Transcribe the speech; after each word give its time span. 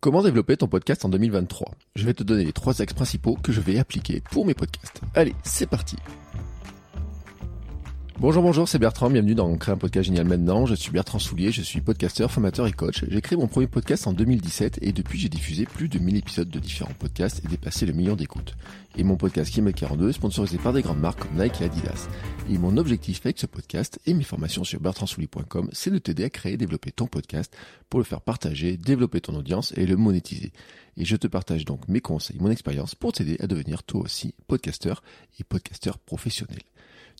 Comment 0.00 0.22
développer 0.22 0.56
ton 0.56 0.68
podcast 0.68 1.04
en 1.04 1.08
2023 1.08 1.72
Je 1.96 2.04
vais 2.04 2.14
te 2.14 2.22
donner 2.22 2.44
les 2.44 2.52
trois 2.52 2.80
axes 2.80 2.92
principaux 2.92 3.36
que 3.42 3.50
je 3.50 3.60
vais 3.60 3.78
appliquer 3.80 4.22
pour 4.30 4.46
mes 4.46 4.54
podcasts. 4.54 5.00
Allez, 5.16 5.34
c'est 5.42 5.66
parti 5.68 5.96
Bonjour, 8.20 8.42
bonjour, 8.42 8.68
c'est 8.68 8.80
Bertrand, 8.80 9.10
bienvenue 9.10 9.36
dans 9.36 9.56
Créer 9.56 9.74
un 9.74 9.76
podcast 9.76 10.06
génial 10.06 10.26
maintenant. 10.26 10.66
Je 10.66 10.74
suis 10.74 10.90
Bertrand 10.90 11.20
Soulier, 11.20 11.52
je 11.52 11.62
suis 11.62 11.80
podcasteur, 11.80 12.32
formateur 12.32 12.66
et 12.66 12.72
coach. 12.72 13.04
J'ai 13.08 13.20
créé 13.20 13.38
mon 13.38 13.46
premier 13.46 13.68
podcast 13.68 14.08
en 14.08 14.12
2017 14.12 14.80
et 14.82 14.90
depuis 14.90 15.20
j'ai 15.20 15.28
diffusé 15.28 15.66
plus 15.66 15.88
de 15.88 16.00
1000 16.00 16.16
épisodes 16.16 16.50
de 16.50 16.58
différents 16.58 16.94
podcasts 16.98 17.44
et 17.44 17.48
dépassé 17.48 17.86
le 17.86 17.92
million 17.92 18.16
d'écoutes. 18.16 18.56
Et 18.96 19.04
mon 19.04 19.14
podcast 19.14 19.52
Kilomètre 19.52 19.78
42 19.78 20.08
est 20.08 20.14
sponsorisé 20.14 20.58
par 20.58 20.72
des 20.72 20.82
grandes 20.82 20.98
marques 20.98 21.20
comme 21.20 21.40
Nike 21.40 21.60
et 21.60 21.66
Adidas. 21.66 22.08
Et 22.50 22.58
mon 22.58 22.76
objectif 22.76 23.20
avec 23.24 23.38
ce 23.38 23.46
podcast 23.46 24.00
et 24.04 24.14
mes 24.14 24.24
formations 24.24 24.64
sur 24.64 24.80
bertrandsoulier.com, 24.80 25.70
c'est 25.72 25.92
de 25.92 25.98
t'aider 25.98 26.24
à 26.24 26.30
créer 26.30 26.54
et 26.54 26.56
développer 26.56 26.90
ton 26.90 27.06
podcast 27.06 27.56
pour 27.88 28.00
le 28.00 28.04
faire 28.04 28.20
partager, 28.20 28.76
développer 28.76 29.20
ton 29.20 29.36
audience 29.36 29.72
et 29.76 29.86
le 29.86 29.96
monétiser. 29.96 30.50
Et 30.96 31.04
je 31.04 31.14
te 31.14 31.28
partage 31.28 31.64
donc 31.64 31.86
mes 31.86 32.00
conseils, 32.00 32.38
mon 32.40 32.50
expérience 32.50 32.96
pour 32.96 33.12
t'aider 33.12 33.36
à 33.38 33.46
devenir 33.46 33.84
toi 33.84 34.00
aussi 34.00 34.34
podcasteur 34.48 35.04
et 35.38 35.44
podcasteur 35.44 35.98
professionnel. 35.98 36.58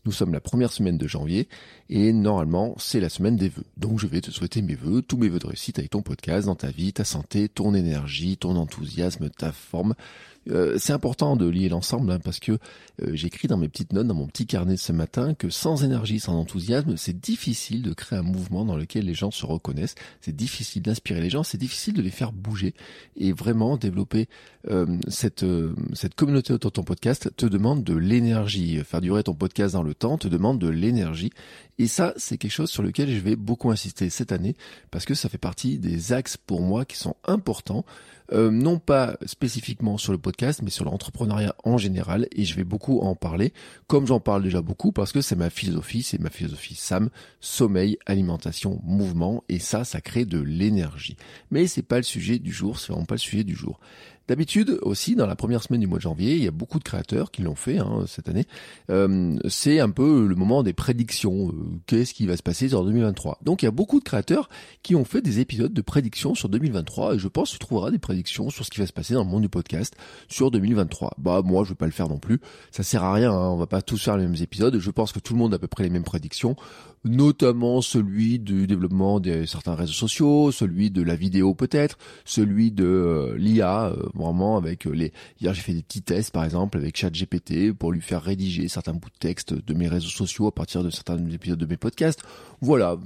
Nous 0.04 0.12
sommes 0.12 0.32
la 0.32 0.40
première 0.40 0.72
semaine 0.72 0.96
de 0.96 1.06
janvier 1.08 1.48
et 1.90 2.12
normalement 2.12 2.74
c'est 2.78 3.00
la 3.00 3.08
semaine 3.08 3.36
des 3.36 3.48
vœux. 3.48 3.64
Donc 3.76 3.98
je 3.98 4.06
vais 4.06 4.20
te 4.20 4.30
souhaiter 4.30 4.62
mes 4.62 4.74
vœux, 4.74 5.02
tous 5.02 5.16
mes 5.16 5.28
vœux 5.28 5.40
de 5.40 5.46
réussite 5.46 5.78
avec 5.78 5.90
ton 5.90 6.02
podcast, 6.02 6.46
dans 6.46 6.54
ta 6.54 6.70
vie, 6.70 6.92
ta 6.92 7.04
santé, 7.04 7.48
ton 7.48 7.74
énergie, 7.74 8.36
ton 8.36 8.56
enthousiasme, 8.56 9.28
ta 9.28 9.52
forme. 9.52 9.94
Euh, 10.50 10.76
c'est 10.78 10.92
important 10.92 11.36
de 11.36 11.46
lier 11.46 11.68
l'ensemble 11.68 12.10
hein, 12.10 12.18
parce 12.22 12.40
que 12.40 12.52
euh, 12.52 13.10
j'écris 13.12 13.48
dans 13.48 13.56
mes 13.56 13.68
petites 13.68 13.92
notes, 13.92 14.06
dans 14.06 14.14
mon 14.14 14.26
petit 14.26 14.46
carnet 14.46 14.76
ce 14.76 14.92
matin, 14.92 15.34
que 15.34 15.50
sans 15.50 15.84
énergie, 15.84 16.20
sans 16.20 16.34
enthousiasme, 16.38 16.96
c'est 16.96 17.18
difficile 17.18 17.82
de 17.82 17.92
créer 17.92 18.18
un 18.18 18.22
mouvement 18.22 18.64
dans 18.64 18.76
lequel 18.76 19.04
les 19.04 19.14
gens 19.14 19.30
se 19.30 19.44
reconnaissent. 19.46 19.94
C'est 20.20 20.34
difficile 20.34 20.82
d'inspirer 20.82 21.20
les 21.20 21.30
gens, 21.30 21.42
c'est 21.42 21.58
difficile 21.58 21.94
de 21.94 22.02
les 22.02 22.10
faire 22.10 22.32
bouger 22.32 22.74
et 23.16 23.32
vraiment 23.32 23.76
développer 23.76 24.28
euh, 24.70 24.86
cette 25.08 25.44
cette 25.94 26.14
communauté 26.14 26.52
autour 26.52 26.70
de 26.70 26.74
ton 26.74 26.82
podcast 26.82 27.30
te 27.36 27.46
demande 27.46 27.84
de 27.84 27.94
l'énergie. 27.94 28.78
Faire 28.84 29.00
durer 29.00 29.22
ton 29.22 29.34
podcast 29.34 29.74
dans 29.74 29.82
le 29.82 29.94
temps 29.94 30.18
te 30.18 30.28
demande 30.28 30.58
de 30.58 30.68
l'énergie 30.68 31.30
et 31.78 31.86
ça, 31.86 32.12
c'est 32.16 32.38
quelque 32.38 32.52
chose 32.52 32.70
sur 32.70 32.82
lequel 32.82 33.08
je 33.08 33.20
vais 33.20 33.36
beaucoup 33.36 33.70
insister 33.70 34.10
cette 34.10 34.32
année 34.32 34.56
parce 34.90 35.04
que 35.04 35.14
ça 35.14 35.28
fait 35.28 35.38
partie 35.38 35.78
des 35.78 36.12
axes 36.12 36.36
pour 36.36 36.60
moi 36.60 36.84
qui 36.84 36.96
sont 36.96 37.14
importants, 37.24 37.84
euh, 38.32 38.50
non 38.50 38.80
pas 38.80 39.16
spécifiquement 39.26 39.96
sur 39.96 40.10
le 40.10 40.18
podcast, 40.18 40.37
mais 40.62 40.70
sur 40.70 40.84
l'entrepreneuriat 40.84 41.54
en 41.64 41.78
général. 41.78 42.28
Et 42.32 42.44
je 42.44 42.54
vais 42.54 42.64
beaucoup 42.64 43.00
en 43.00 43.14
parler, 43.14 43.52
comme 43.86 44.06
j'en 44.06 44.20
parle 44.20 44.42
déjà 44.42 44.62
beaucoup, 44.62 44.92
parce 44.92 45.12
que 45.12 45.20
c'est 45.20 45.36
ma 45.36 45.50
philosophie, 45.50 46.02
c'est 46.02 46.20
ma 46.20 46.30
philosophie 46.30 46.74
SAM, 46.74 47.10
sommeil, 47.40 47.98
alimentation, 48.06 48.80
mouvement, 48.84 49.42
et 49.48 49.58
ça, 49.58 49.84
ça 49.84 50.00
crée 50.00 50.24
de 50.24 50.40
l'énergie. 50.40 51.16
Mais 51.50 51.66
c'est 51.66 51.82
pas 51.82 51.96
le 51.96 52.02
sujet 52.02 52.38
du 52.38 52.52
jour, 52.52 52.78
c'est 52.78 52.92
vraiment 52.92 53.06
pas 53.06 53.16
le 53.16 53.20
sujet 53.20 53.44
du 53.44 53.54
jour. 53.54 53.80
D'habitude 54.28 54.78
aussi, 54.82 55.16
dans 55.16 55.26
la 55.26 55.36
première 55.36 55.62
semaine 55.62 55.80
du 55.80 55.86
mois 55.86 55.96
de 55.96 56.02
janvier, 56.02 56.36
il 56.36 56.44
y 56.44 56.48
a 56.48 56.50
beaucoup 56.50 56.78
de 56.78 56.84
créateurs 56.84 57.30
qui 57.30 57.40
l'ont 57.40 57.54
fait 57.54 57.78
hein, 57.78 58.04
cette 58.06 58.28
année. 58.28 58.44
Euh, 58.90 59.38
c'est 59.48 59.80
un 59.80 59.88
peu 59.88 60.26
le 60.26 60.34
moment 60.34 60.62
des 60.62 60.74
prédictions. 60.74 61.48
Euh, 61.48 61.52
qu'est-ce 61.86 62.12
qui 62.12 62.26
va 62.26 62.36
se 62.36 62.42
passer 62.42 62.68
sur 62.68 62.84
2023 62.84 63.38
Donc 63.42 63.62
il 63.62 63.64
y 63.64 63.68
a 63.68 63.70
beaucoup 63.70 64.00
de 64.00 64.04
créateurs 64.04 64.50
qui 64.82 64.94
ont 64.94 65.06
fait 65.06 65.22
des 65.22 65.40
épisodes 65.40 65.72
de 65.72 65.80
prédictions 65.80 66.34
sur 66.34 66.50
2023 66.50 67.14
et 67.14 67.18
je 67.18 67.26
pense 67.26 67.48
que 67.48 67.52
tu 67.54 67.58
trouveras 67.58 67.90
des 67.90 67.98
prédictions 67.98 68.50
sur 68.50 68.66
ce 68.66 68.70
qui 68.70 68.80
va 68.80 68.86
se 68.86 68.92
passer 68.92 69.14
dans 69.14 69.24
le 69.24 69.30
monde 69.30 69.42
du 69.42 69.48
podcast 69.48 69.96
sur 70.28 70.50
2023. 70.50 71.14
Bah 71.16 71.40
moi 71.42 71.64
je 71.64 71.70
vais 71.70 71.74
pas 71.74 71.86
le 71.86 71.92
faire 71.92 72.10
non 72.10 72.18
plus. 72.18 72.38
Ça 72.70 72.82
sert 72.82 73.04
à 73.04 73.14
rien. 73.14 73.32
Hein, 73.32 73.48
on 73.48 73.56
va 73.56 73.66
pas 73.66 73.80
tous 73.80 74.04
faire 74.04 74.18
les 74.18 74.26
mêmes 74.26 74.42
épisodes. 74.42 74.78
Je 74.78 74.90
pense 74.90 75.12
que 75.12 75.20
tout 75.20 75.32
le 75.32 75.38
monde 75.38 75.54
a 75.54 75.56
à 75.56 75.58
peu 75.58 75.68
près 75.68 75.84
les 75.84 75.90
mêmes 75.90 76.04
prédictions 76.04 76.54
notamment 77.04 77.80
celui 77.80 78.38
du 78.38 78.66
développement 78.66 79.20
de 79.20 79.44
certains 79.44 79.74
réseaux 79.74 79.92
sociaux, 79.92 80.52
celui 80.52 80.90
de 80.90 81.02
la 81.02 81.14
vidéo 81.14 81.54
peut-être, 81.54 81.98
celui 82.24 82.70
de 82.70 82.84
euh, 82.84 83.36
l'IA, 83.36 83.86
euh, 83.86 84.08
vraiment 84.14 84.56
avec 84.56 84.86
euh, 84.86 84.90
les... 84.90 85.12
Hier 85.40 85.54
j'ai 85.54 85.62
fait 85.62 85.72
des 85.72 85.82
petits 85.82 86.02
tests 86.02 86.32
par 86.32 86.44
exemple 86.44 86.78
avec 86.78 86.96
ChatGPT 86.96 87.72
pour 87.72 87.92
lui 87.92 88.00
faire 88.00 88.22
rédiger 88.22 88.68
certains 88.68 88.94
bouts 88.94 89.10
de 89.10 89.18
texte 89.18 89.54
de 89.54 89.74
mes 89.74 89.88
réseaux 89.88 90.08
sociaux 90.08 90.46
à 90.46 90.54
partir 90.54 90.82
de 90.82 90.90
certains 90.90 91.18
épisodes 91.30 91.58
de 91.58 91.66
mes 91.66 91.76
podcasts. 91.76 92.22
Voilà, 92.60 92.96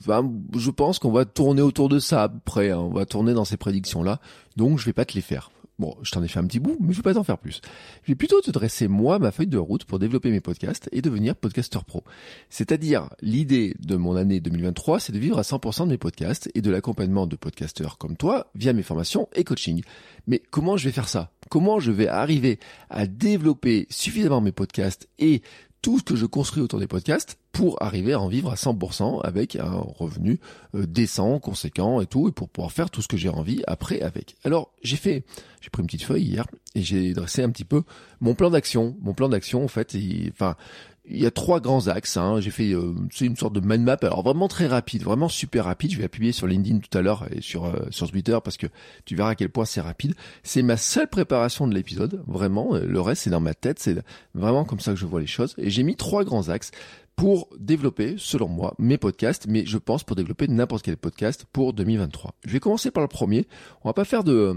je 0.56 0.70
pense 0.70 0.98
qu'on 0.98 1.12
va 1.12 1.24
tourner 1.24 1.62
autour 1.62 1.88
de 1.88 1.98
ça 1.98 2.22
après, 2.24 2.70
hein. 2.70 2.78
on 2.78 2.92
va 2.92 3.06
tourner 3.06 3.34
dans 3.34 3.44
ces 3.44 3.56
prédictions-là, 3.56 4.20
donc 4.56 4.78
je 4.78 4.86
vais 4.86 4.92
pas 4.92 5.04
te 5.04 5.14
les 5.14 5.20
faire. 5.20 5.50
Bon, 5.82 5.96
je 6.02 6.12
t'en 6.12 6.22
ai 6.22 6.28
fait 6.28 6.38
un 6.38 6.46
petit 6.46 6.60
bout, 6.60 6.76
mais 6.78 6.92
je 6.92 6.98
vais 6.98 7.02
pas 7.02 7.14
t'en 7.14 7.24
faire 7.24 7.38
plus. 7.38 7.60
Je 8.04 8.12
vais 8.12 8.14
plutôt 8.14 8.40
te 8.40 8.52
dresser 8.52 8.86
moi 8.86 9.18
ma 9.18 9.32
feuille 9.32 9.48
de 9.48 9.58
route 9.58 9.84
pour 9.84 9.98
développer 9.98 10.30
mes 10.30 10.40
podcasts 10.40 10.88
et 10.92 11.02
devenir 11.02 11.34
podcasteur 11.34 11.84
pro. 11.84 12.04
C'est-à-dire, 12.50 13.08
l'idée 13.20 13.74
de 13.80 13.96
mon 13.96 14.14
année 14.14 14.38
2023, 14.38 15.00
c'est 15.00 15.12
de 15.12 15.18
vivre 15.18 15.40
à 15.40 15.42
100% 15.42 15.86
de 15.86 15.90
mes 15.90 15.98
podcasts 15.98 16.48
et 16.54 16.62
de 16.62 16.70
l'accompagnement 16.70 17.26
de 17.26 17.34
podcasteurs 17.34 17.98
comme 17.98 18.16
toi 18.16 18.46
via 18.54 18.72
mes 18.72 18.84
formations 18.84 19.28
et 19.34 19.42
coaching. 19.42 19.82
Mais 20.28 20.40
comment 20.52 20.76
je 20.76 20.84
vais 20.84 20.92
faire 20.92 21.08
ça? 21.08 21.32
Comment 21.50 21.80
je 21.80 21.90
vais 21.90 22.06
arriver 22.06 22.60
à 22.88 23.08
développer 23.08 23.88
suffisamment 23.90 24.40
mes 24.40 24.52
podcasts 24.52 25.08
et 25.18 25.42
tout 25.82 25.98
ce 25.98 26.04
que 26.04 26.14
je 26.14 26.26
construis 26.26 26.62
autour 26.62 26.78
des 26.78 26.86
podcasts 26.86 27.40
pour 27.52 27.82
arriver 27.82 28.14
à 28.14 28.20
en 28.20 28.28
vivre 28.28 28.50
à 28.50 28.54
100% 28.54 29.20
avec 29.22 29.56
un 29.56 29.70
revenu 29.70 30.40
euh, 30.74 30.86
décent, 30.86 31.38
conséquent 31.38 32.00
et 32.00 32.06
tout, 32.06 32.28
et 32.28 32.32
pour 32.32 32.48
pouvoir 32.48 32.72
faire 32.72 32.90
tout 32.90 33.02
ce 33.02 33.08
que 33.08 33.16
j'ai 33.16 33.28
envie 33.28 33.62
après 33.66 34.00
avec. 34.00 34.36
Alors 34.42 34.72
j'ai 34.82 34.96
fait, 34.96 35.24
j'ai 35.60 35.70
pris 35.70 35.82
une 35.82 35.86
petite 35.86 36.02
feuille 36.02 36.24
hier 36.24 36.46
et 36.74 36.82
j'ai 36.82 37.12
dressé 37.12 37.42
un 37.42 37.50
petit 37.50 37.64
peu 37.64 37.82
mon 38.20 38.34
plan 38.34 38.50
d'action. 38.50 38.96
Mon 39.02 39.12
plan 39.12 39.28
d'action 39.28 39.64
en 39.64 39.68
fait, 39.68 39.96
enfin 40.32 40.56
il 41.04 41.20
y 41.20 41.26
a 41.26 41.30
trois 41.30 41.60
grands 41.60 41.88
axes. 41.88 42.16
Hein. 42.16 42.40
J'ai 42.40 42.50
fait 42.50 42.72
euh, 42.72 42.94
une 43.20 43.36
sorte 43.36 43.52
de 43.52 43.60
mind 43.60 43.82
map, 43.84 43.96
alors 44.02 44.22
vraiment 44.22 44.48
très 44.48 44.66
rapide, 44.66 45.02
vraiment 45.02 45.28
super 45.28 45.64
rapide. 45.64 45.92
Je 45.92 45.98
vais 45.98 46.08
publier 46.08 46.32
sur 46.32 46.46
LinkedIn 46.46 46.78
tout 46.78 46.96
à 46.96 47.02
l'heure 47.02 47.26
et 47.32 47.40
sur 47.40 47.64
euh, 47.64 47.86
sur 47.90 48.10
Twitter 48.10 48.38
parce 48.42 48.56
que 48.56 48.66
tu 49.04 49.16
verras 49.16 49.30
à 49.30 49.34
quel 49.34 49.48
point 49.48 49.64
c'est 49.64 49.80
rapide. 49.80 50.14
C'est 50.42 50.62
ma 50.62 50.76
seule 50.76 51.08
préparation 51.08 51.66
de 51.66 51.74
l'épisode, 51.74 52.22
vraiment. 52.26 52.76
Le 52.76 53.00
reste 53.00 53.22
c'est 53.22 53.30
dans 53.30 53.40
ma 53.40 53.54
tête, 53.54 53.78
c'est 53.78 54.02
vraiment 54.34 54.64
comme 54.64 54.80
ça 54.80 54.92
que 54.92 54.98
je 54.98 55.06
vois 55.06 55.20
les 55.20 55.26
choses. 55.26 55.54
Et 55.58 55.70
j'ai 55.70 55.82
mis 55.82 55.96
trois 55.96 56.24
grands 56.24 56.48
axes 56.48 56.70
pour 57.16 57.48
développer, 57.58 58.14
selon 58.16 58.48
moi, 58.48 58.74
mes 58.78 58.96
podcasts, 58.96 59.46
mais 59.46 59.66
je 59.66 59.78
pense 59.78 60.02
pour 60.02 60.16
développer 60.16 60.48
n'importe 60.48 60.82
quel 60.82 60.96
podcast 60.96 61.44
pour 61.52 61.72
2023. 61.72 62.34
Je 62.44 62.52
vais 62.52 62.60
commencer 62.60 62.90
par 62.90 63.02
le 63.02 63.08
premier. 63.08 63.46
On 63.84 63.88
va 63.88 63.92
pas 63.92 64.04
faire 64.04 64.24
de 64.24 64.56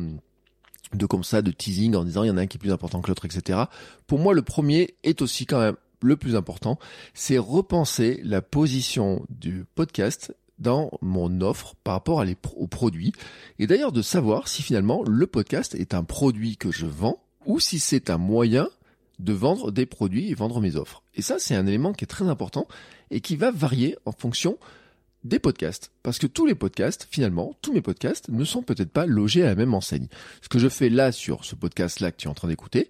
de 0.93 1.05
comme 1.07 1.23
ça, 1.23 1.41
de 1.41 1.51
teasing 1.51 1.95
en 1.95 2.05
disant 2.05 2.23
il 2.23 2.27
y 2.27 2.31
en 2.31 2.37
a 2.37 2.41
un 2.41 2.47
qui 2.47 2.57
est 2.57 2.59
plus 2.59 2.71
important 2.71 3.01
que 3.01 3.07
l'autre, 3.07 3.25
etc. 3.25 3.63
Pour 4.07 4.19
moi, 4.19 4.33
le 4.33 4.43
premier 4.43 4.95
est 5.03 5.21
aussi 5.21 5.45
quand 5.45 5.59
même 5.59 5.75
le 6.05 6.15
plus 6.15 6.35
important, 6.35 6.79
c'est 7.13 7.37
repenser 7.37 8.21
la 8.23 8.41
position 8.41 9.25
du 9.29 9.65
podcast 9.75 10.35
dans 10.59 10.91
mon 11.01 11.41
offre 11.41 11.75
par 11.83 11.95
rapport 11.95 12.23
aux 12.55 12.67
produits 12.67 13.11
et 13.59 13.67
d'ailleurs 13.67 13.91
de 13.91 14.01
savoir 14.01 14.47
si 14.47 14.61
finalement 14.61 15.03
le 15.05 15.27
podcast 15.27 15.75
est 15.75 15.93
un 15.93 16.03
produit 16.03 16.55
que 16.55 16.71
je 16.71 16.85
vends 16.85 17.21
ou 17.45 17.59
si 17.59 17.79
c'est 17.79 18.09
un 18.09 18.17
moyen 18.17 18.69
de 19.19 19.33
vendre 19.33 19.71
des 19.71 19.85
produits 19.85 20.29
et 20.29 20.33
vendre 20.33 20.61
mes 20.61 20.75
offres. 20.75 21.03
Et 21.15 21.21
ça, 21.21 21.39
c'est 21.39 21.55
un 21.55 21.67
élément 21.67 21.93
qui 21.93 22.03
est 22.03 22.07
très 22.07 22.27
important 22.27 22.67
et 23.11 23.21
qui 23.21 23.35
va 23.35 23.51
varier 23.51 23.97
en 24.05 24.11
fonction 24.11 24.57
des 25.23 25.39
podcasts. 25.39 25.91
Parce 26.03 26.19
que 26.19 26.27
tous 26.27 26.45
les 26.45 26.55
podcasts, 26.55 27.07
finalement, 27.09 27.55
tous 27.61 27.73
mes 27.73 27.81
podcasts 27.81 28.29
ne 28.29 28.43
sont 28.43 28.61
peut-être 28.61 28.91
pas 28.91 29.05
logés 29.05 29.43
à 29.43 29.47
la 29.47 29.55
même 29.55 29.73
enseigne. 29.73 30.07
Ce 30.41 30.49
que 30.49 30.59
je 30.59 30.69
fais 30.69 30.89
là 30.89 31.11
sur 31.11 31.45
ce 31.45 31.55
podcast-là 31.55 32.11
que 32.11 32.17
tu 32.17 32.27
es 32.27 32.31
en 32.31 32.35
train 32.35 32.47
d'écouter, 32.47 32.89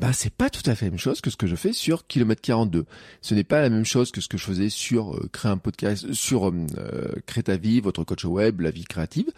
bah 0.00 0.12
c'est 0.12 0.32
pas 0.32 0.50
tout 0.50 0.68
à 0.68 0.74
fait 0.74 0.86
la 0.86 0.92
même 0.92 0.98
chose 0.98 1.20
que 1.20 1.30
ce 1.30 1.36
que 1.36 1.46
je 1.46 1.56
fais 1.56 1.72
sur 1.72 2.06
Kilomètre 2.06 2.42
42. 2.42 2.86
Ce 3.20 3.34
n'est 3.34 3.44
pas 3.44 3.60
la 3.60 3.68
même 3.68 3.84
chose 3.84 4.10
que 4.10 4.20
ce 4.20 4.28
que 4.28 4.38
je 4.38 4.44
faisais 4.44 4.68
sur 4.68 5.14
euh, 5.14 5.28
créer 5.32 5.52
un 5.52 5.58
podcast, 5.58 6.12
sur 6.12 6.48
euh, 6.48 6.66
euh, 6.78 7.12
créer 7.26 7.44
ta 7.44 7.56
vie, 7.56 7.80
votre 7.80 8.04
coach 8.04 8.24
web, 8.24 8.60
la 8.60 8.70
vie 8.70 8.84
créative, 8.84 9.30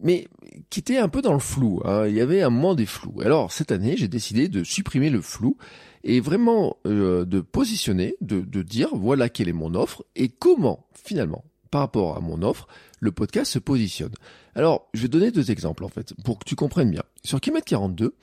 mais 0.00 0.28
qui 0.70 0.80
était 0.80 0.98
un 0.98 1.08
peu 1.08 1.22
dans 1.22 1.32
le 1.32 1.38
flou. 1.38 1.80
Hein. 1.84 2.06
Il 2.08 2.14
y 2.14 2.20
avait 2.20 2.42
un 2.42 2.50
moment 2.50 2.74
des 2.74 2.86
flous. 2.86 3.20
Alors 3.22 3.52
cette 3.52 3.70
année, 3.72 3.96
j'ai 3.96 4.08
décidé 4.08 4.48
de 4.48 4.64
supprimer 4.64 5.10
le 5.10 5.20
flou 5.20 5.56
et 6.02 6.20
vraiment 6.20 6.78
de 6.84 7.40
positionner, 7.40 8.16
de, 8.22 8.40
de 8.40 8.62
dire 8.62 8.88
voilà 8.94 9.28
quelle 9.28 9.48
est 9.48 9.52
mon 9.52 9.74
offre 9.74 10.04
et 10.16 10.28
comment 10.28 10.86
finalement 10.94 11.44
par 11.70 11.82
rapport 11.82 12.16
à 12.16 12.20
mon 12.20 12.42
offre, 12.42 12.66
le 12.98 13.12
podcast 13.12 13.52
se 13.52 13.58
positionne. 13.58 14.12
Alors, 14.54 14.88
je 14.92 15.02
vais 15.02 15.08
donner 15.08 15.30
deux 15.30 15.50
exemples 15.50 15.84
en 15.84 15.88
fait, 15.88 16.14
pour 16.24 16.38
que 16.38 16.44
tu 16.44 16.56
comprennes 16.56 16.90
bien. 16.90 17.04
Sur 17.24 17.40
Kilomètre 17.40 17.66
42, 17.66 18.14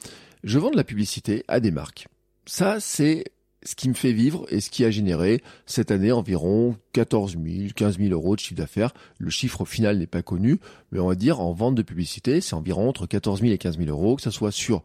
je 0.44 0.60
vends 0.60 0.72
de 0.72 0.78
la 0.78 0.84
publicité 0.84 1.44
à 1.48 1.60
des 1.60 1.72
marques. 1.72 2.07
Ça, 2.45 2.80
c'est 2.80 3.25
ce 3.63 3.75
qui 3.75 3.89
me 3.89 3.94
fait 3.94 4.13
vivre 4.13 4.45
et 4.50 4.62
ce 4.62 4.69
qui 4.69 4.86
a 4.86 4.92
généré 4.92 5.42
cette 5.66 5.92
année 5.92 6.12
environ 6.12 6.75
14 6.94 7.38
000, 7.44 7.69
15 7.75 7.98
000 7.98 8.12
euros 8.12 8.36
de 8.36 8.39
chiffre 8.39 8.56
d'affaires. 8.56 8.94
Le 9.18 9.30
chiffre 9.30 9.66
final 9.66 9.98
n'est 9.98 10.07
pas 10.07 10.22
connu, 10.22 10.60
mais 10.92 11.00
on 11.00 11.07
va 11.07 11.16
dire 11.16 11.42
en 11.42 11.54
vente 11.54 11.75
de 11.75 11.81
publicité, 11.81 12.39
c'est 12.39 12.54
environ 12.54 12.88
entre 12.88 13.07
14 13.07 13.42
000 13.42 13.51
et 13.51 13.57
15 13.57 13.78
000 13.78 13.89
euros, 13.89 14.16
que 14.16 14.22
ce 14.22 14.31
soit 14.31 14.51
sur 14.51 14.84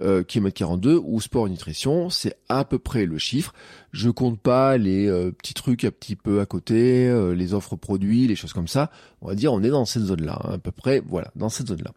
euh, 0.00 0.24
kilomètre 0.24 0.56
42 0.56 1.00
ou 1.04 1.20
sport 1.20 1.46
et 1.46 1.50
nutrition, 1.50 2.10
c'est 2.10 2.34
à 2.48 2.64
peu 2.64 2.80
près 2.80 3.06
le 3.06 3.18
chiffre. 3.18 3.54
Je 3.92 4.10
compte 4.10 4.40
pas 4.40 4.76
les 4.76 5.06
euh, 5.06 5.30
petits 5.30 5.54
trucs 5.54 5.84
un 5.84 5.92
petit 5.92 6.16
peu 6.16 6.40
à 6.40 6.46
côté, 6.46 7.08
euh, 7.08 7.34
les 7.34 7.54
offres 7.54 7.76
produits, 7.76 8.26
les 8.26 8.34
choses 8.34 8.52
comme 8.52 8.66
ça. 8.66 8.90
On 9.20 9.28
va 9.28 9.36
dire 9.36 9.52
on 9.52 9.62
est 9.62 9.70
dans 9.70 9.84
cette 9.84 10.02
zone-là, 10.02 10.40
à 10.44 10.58
peu 10.58 10.72
près, 10.72 11.00
voilà, 11.06 11.30
dans 11.36 11.48
cette 11.48 11.68
zone-là. 11.68 11.92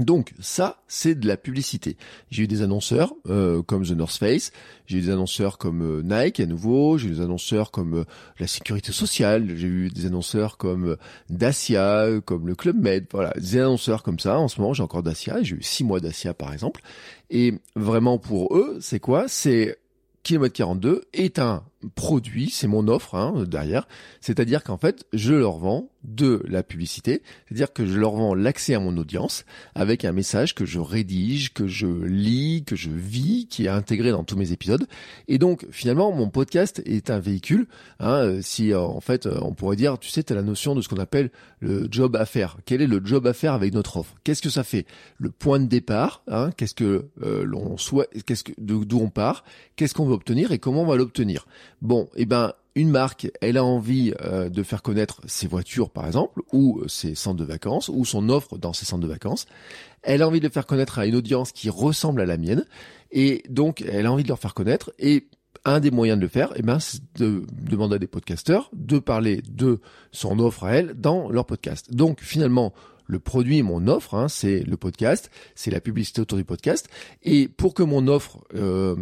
Donc 0.00 0.32
ça, 0.40 0.82
c'est 0.88 1.14
de 1.14 1.28
la 1.28 1.36
publicité. 1.36 1.98
J'ai 2.30 2.44
eu 2.44 2.46
des 2.46 2.62
annonceurs 2.62 3.12
euh, 3.28 3.62
comme 3.62 3.84
The 3.84 3.90
North 3.90 4.16
Face, 4.16 4.50
j'ai 4.86 4.98
eu 4.98 5.00
des 5.02 5.10
annonceurs 5.10 5.58
comme 5.58 5.82
euh, 5.82 6.02
Nike 6.02 6.40
à 6.40 6.46
nouveau, 6.46 6.96
j'ai 6.96 7.08
eu 7.08 7.12
des 7.12 7.20
annonceurs 7.20 7.70
comme 7.70 7.98
euh, 7.98 8.04
la 8.38 8.46
sécurité 8.46 8.90
sociale, 8.90 9.54
j'ai 9.54 9.66
eu 9.66 9.90
des 9.90 10.06
annonceurs 10.06 10.56
comme 10.56 10.96
Dacia, 11.28 12.06
comme 12.24 12.46
le 12.46 12.54
Club 12.54 12.80
Med, 12.80 13.06
voilà, 13.12 13.34
des 13.36 13.58
annonceurs 13.58 14.02
comme 14.02 14.18
ça. 14.18 14.38
En 14.38 14.48
ce 14.48 14.60
moment, 14.62 14.72
j'ai 14.72 14.82
encore 14.82 15.02
Dacia, 15.02 15.42
j'ai 15.42 15.56
eu 15.56 15.62
six 15.62 15.84
mois 15.84 16.00
Dacia 16.00 16.32
par 16.32 16.54
exemple. 16.54 16.80
Et 17.28 17.54
vraiment 17.76 18.16
pour 18.16 18.56
eux, 18.56 18.78
c'est 18.80 19.00
quoi? 19.00 19.28
C'est 19.28 19.76
Kilomètre 20.22 20.54
42 20.54 21.04
est 21.12 21.38
un 21.38 21.64
produit, 21.94 22.50
c'est 22.50 22.66
mon 22.66 22.88
offre 22.88 23.14
hein, 23.14 23.44
derrière. 23.46 23.86
C'est-à-dire 24.20 24.62
qu'en 24.64 24.78
fait, 24.78 25.04
je 25.12 25.34
leur 25.34 25.58
vends 25.58 25.90
de 26.04 26.42
la 26.48 26.62
publicité, 26.62 27.22
c'est-à-dire 27.46 27.72
que 27.72 27.86
je 27.86 27.98
leur 27.98 28.12
vends 28.12 28.34
l'accès 28.34 28.74
à 28.74 28.80
mon 28.80 28.96
audience 28.96 29.44
avec 29.74 30.04
un 30.04 30.12
message 30.12 30.54
que 30.54 30.64
je 30.64 30.80
rédige, 30.80 31.52
que 31.52 31.68
je 31.68 31.86
lis, 31.86 32.64
que 32.64 32.74
je 32.74 32.90
vis, 32.90 33.46
qui 33.48 33.66
est 33.66 33.68
intégré 33.68 34.10
dans 34.10 34.24
tous 34.24 34.36
mes 34.36 34.52
épisodes. 34.52 34.86
Et 35.28 35.38
donc 35.38 35.66
finalement, 35.70 36.12
mon 36.12 36.28
podcast 36.28 36.82
est 36.86 37.10
un 37.10 37.20
véhicule. 37.20 37.66
Hein, 38.00 38.14
euh, 38.14 38.40
si 38.42 38.72
euh, 38.72 38.80
en 38.80 39.00
fait, 39.00 39.26
euh, 39.26 39.38
on 39.42 39.54
pourrait 39.54 39.76
dire, 39.76 39.98
tu 39.98 40.10
sais, 40.10 40.22
tu 40.22 40.32
as 40.32 40.36
la 40.36 40.42
notion 40.42 40.74
de 40.74 40.80
ce 40.80 40.88
qu'on 40.88 40.96
appelle 40.96 41.30
le 41.60 41.86
job 41.90 42.16
à 42.16 42.26
faire. 42.26 42.56
Quel 42.64 42.82
est 42.82 42.86
le 42.86 43.00
job 43.04 43.26
à 43.26 43.32
faire 43.32 43.52
avec 43.52 43.72
notre 43.72 43.98
offre? 43.98 44.14
Qu'est-ce 44.24 44.42
que 44.42 44.50
ça 44.50 44.64
fait? 44.64 44.86
Le 45.18 45.30
point 45.30 45.60
de 45.60 45.66
départ. 45.66 46.22
Hein, 46.28 46.50
qu'est-ce 46.56 46.74
que 46.74 47.06
l'on 47.20 47.76
souhaite 47.76 48.10
Qu'est-ce 48.24 48.44
que 48.44 48.52
d'où 48.58 48.98
on 48.98 49.08
part? 49.08 49.44
Qu'est-ce 49.76 49.94
qu'on 49.94 50.06
veut 50.06 50.14
obtenir 50.14 50.52
et 50.52 50.58
comment 50.58 50.82
on 50.82 50.86
va 50.86 50.96
l'obtenir? 50.96 51.46
Bon, 51.82 52.08
eh 52.14 52.26
ben 52.26 52.52
une 52.74 52.90
marque, 52.90 53.30
elle 53.42 53.58
a 53.58 53.64
envie 53.64 54.14
euh, 54.22 54.48
de 54.48 54.62
faire 54.62 54.80
connaître 54.80 55.20
ses 55.26 55.46
voitures, 55.46 55.90
par 55.90 56.06
exemple, 56.06 56.40
ou 56.52 56.80
ses 56.86 57.14
centres 57.14 57.40
de 57.40 57.44
vacances, 57.44 57.90
ou 57.90 58.04
son 58.04 58.30
offre 58.30 58.56
dans 58.56 58.72
ses 58.72 58.86
centres 58.86 59.02
de 59.02 59.08
vacances. 59.08 59.46
Elle 60.02 60.22
a 60.22 60.28
envie 60.28 60.40
de 60.40 60.46
le 60.46 60.52
faire 60.52 60.64
connaître 60.64 60.98
à 60.98 61.06
une 61.06 61.16
audience 61.16 61.52
qui 61.52 61.68
ressemble 61.68 62.22
à 62.22 62.24
la 62.24 62.38
mienne, 62.38 62.64
et 63.10 63.42
donc 63.50 63.82
elle 63.82 64.06
a 64.06 64.12
envie 64.12 64.22
de 64.22 64.28
leur 64.28 64.38
faire 64.38 64.54
connaître. 64.54 64.92
Et 64.98 65.26
un 65.64 65.80
des 65.80 65.90
moyens 65.90 66.18
de 66.18 66.22
le 66.22 66.28
faire, 66.28 66.52
eh 66.56 66.62
ben, 66.62 66.78
c'est 66.78 67.02
de 67.16 67.44
demander 67.50 67.96
à 67.96 67.98
des 67.98 68.06
podcasteurs 68.06 68.70
de 68.72 68.98
parler 68.98 69.42
de 69.48 69.80
son 70.12 70.38
offre 70.38 70.64
à 70.64 70.74
elle 70.74 70.94
dans 70.94 71.30
leur 71.30 71.46
podcast. 71.46 71.92
Donc 71.92 72.20
finalement, 72.20 72.72
le 73.06 73.18
produit, 73.18 73.62
mon 73.62 73.86
offre, 73.88 74.14
hein, 74.14 74.28
c'est 74.28 74.60
le 74.60 74.76
podcast, 74.76 75.30
c'est 75.54 75.70
la 75.70 75.80
publicité 75.80 76.20
autour 76.20 76.38
du 76.38 76.44
podcast. 76.44 76.88
Et 77.22 77.48
pour 77.48 77.74
que 77.74 77.82
mon 77.82 78.08
offre 78.08 78.38
euh, 78.54 78.96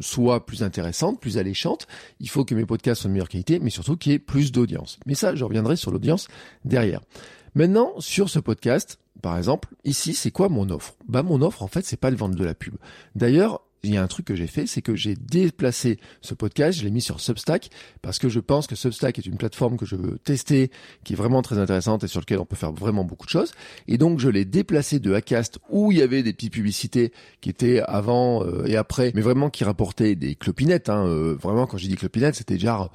soit 0.00 0.46
plus 0.46 0.62
intéressante, 0.62 1.20
plus 1.20 1.38
alléchante, 1.38 1.86
il 2.20 2.28
faut 2.28 2.44
que 2.44 2.54
mes 2.54 2.66
podcasts 2.66 3.02
soient 3.02 3.08
de 3.08 3.14
meilleure 3.14 3.28
qualité, 3.28 3.58
mais 3.58 3.70
surtout 3.70 3.96
qu'il 3.96 4.12
y 4.12 4.14
ait 4.14 4.18
plus 4.18 4.52
d'audience. 4.52 4.98
Mais 5.06 5.14
ça, 5.14 5.34
je 5.34 5.44
reviendrai 5.44 5.76
sur 5.76 5.90
l'audience 5.90 6.28
derrière. 6.64 7.00
Maintenant, 7.54 7.94
sur 7.98 8.30
ce 8.30 8.38
podcast, 8.38 8.98
par 9.22 9.36
exemple, 9.36 9.68
ici, 9.84 10.14
c'est 10.14 10.30
quoi 10.30 10.48
mon 10.48 10.70
offre? 10.70 10.96
Bah, 11.08 11.22
mon 11.22 11.42
offre, 11.42 11.62
en 11.62 11.68
fait, 11.68 11.84
c'est 11.84 11.96
pas 11.98 12.10
de 12.10 12.16
vendre 12.16 12.36
de 12.36 12.44
la 12.44 12.54
pub. 12.54 12.74
D'ailleurs, 13.14 13.62
il 13.82 13.94
y 13.94 13.96
a 13.96 14.02
un 14.02 14.06
truc 14.06 14.26
que 14.26 14.34
j'ai 14.34 14.46
fait, 14.46 14.66
c'est 14.66 14.82
que 14.82 14.94
j'ai 14.94 15.14
déplacé 15.14 15.98
ce 16.20 16.34
podcast, 16.34 16.78
je 16.78 16.84
l'ai 16.84 16.90
mis 16.90 17.00
sur 17.00 17.20
Substack 17.20 17.70
parce 18.02 18.18
que 18.18 18.28
je 18.28 18.40
pense 18.40 18.66
que 18.66 18.76
Substack 18.76 19.18
est 19.18 19.26
une 19.26 19.36
plateforme 19.36 19.76
que 19.76 19.86
je 19.86 19.96
veux 19.96 20.18
tester, 20.18 20.70
qui 21.04 21.14
est 21.14 21.16
vraiment 21.16 21.42
très 21.42 21.58
intéressante 21.58 22.04
et 22.04 22.08
sur 22.08 22.20
laquelle 22.20 22.40
on 22.40 22.44
peut 22.44 22.56
faire 22.56 22.72
vraiment 22.72 23.04
beaucoup 23.04 23.26
de 23.26 23.30
choses. 23.30 23.52
Et 23.88 23.96
donc 23.96 24.18
je 24.18 24.28
l'ai 24.28 24.44
déplacé 24.44 24.98
de 24.98 25.14
Acast 25.14 25.58
où 25.70 25.92
il 25.92 25.98
y 25.98 26.02
avait 26.02 26.22
des 26.22 26.32
petites 26.32 26.52
publicités 26.52 27.12
qui 27.40 27.48
étaient 27.48 27.80
avant 27.80 28.44
euh, 28.44 28.66
et 28.66 28.76
après, 28.76 29.12
mais 29.14 29.22
vraiment 29.22 29.50
qui 29.50 29.64
rapportaient 29.64 30.14
des 30.14 30.34
clopinettes. 30.34 30.88
Hein, 30.88 31.06
euh, 31.06 31.36
vraiment, 31.40 31.66
quand 31.66 31.78
j'ai 31.78 31.88
dit 31.88 31.96
clopinettes, 31.96 32.34
c'était 32.34 32.54
déjà 32.54 32.90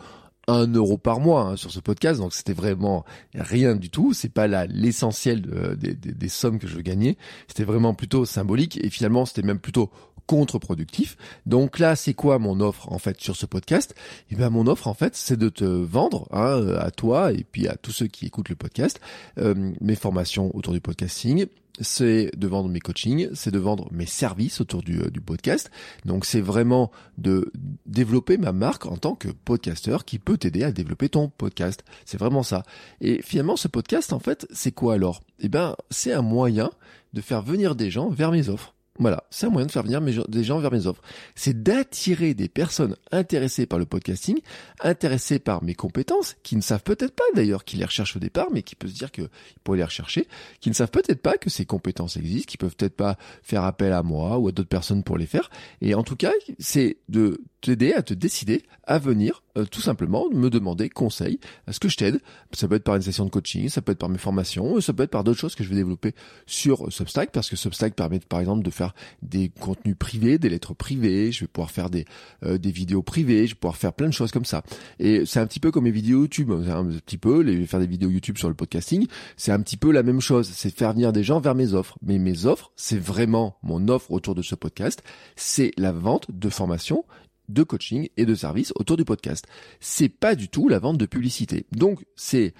un 0.47 0.67
euro 0.67 0.99
par 0.99 1.19
mois 1.19 1.41
hein, 1.41 1.55
sur 1.55 1.71
ce 1.71 1.79
podcast, 1.79 2.19
donc 2.19 2.31
c'était 2.33 2.53
vraiment 2.53 3.03
rien 3.33 3.75
du 3.75 3.89
tout. 3.89 4.13
C'est 4.13 4.29
pas 4.29 4.47
là 4.47 4.67
l'essentiel 4.67 5.41
des, 5.77 5.95
des 5.95 6.29
sommes 6.29 6.59
que 6.59 6.67
je 6.67 6.79
gagnais. 6.79 7.17
C'était 7.47 7.63
vraiment 7.63 7.95
plutôt 7.95 8.25
symbolique 8.25 8.79
et 8.83 8.91
finalement 8.91 9.25
c'était 9.25 9.41
même 9.41 9.59
plutôt 9.59 9.89
contre-productif. 10.25 11.17
Donc 11.45 11.79
là, 11.79 11.95
c'est 11.95 12.13
quoi 12.13 12.39
mon 12.39 12.59
offre 12.59 12.91
en 12.91 12.97
fait 12.97 13.19
sur 13.21 13.35
ce 13.35 13.45
podcast? 13.45 13.95
Eh 14.31 14.35
bien 14.35 14.49
mon 14.49 14.67
offre 14.67 14.87
en 14.87 14.93
fait, 14.93 15.15
c'est 15.15 15.37
de 15.37 15.49
te 15.49 15.65
vendre 15.65 16.27
hein, 16.31 16.75
à 16.79 16.91
toi 16.91 17.31
et 17.31 17.43
puis 17.43 17.67
à 17.67 17.75
tous 17.75 17.91
ceux 17.91 18.07
qui 18.07 18.25
écoutent 18.25 18.49
le 18.49 18.55
podcast 18.55 18.99
euh, 19.37 19.73
mes 19.81 19.95
formations 19.95 20.55
autour 20.55 20.73
du 20.73 20.81
podcasting, 20.81 21.47
c'est 21.81 22.31
de 22.37 22.47
vendre 22.47 22.69
mes 22.69 22.79
coachings, 22.79 23.29
c'est 23.33 23.51
de 23.51 23.59
vendre 23.59 23.87
mes 23.91 24.05
services 24.05 24.61
autour 24.61 24.81
du, 24.81 25.01
euh, 25.01 25.09
du 25.09 25.21
podcast. 25.21 25.71
Donc 26.05 26.25
c'est 26.25 26.41
vraiment 26.41 26.91
de 27.17 27.51
développer 27.85 28.37
ma 28.37 28.51
marque 28.51 28.85
en 28.85 28.97
tant 28.97 29.15
que 29.15 29.29
podcasteur 29.29 30.05
qui 30.05 30.19
peut 30.19 30.37
t'aider 30.37 30.63
à 30.63 30.71
développer 30.71 31.09
ton 31.09 31.29
podcast. 31.29 31.83
C'est 32.05 32.17
vraiment 32.17 32.43
ça. 32.43 32.63
Et 33.01 33.21
finalement, 33.21 33.57
ce 33.57 33.67
podcast, 33.67 34.13
en 34.13 34.19
fait, 34.19 34.47
c'est 34.51 34.71
quoi 34.71 34.93
alors? 34.93 35.21
Eh 35.39 35.49
ben, 35.49 35.75
c'est 35.89 36.13
un 36.13 36.21
moyen 36.21 36.71
de 37.13 37.21
faire 37.21 37.41
venir 37.41 37.75
des 37.75 37.89
gens 37.89 38.09
vers 38.09 38.31
mes 38.31 38.49
offres. 38.49 38.74
Voilà, 38.97 39.25
c'est 39.29 39.45
un 39.45 39.49
moyen 39.49 39.67
de 39.67 39.71
faire 39.71 39.83
venir 39.83 40.01
des 40.01 40.43
gens 40.45 40.59
vers 40.59 40.71
mes 40.71 40.87
offres. 40.87 41.01
C'est 41.35 41.63
d'attirer 41.63 42.33
des 42.33 42.47
personnes 42.47 42.95
intéressées 43.11 43.65
par 43.65 43.77
le 43.77 43.85
podcasting, 43.85 44.39
intéressées 44.79 45.39
par 45.39 45.63
mes 45.63 45.75
compétences, 45.75 46.37
qui 46.43 46.55
ne 46.55 46.61
savent 46.61 46.83
peut-être 46.83 47.13
pas 47.13 47.25
d'ailleurs 47.35 47.65
qu'ils 47.65 47.79
les 47.79 47.85
recherchent 47.85 48.15
au 48.15 48.19
départ, 48.19 48.47
mais 48.53 48.63
qui 48.63 48.75
peuvent 48.75 48.89
se 48.89 48.95
dire 48.95 49.11
qu'ils 49.11 49.27
pourraient 49.65 49.79
les 49.79 49.83
rechercher, 49.83 50.27
qui 50.61 50.69
ne 50.69 50.75
savent 50.75 50.91
peut-être 50.91 51.21
pas 51.21 51.37
que 51.37 51.49
ces 51.49 51.65
compétences 51.65 52.15
existent, 52.15 52.49
qui 52.49 52.57
peuvent 52.57 52.75
peut-être 52.75 52.95
pas 52.95 53.17
faire 53.43 53.65
appel 53.65 53.91
à 53.91 54.01
moi 54.01 54.37
ou 54.37 54.47
à 54.47 54.53
d'autres 54.53 54.69
personnes 54.69 55.03
pour 55.03 55.17
les 55.17 55.25
faire. 55.25 55.49
Et 55.81 55.93
en 55.93 56.03
tout 56.03 56.15
cas, 56.15 56.31
c'est 56.59 56.97
de 57.09 57.41
t'aider 57.59 57.91
à 57.91 58.01
te 58.01 58.13
décider 58.13 58.63
à 58.85 58.97
venir 58.97 59.43
euh, 59.57 59.65
tout 59.65 59.81
simplement 59.81 60.29
me 60.31 60.49
demander 60.49 60.89
conseil. 60.89 61.39
Est-ce 61.67 61.79
que 61.79 61.89
je 61.89 61.97
t'aide 61.97 62.19
Ça 62.51 62.67
peut 62.67 62.75
être 62.75 62.83
par 62.83 62.95
une 62.95 63.01
session 63.01 63.25
de 63.25 63.29
coaching, 63.29 63.69
ça 63.69 63.81
peut 63.81 63.91
être 63.91 63.99
par 63.99 64.09
mes 64.09 64.17
formations, 64.17 64.79
ça 64.81 64.93
peut 64.93 65.03
être 65.03 65.11
par 65.11 65.23
d'autres 65.23 65.39
choses 65.39 65.55
que 65.55 65.63
je 65.63 65.69
vais 65.69 65.75
développer 65.75 66.13
sur 66.45 66.91
Substack 66.91 67.31
parce 67.31 67.49
que 67.49 67.55
Substack 67.55 67.95
permet 67.95 68.19
par 68.19 68.39
exemple 68.39 68.63
de 68.63 68.69
faire 68.69 68.93
des 69.21 69.49
contenus 69.49 69.95
privés, 69.97 70.37
des 70.37 70.49
lettres 70.49 70.73
privées, 70.73 71.31
je 71.31 71.41
vais 71.41 71.47
pouvoir 71.47 71.71
faire 71.71 71.89
des 71.89 72.05
euh, 72.43 72.57
des 72.57 72.71
vidéos 72.71 73.01
privées, 73.01 73.47
je 73.47 73.53
vais 73.53 73.59
pouvoir 73.59 73.77
faire 73.77 73.93
plein 73.93 74.07
de 74.07 74.13
choses 74.13 74.31
comme 74.31 74.45
ça. 74.45 74.63
Et 74.99 75.25
c'est 75.25 75.39
un 75.39 75.47
petit 75.47 75.59
peu 75.59 75.71
comme 75.71 75.85
mes 75.85 75.91
vidéos 75.91 76.21
YouTube, 76.21 76.51
un 76.51 76.85
petit 76.85 77.17
peu 77.17 77.41
les 77.41 77.65
faire 77.65 77.79
des 77.79 77.87
vidéos 77.87 78.09
YouTube 78.09 78.37
sur 78.37 78.49
le 78.49 78.55
podcasting, 78.55 79.07
c'est 79.37 79.51
un 79.51 79.61
petit 79.61 79.77
peu 79.77 79.91
la 79.91 80.03
même 80.03 80.21
chose, 80.21 80.49
c'est 80.53 80.75
faire 80.75 80.93
venir 80.93 81.13
des 81.13 81.23
gens 81.23 81.39
vers 81.39 81.55
mes 81.55 81.73
offres. 81.73 81.97
Mais 82.01 82.17
mes 82.17 82.45
offres, 82.45 82.71
c'est 82.75 82.99
vraiment 82.99 83.57
mon 83.63 83.87
offre 83.87 84.11
autour 84.11 84.35
de 84.35 84.41
ce 84.41 84.55
podcast, 84.55 85.03
c'est 85.35 85.71
la 85.77 85.91
vente 85.91 86.27
de 86.29 86.49
formation 86.49 87.05
de 87.49 87.63
coaching 87.63 88.09
et 88.17 88.25
de 88.25 88.35
services 88.35 88.73
autour 88.75 88.97
du 88.97 89.05
podcast. 89.05 89.45
C'est 89.79 90.09
pas 90.09 90.35
du 90.35 90.49
tout 90.49 90.67
la 90.67 90.79
vente 90.79 90.97
de 90.97 91.05
publicité. 91.05 91.65
Donc 91.71 92.05
c'est 92.15 92.53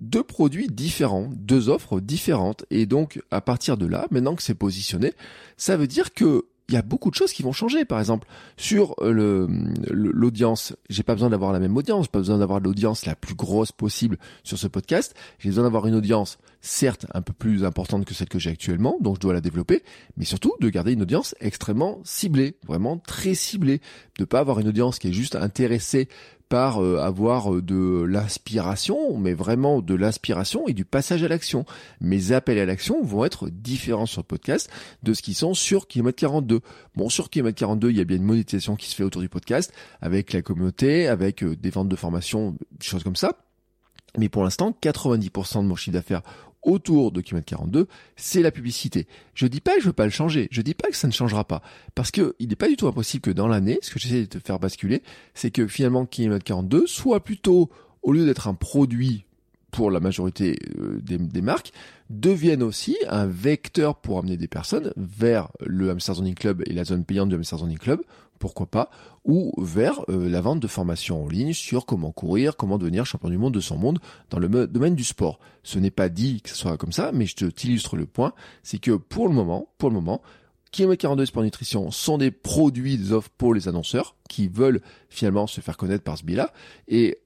deux 0.00 0.22
produits 0.22 0.68
différents, 0.68 1.30
deux 1.34 1.68
offres 1.68 2.00
différentes. 2.00 2.64
Et 2.70 2.86
donc 2.86 3.20
à 3.30 3.40
partir 3.40 3.76
de 3.76 3.86
là, 3.86 4.06
maintenant 4.10 4.34
que 4.34 4.42
c'est 4.42 4.54
positionné, 4.54 5.12
ça 5.56 5.76
veut 5.76 5.86
dire 5.86 6.14
que 6.14 6.46
il 6.68 6.74
y 6.74 6.76
a 6.76 6.82
beaucoup 6.82 7.10
de 7.10 7.14
choses 7.14 7.32
qui 7.32 7.42
vont 7.42 7.52
changer. 7.52 7.84
Par 7.84 7.98
exemple, 7.98 8.28
sur 8.56 8.94
euh, 9.00 9.12
le 9.12 9.48
l'audience, 9.90 10.74
j'ai 10.90 11.02
pas 11.02 11.14
besoin 11.14 11.30
d'avoir 11.30 11.52
la 11.52 11.60
même 11.60 11.76
audience, 11.76 12.08
pas 12.08 12.18
besoin 12.18 12.38
d'avoir 12.38 12.60
l'audience 12.60 13.06
la 13.06 13.14
plus 13.14 13.34
grosse 13.34 13.72
possible 13.72 14.18
sur 14.42 14.58
ce 14.58 14.66
podcast. 14.66 15.14
J'ai 15.38 15.48
besoin 15.48 15.64
d'avoir 15.64 15.86
une 15.86 15.94
audience, 15.94 16.38
certes, 16.60 17.06
un 17.14 17.22
peu 17.22 17.32
plus 17.32 17.64
importante 17.64 18.04
que 18.04 18.14
celle 18.14 18.28
que 18.28 18.38
j'ai 18.38 18.50
actuellement, 18.50 18.98
donc 19.00 19.16
je 19.16 19.20
dois 19.20 19.32
la 19.32 19.40
développer, 19.40 19.82
mais 20.16 20.24
surtout 20.24 20.54
de 20.60 20.68
garder 20.68 20.92
une 20.92 21.02
audience 21.02 21.34
extrêmement 21.40 22.00
ciblée, 22.04 22.56
vraiment 22.66 22.98
très 22.98 23.34
ciblée, 23.34 23.80
de 24.18 24.24
pas 24.24 24.40
avoir 24.40 24.60
une 24.60 24.68
audience 24.68 24.98
qui 24.98 25.08
est 25.08 25.12
juste 25.12 25.36
intéressée 25.36 26.08
par 26.48 26.82
euh, 26.82 26.98
avoir 26.98 27.54
euh, 27.54 27.62
de 27.62 28.02
l'inspiration, 28.02 29.16
mais 29.18 29.34
vraiment 29.34 29.80
de 29.80 29.94
l'inspiration 29.94 30.66
et 30.66 30.72
du 30.72 30.84
passage 30.84 31.22
à 31.22 31.28
l'action. 31.28 31.64
Mes 32.00 32.32
appels 32.32 32.58
à 32.58 32.66
l'action 32.66 33.02
vont 33.02 33.24
être 33.24 33.48
différents 33.48 34.06
sur 34.06 34.22
le 34.22 34.26
podcast 34.26 34.70
de 35.02 35.12
ce 35.12 35.22
qui 35.22 35.34
sont 35.34 35.54
sur 35.54 35.86
Kilomètre 35.86 36.18
42. 36.18 36.60
Bon, 36.96 37.08
sur 37.08 37.30
Kilomètre 37.30 37.58
42, 37.58 37.90
il 37.90 37.98
y 37.98 38.00
a 38.00 38.04
bien 38.04 38.16
une 38.16 38.24
monétisation 38.24 38.76
qui 38.76 38.88
se 38.88 38.94
fait 38.94 39.04
autour 39.04 39.22
du 39.22 39.28
podcast, 39.28 39.72
avec 40.00 40.32
la 40.32 40.42
communauté, 40.42 41.06
avec 41.06 41.42
euh, 41.42 41.56
des 41.56 41.70
ventes 41.70 41.88
de 41.88 41.96
formation, 41.96 42.52
des 42.52 42.86
choses 42.86 43.04
comme 43.04 43.16
ça. 43.16 43.36
Mais 44.16 44.28
pour 44.28 44.42
l'instant, 44.42 44.74
90% 44.82 45.62
de 45.62 45.68
mon 45.68 45.76
chiffre 45.76 45.94
d'affaires 45.94 46.22
autour 46.62 47.12
de 47.12 47.20
Kilomètre 47.20 47.46
42, 47.46 47.86
c'est 48.16 48.42
la 48.42 48.50
publicité. 48.50 49.06
Je 49.34 49.46
dis 49.46 49.60
pas 49.60 49.74
que 49.74 49.80
je 49.80 49.86
veux 49.86 49.92
pas 49.92 50.04
le 50.04 50.10
changer, 50.10 50.48
je 50.50 50.62
dis 50.62 50.74
pas 50.74 50.88
que 50.88 50.96
ça 50.96 51.06
ne 51.06 51.12
changera 51.12 51.44
pas, 51.44 51.62
parce 51.94 52.10
que 52.10 52.34
il 52.38 52.48
n'est 52.48 52.56
pas 52.56 52.68
du 52.68 52.76
tout 52.76 52.88
impossible 52.88 53.22
que 53.22 53.30
dans 53.30 53.48
l'année, 53.48 53.78
ce 53.82 53.90
que 53.90 53.98
j'essaie 53.98 54.22
de 54.22 54.26
te 54.26 54.38
faire 54.38 54.58
basculer, 54.58 55.02
c'est 55.34 55.50
que 55.50 55.66
finalement 55.66 56.06
Kilomètre 56.06 56.44
42 56.44 56.86
soit 56.86 57.22
plutôt, 57.22 57.70
au 58.02 58.12
lieu 58.12 58.24
d'être 58.24 58.48
un 58.48 58.54
produit 58.54 59.24
pour 59.70 59.90
la 59.90 60.00
majorité 60.00 60.58
euh, 60.78 60.98
des, 61.02 61.42
marques, 61.42 61.72
deviennent 62.10 62.62
aussi 62.62 62.96
un 63.08 63.26
vecteur 63.26 63.96
pour 63.96 64.18
amener 64.18 64.36
des 64.36 64.48
personnes 64.48 64.92
vers 64.96 65.50
le 65.60 65.90
Hamster 65.90 66.14
Zoning 66.14 66.34
Club 66.34 66.62
et 66.66 66.72
la 66.72 66.84
zone 66.84 67.04
payante 67.04 67.28
du 67.28 67.34
Hamster 67.34 67.58
Zoning 67.58 67.78
Club, 67.78 68.00
pourquoi 68.38 68.66
pas, 68.66 68.90
ou 69.24 69.52
vers 69.58 70.00
euh, 70.08 70.28
la 70.28 70.40
vente 70.40 70.60
de 70.60 70.66
formations 70.66 71.24
en 71.24 71.28
ligne 71.28 71.52
sur 71.52 71.86
comment 71.86 72.12
courir, 72.12 72.56
comment 72.56 72.78
devenir 72.78 73.06
champion 73.06 73.28
du 73.28 73.38
monde 73.38 73.54
de 73.54 73.60
son 73.60 73.76
monde 73.76 73.98
dans 74.30 74.38
le 74.38 74.48
domaine 74.66 74.94
du 74.94 75.04
sport. 75.04 75.38
Ce 75.62 75.78
n'est 75.78 75.90
pas 75.90 76.08
dit 76.08 76.40
que 76.42 76.50
ce 76.50 76.56
soit 76.56 76.76
comme 76.76 76.92
ça, 76.92 77.12
mais 77.12 77.26
je 77.26 77.46
t'illustre 77.46 77.96
le 77.96 78.06
point, 78.06 78.32
c'est 78.62 78.78
que 78.78 78.92
pour 78.92 79.28
le 79.28 79.34
moment, 79.34 79.68
pour 79.78 79.90
le 79.90 79.94
moment, 79.94 80.22
Kilomètre 80.70 81.00
42 81.02 81.26
Sport 81.26 81.42
Nutrition 81.42 81.90
sont 81.90 82.18
des 82.18 82.30
produits, 82.30 82.98
des 82.98 83.12
offres 83.12 83.30
pour 83.36 83.54
les 83.54 83.68
annonceurs 83.68 84.16
qui 84.28 84.48
veulent 84.48 84.80
finalement 85.08 85.46
se 85.46 85.60
faire 85.60 85.76
connaître 85.76 86.04
par 86.04 86.18
ce 86.18 86.24
biais-là. 86.24 86.52
Et 86.88 87.18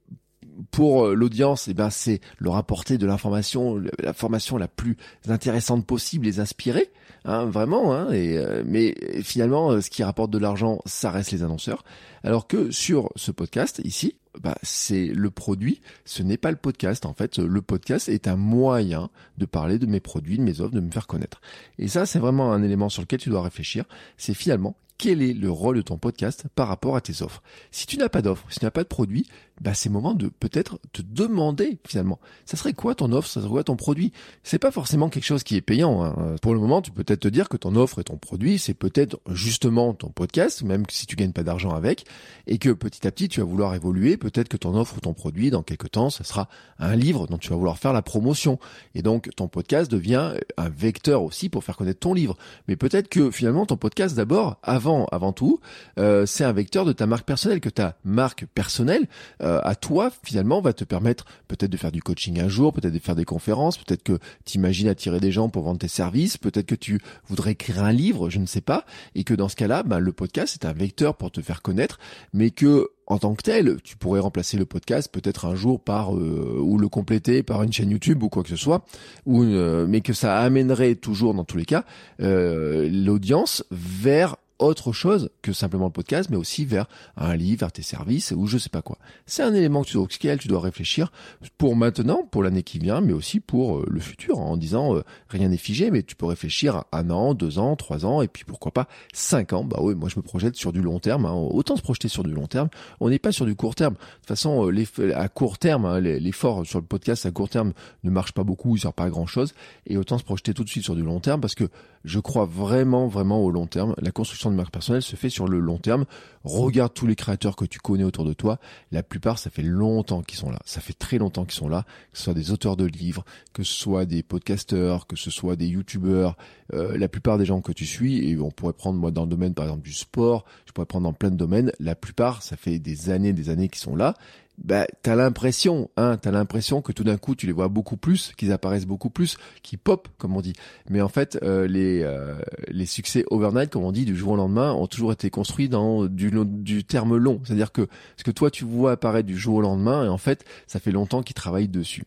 pour 0.70 1.06
euh, 1.06 1.14
l'audience, 1.14 1.68
eh 1.68 1.74
ben 1.74 1.90
c'est 1.90 2.20
leur 2.38 2.56
apporter 2.56 2.98
de 2.98 3.06
l'information, 3.06 3.82
la 3.98 4.12
formation 4.12 4.56
la 4.56 4.68
plus 4.68 4.96
intéressante 5.28 5.86
possible, 5.86 6.26
les 6.26 6.40
inspirer, 6.40 6.90
hein, 7.24 7.44
vraiment. 7.46 7.94
Hein, 7.94 8.12
et, 8.12 8.36
euh, 8.36 8.62
mais 8.66 8.94
finalement, 9.22 9.80
ce 9.80 9.90
qui 9.90 10.02
rapporte 10.02 10.30
de 10.30 10.38
l'argent, 10.38 10.80
ça 10.86 11.10
reste 11.10 11.32
les 11.32 11.42
annonceurs. 11.42 11.84
Alors 12.22 12.46
que 12.46 12.70
sur 12.70 13.10
ce 13.16 13.30
podcast 13.30 13.80
ici, 13.84 14.16
bah, 14.40 14.56
c'est 14.62 15.06
le 15.06 15.30
produit, 15.30 15.80
ce 16.04 16.22
n'est 16.22 16.38
pas 16.38 16.50
le 16.50 16.56
podcast. 16.56 17.04
En 17.04 17.12
fait, 17.12 17.38
le 17.38 17.62
podcast 17.62 18.08
est 18.08 18.28
un 18.28 18.36
moyen 18.36 19.10
de 19.38 19.44
parler 19.44 19.78
de 19.78 19.86
mes 19.86 20.00
produits, 20.00 20.38
de 20.38 20.42
mes 20.42 20.60
offres, 20.60 20.74
de 20.74 20.80
me 20.80 20.90
faire 20.90 21.06
connaître. 21.06 21.40
Et 21.78 21.88
ça, 21.88 22.06
c'est 22.06 22.18
vraiment 22.18 22.52
un 22.52 22.62
élément 22.62 22.88
sur 22.88 23.02
lequel 23.02 23.20
tu 23.20 23.28
dois 23.28 23.42
réfléchir. 23.42 23.84
C'est 24.16 24.34
finalement 24.34 24.76
quel 25.02 25.20
est 25.20 25.32
le 25.32 25.50
rôle 25.50 25.76
de 25.76 25.82
ton 25.82 25.98
podcast 25.98 26.44
par 26.54 26.68
rapport 26.68 26.94
à 26.94 27.00
tes 27.00 27.22
offres? 27.22 27.42
Si 27.72 27.86
tu 27.86 27.96
n'as 27.96 28.08
pas 28.08 28.22
d'offre, 28.22 28.46
si 28.50 28.60
tu 28.60 28.64
n'as 28.64 28.70
pas 28.70 28.84
de 28.84 28.88
produit, 28.88 29.26
bah 29.62 29.74
c'est 29.74 29.88
moment 29.88 30.14
de 30.14 30.28
peut-être 30.28 30.80
te 30.92 31.02
demander 31.02 31.78
finalement, 31.86 32.18
ça 32.46 32.56
serait 32.56 32.72
quoi 32.72 32.96
ton 32.96 33.12
offre, 33.12 33.28
ça 33.28 33.40
serait 33.40 33.50
quoi 33.50 33.62
ton 33.62 33.76
produit? 33.76 34.12
C'est 34.42 34.58
pas 34.58 34.72
forcément 34.72 35.08
quelque 35.08 35.24
chose 35.24 35.44
qui 35.44 35.54
est 35.54 35.60
payant. 35.60 36.02
Hein. 36.02 36.34
Pour 36.42 36.52
le 36.52 36.58
moment, 36.58 36.82
tu 36.82 36.90
peux 36.90 37.04
peut-être 37.04 37.20
te 37.20 37.28
dire 37.28 37.48
que 37.48 37.56
ton 37.56 37.76
offre 37.76 38.00
et 38.00 38.04
ton 38.04 38.16
produit, 38.16 38.58
c'est 38.58 38.74
peut-être 38.74 39.20
justement 39.30 39.94
ton 39.94 40.08
podcast, 40.08 40.62
même 40.62 40.82
si 40.90 41.06
tu 41.06 41.14
gagnes 41.14 41.32
pas 41.32 41.44
d'argent 41.44 41.70
avec, 41.70 42.04
et 42.48 42.58
que 42.58 42.70
petit 42.70 43.06
à 43.06 43.12
petit 43.12 43.28
tu 43.28 43.38
vas 43.38 43.46
vouloir 43.46 43.74
évoluer. 43.76 44.16
Peut-être 44.16 44.48
que 44.48 44.56
ton 44.56 44.74
offre 44.74 44.96
ou 44.96 45.00
ton 45.00 45.14
produit, 45.14 45.50
dans 45.50 45.62
quelques 45.62 45.92
temps, 45.92 46.10
ça 46.10 46.24
sera 46.24 46.48
un 46.80 46.96
livre 46.96 47.28
dont 47.28 47.38
tu 47.38 47.50
vas 47.50 47.56
vouloir 47.56 47.78
faire 47.78 47.92
la 47.92 48.02
promotion, 48.02 48.58
et 48.96 49.02
donc 49.02 49.30
ton 49.36 49.46
podcast 49.46 49.88
devient 49.90 50.32
un 50.56 50.68
vecteur 50.70 51.22
aussi 51.22 51.48
pour 51.48 51.62
faire 51.62 51.76
connaître 51.76 52.00
ton 52.00 52.14
livre. 52.14 52.36
Mais 52.66 52.74
peut-être 52.74 53.08
que 53.08 53.30
finalement 53.30 53.64
ton 53.64 53.76
podcast 53.76 54.16
d'abord, 54.16 54.58
avant 54.64 55.06
avant 55.12 55.32
tout, 55.32 55.60
euh, 56.00 56.26
c'est 56.26 56.42
un 56.42 56.52
vecteur 56.52 56.84
de 56.84 56.92
ta 56.92 57.06
marque 57.06 57.26
personnelle, 57.26 57.60
que 57.60 57.68
ta 57.68 57.96
marque 58.04 58.46
personnelle 58.46 59.06
euh, 59.40 59.51
à 59.62 59.74
toi 59.74 60.10
finalement 60.22 60.60
va 60.60 60.72
te 60.72 60.84
permettre 60.84 61.24
peut-être 61.48 61.70
de 61.70 61.76
faire 61.76 61.92
du 61.92 62.02
coaching 62.02 62.40
un 62.40 62.48
jour, 62.48 62.72
peut-être 62.72 62.92
de 62.92 62.98
faire 62.98 63.16
des 63.16 63.24
conférences, 63.24 63.76
peut-être 63.76 64.02
que 64.02 64.18
tu 64.44 64.58
imagines 64.58 64.88
attirer 64.88 65.20
des 65.20 65.32
gens 65.32 65.48
pour 65.48 65.62
vendre 65.62 65.78
tes 65.78 65.88
services, 65.88 66.38
peut-être 66.38 66.66
que 66.66 66.74
tu 66.74 67.00
voudrais 67.26 67.52
écrire 67.52 67.82
un 67.82 67.92
livre, 67.92 68.30
je 68.30 68.38
ne 68.38 68.46
sais 68.46 68.60
pas, 68.60 68.84
et 69.14 69.24
que 69.24 69.34
dans 69.34 69.48
ce 69.48 69.56
cas-là, 69.56 69.82
bah, 69.82 70.00
le 70.00 70.12
podcast 70.12 70.54
est 70.54 70.66
un 70.66 70.72
vecteur 70.72 71.16
pour 71.16 71.30
te 71.30 71.40
faire 71.40 71.62
connaître, 71.62 71.98
mais 72.32 72.50
que 72.50 72.88
en 73.08 73.18
tant 73.18 73.34
que 73.34 73.42
tel, 73.42 73.78
tu 73.82 73.96
pourrais 73.96 74.20
remplacer 74.20 74.56
le 74.56 74.64
podcast 74.64 75.10
peut-être 75.12 75.44
un 75.44 75.54
jour 75.54 75.80
par 75.80 76.16
euh, 76.16 76.58
ou 76.60 76.78
le 76.78 76.88
compléter 76.88 77.42
par 77.42 77.62
une 77.62 77.72
chaîne 77.72 77.90
YouTube 77.90 78.22
ou 78.22 78.28
quoi 78.28 78.42
que 78.42 78.48
ce 78.48 78.56
soit, 78.56 78.84
ou 79.26 79.42
mais 79.42 80.00
que 80.00 80.12
ça 80.12 80.38
amènerait 80.38 80.94
toujours 80.94 81.34
dans 81.34 81.44
tous 81.44 81.56
les 81.56 81.64
cas 81.64 81.84
l'audience 82.18 83.64
vers 83.70 84.36
autre 84.64 84.92
chose 84.92 85.30
que 85.42 85.52
simplement 85.52 85.86
le 85.86 85.92
podcast, 85.92 86.30
mais 86.30 86.36
aussi 86.36 86.64
vers 86.64 86.86
un 87.16 87.36
livre, 87.36 87.60
vers 87.60 87.72
tes 87.72 87.82
services 87.82 88.32
ou 88.36 88.46
je 88.46 88.58
sais 88.58 88.68
pas 88.68 88.82
quoi. 88.82 88.98
C'est 89.26 89.42
un 89.42 89.54
élément 89.54 89.82
que 89.82 89.88
tu 89.88 89.94
dois, 89.94 90.04
auquel 90.04 90.38
tu 90.38 90.48
dois 90.48 90.60
réfléchir 90.60 91.12
pour 91.58 91.76
maintenant, 91.76 92.24
pour 92.30 92.42
l'année 92.42 92.62
qui 92.62 92.78
vient, 92.78 93.00
mais 93.00 93.12
aussi 93.12 93.40
pour 93.40 93.78
euh, 93.78 93.86
le 93.88 94.00
futur, 94.00 94.38
en 94.38 94.56
disant 94.56 94.96
euh, 94.96 95.02
rien 95.28 95.48
n'est 95.48 95.56
figé, 95.56 95.90
mais 95.90 96.02
tu 96.02 96.16
peux 96.16 96.26
réfléchir 96.26 96.76
à 96.76 96.98
un 96.98 97.10
an, 97.10 97.34
deux 97.34 97.58
ans, 97.58 97.76
trois 97.76 98.06
ans, 98.06 98.22
et 98.22 98.28
puis 98.28 98.44
pourquoi 98.44 98.72
pas 98.72 98.88
cinq 99.12 99.52
ans. 99.52 99.64
Bah 99.64 99.78
oui, 99.80 99.94
moi 99.94 100.08
je 100.08 100.16
me 100.16 100.22
projette 100.22 100.56
sur 100.56 100.72
du 100.72 100.80
long 100.80 100.98
terme. 100.98 101.26
Hein. 101.26 101.32
Autant 101.34 101.76
se 101.76 101.82
projeter 101.82 102.08
sur 102.08 102.22
du 102.22 102.32
long 102.32 102.46
terme. 102.46 102.68
On 103.00 103.10
n'est 103.10 103.18
pas 103.18 103.32
sur 103.32 103.46
du 103.46 103.54
court 103.54 103.74
terme. 103.74 103.94
De 103.94 103.98
toute 103.98 104.28
façon, 104.28 104.70
euh, 104.70 105.12
à 105.14 105.28
court 105.28 105.58
terme, 105.58 105.84
hein, 105.84 106.00
l'effort 106.00 106.64
sur 106.66 106.80
le 106.80 106.86
podcast 106.86 107.26
à 107.26 107.30
court 107.30 107.48
terme 107.48 107.72
ne 108.04 108.10
marche 108.10 108.32
pas 108.32 108.44
beaucoup, 108.44 108.76
il 108.76 108.80
sert 108.80 108.92
pas 108.92 109.04
à 109.04 109.10
grand 109.10 109.26
chose. 109.26 109.54
Et 109.86 109.96
autant 109.96 110.18
se 110.18 110.24
projeter 110.24 110.54
tout 110.54 110.64
de 110.64 110.68
suite 110.68 110.84
sur 110.84 110.94
du 110.94 111.02
long 111.02 111.20
terme 111.20 111.40
parce 111.40 111.54
que 111.54 111.68
je 112.04 112.18
crois 112.18 112.44
vraiment, 112.44 113.06
vraiment 113.06 113.42
au 113.42 113.50
long 113.50 113.66
terme. 113.66 113.94
La 113.98 114.10
construction 114.10 114.50
de 114.52 114.56
marque 114.56 114.72
personnelle 114.72 115.02
se 115.02 115.16
fait 115.16 115.30
sur 115.30 115.48
le 115.48 115.58
long 115.58 115.78
terme. 115.78 116.04
Regarde 116.44 116.94
tous 116.94 117.06
les 117.06 117.16
créateurs 117.16 117.56
que 117.56 117.64
tu 117.64 117.78
connais 117.78 118.04
autour 118.04 118.24
de 118.24 118.32
toi. 118.32 118.58
La 118.90 119.02
plupart, 119.02 119.38
ça 119.38 119.50
fait 119.50 119.62
longtemps 119.62 120.22
qu'ils 120.22 120.38
sont 120.38 120.50
là. 120.50 120.60
Ça 120.64 120.80
fait 120.80 120.92
très 120.92 121.18
longtemps 121.18 121.44
qu'ils 121.44 121.58
sont 121.58 121.68
là. 121.68 121.84
Que 122.12 122.18
ce 122.18 122.24
soit 122.24 122.34
des 122.34 122.50
auteurs 122.50 122.76
de 122.76 122.84
livres, 122.84 123.24
que 123.52 123.62
ce 123.62 123.72
soit 123.72 124.06
des 124.06 124.22
podcasteurs, 124.22 125.06
que 125.06 125.16
ce 125.16 125.30
soit 125.30 125.56
des 125.56 125.66
youtubeurs, 125.66 126.36
euh, 126.74 126.96
la 126.96 127.08
plupart 127.08 127.38
des 127.38 127.44
gens 127.44 127.60
que 127.60 127.72
tu 127.72 127.86
suis, 127.86 128.28
et 128.28 128.38
on 128.38 128.50
pourrait 128.50 128.72
prendre 128.72 128.98
moi 128.98 129.10
dans 129.10 129.22
le 129.22 129.28
domaine 129.28 129.54
par 129.54 129.66
exemple 129.66 129.82
du 129.82 129.92
sport, 129.92 130.44
je 130.66 130.72
pourrais 130.72 130.86
prendre 130.86 131.04
dans 131.04 131.12
plein 131.12 131.30
de 131.30 131.36
domaines, 131.36 131.72
la 131.80 131.94
plupart, 131.94 132.42
ça 132.42 132.56
fait 132.56 132.78
des 132.78 133.10
années, 133.10 133.32
des 133.32 133.50
années 133.50 133.68
qu'ils 133.68 133.82
sont 133.82 133.96
là, 133.96 134.14
bah, 134.58 134.86
t'as 135.02 135.16
l'impression, 135.16 135.90
hein, 135.96 136.16
t'as 136.16 136.30
l'impression 136.30 136.82
que 136.82 136.92
tout 136.92 137.04
d'un 137.04 137.16
coup 137.16 137.34
tu 137.34 137.46
les 137.46 137.52
vois 137.52 137.68
beaucoup 137.68 137.96
plus, 137.96 138.32
qu'ils 138.36 138.52
apparaissent 138.52 138.86
beaucoup 138.86 139.10
plus, 139.10 139.36
qu'ils 139.62 139.78
pop, 139.78 140.08
comme 140.18 140.36
on 140.36 140.40
dit. 140.40 140.52
Mais 140.88 141.00
en 141.00 141.08
fait, 141.08 141.38
euh, 141.42 141.66
les 141.66 142.02
euh, 142.02 142.38
les 142.68 142.86
succès 142.86 143.24
overnight, 143.30 143.70
comme 143.70 143.84
on 143.84 143.92
dit, 143.92 144.04
du 144.04 144.16
jour 144.16 144.32
au 144.32 144.36
lendemain, 144.36 144.72
ont 144.72 144.86
toujours 144.86 145.12
été 145.12 145.30
construits 145.30 145.68
dans 145.68 146.06
du 146.06 146.30
du 146.44 146.84
terme 146.84 147.16
long. 147.16 147.40
C'est-à-dire 147.44 147.72
que 147.72 147.88
ce 148.16 148.24
que 148.24 148.30
toi 148.30 148.50
tu 148.50 148.64
vois 148.64 148.92
apparaître 148.92 149.26
du 149.26 149.36
jour 149.36 149.56
au 149.56 149.60
lendemain, 149.62 150.04
et 150.04 150.08
en 150.08 150.18
fait, 150.18 150.44
ça 150.66 150.80
fait 150.80 150.92
longtemps 150.92 151.22
qu'ils 151.22 151.34
travaillent 151.34 151.68
dessus. 151.68 152.04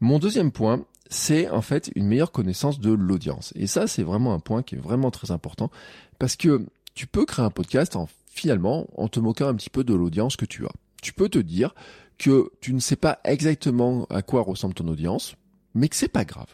Mon 0.00 0.18
deuxième 0.18 0.50
point, 0.50 0.84
c'est 1.08 1.48
en 1.48 1.62
fait 1.62 1.90
une 1.94 2.06
meilleure 2.06 2.32
connaissance 2.32 2.80
de 2.80 2.92
l'audience. 2.92 3.52
Et 3.56 3.66
ça, 3.66 3.86
c'est 3.86 4.02
vraiment 4.02 4.34
un 4.34 4.40
point 4.40 4.62
qui 4.62 4.74
est 4.74 4.78
vraiment 4.78 5.10
très 5.10 5.30
important 5.30 5.70
parce 6.18 6.36
que 6.36 6.66
tu 6.94 7.06
peux 7.06 7.24
créer 7.24 7.44
un 7.44 7.50
podcast 7.50 7.96
en 7.96 8.08
finalement 8.28 8.88
en 8.96 9.08
te 9.08 9.20
moquant 9.20 9.48
un 9.48 9.54
petit 9.54 9.70
peu 9.70 9.84
de 9.84 9.94
l'audience 9.94 10.36
que 10.36 10.44
tu 10.44 10.66
as 10.66 10.72
tu 11.04 11.12
peux 11.12 11.28
te 11.28 11.38
dire 11.38 11.74
que 12.18 12.50
tu 12.60 12.72
ne 12.72 12.80
sais 12.80 12.96
pas 12.96 13.20
exactement 13.24 14.06
à 14.08 14.22
quoi 14.22 14.42
ressemble 14.42 14.74
ton 14.74 14.88
audience, 14.88 15.36
mais 15.74 15.88
que 15.88 15.96
c'est 15.96 16.08
pas 16.08 16.24
grave. 16.24 16.48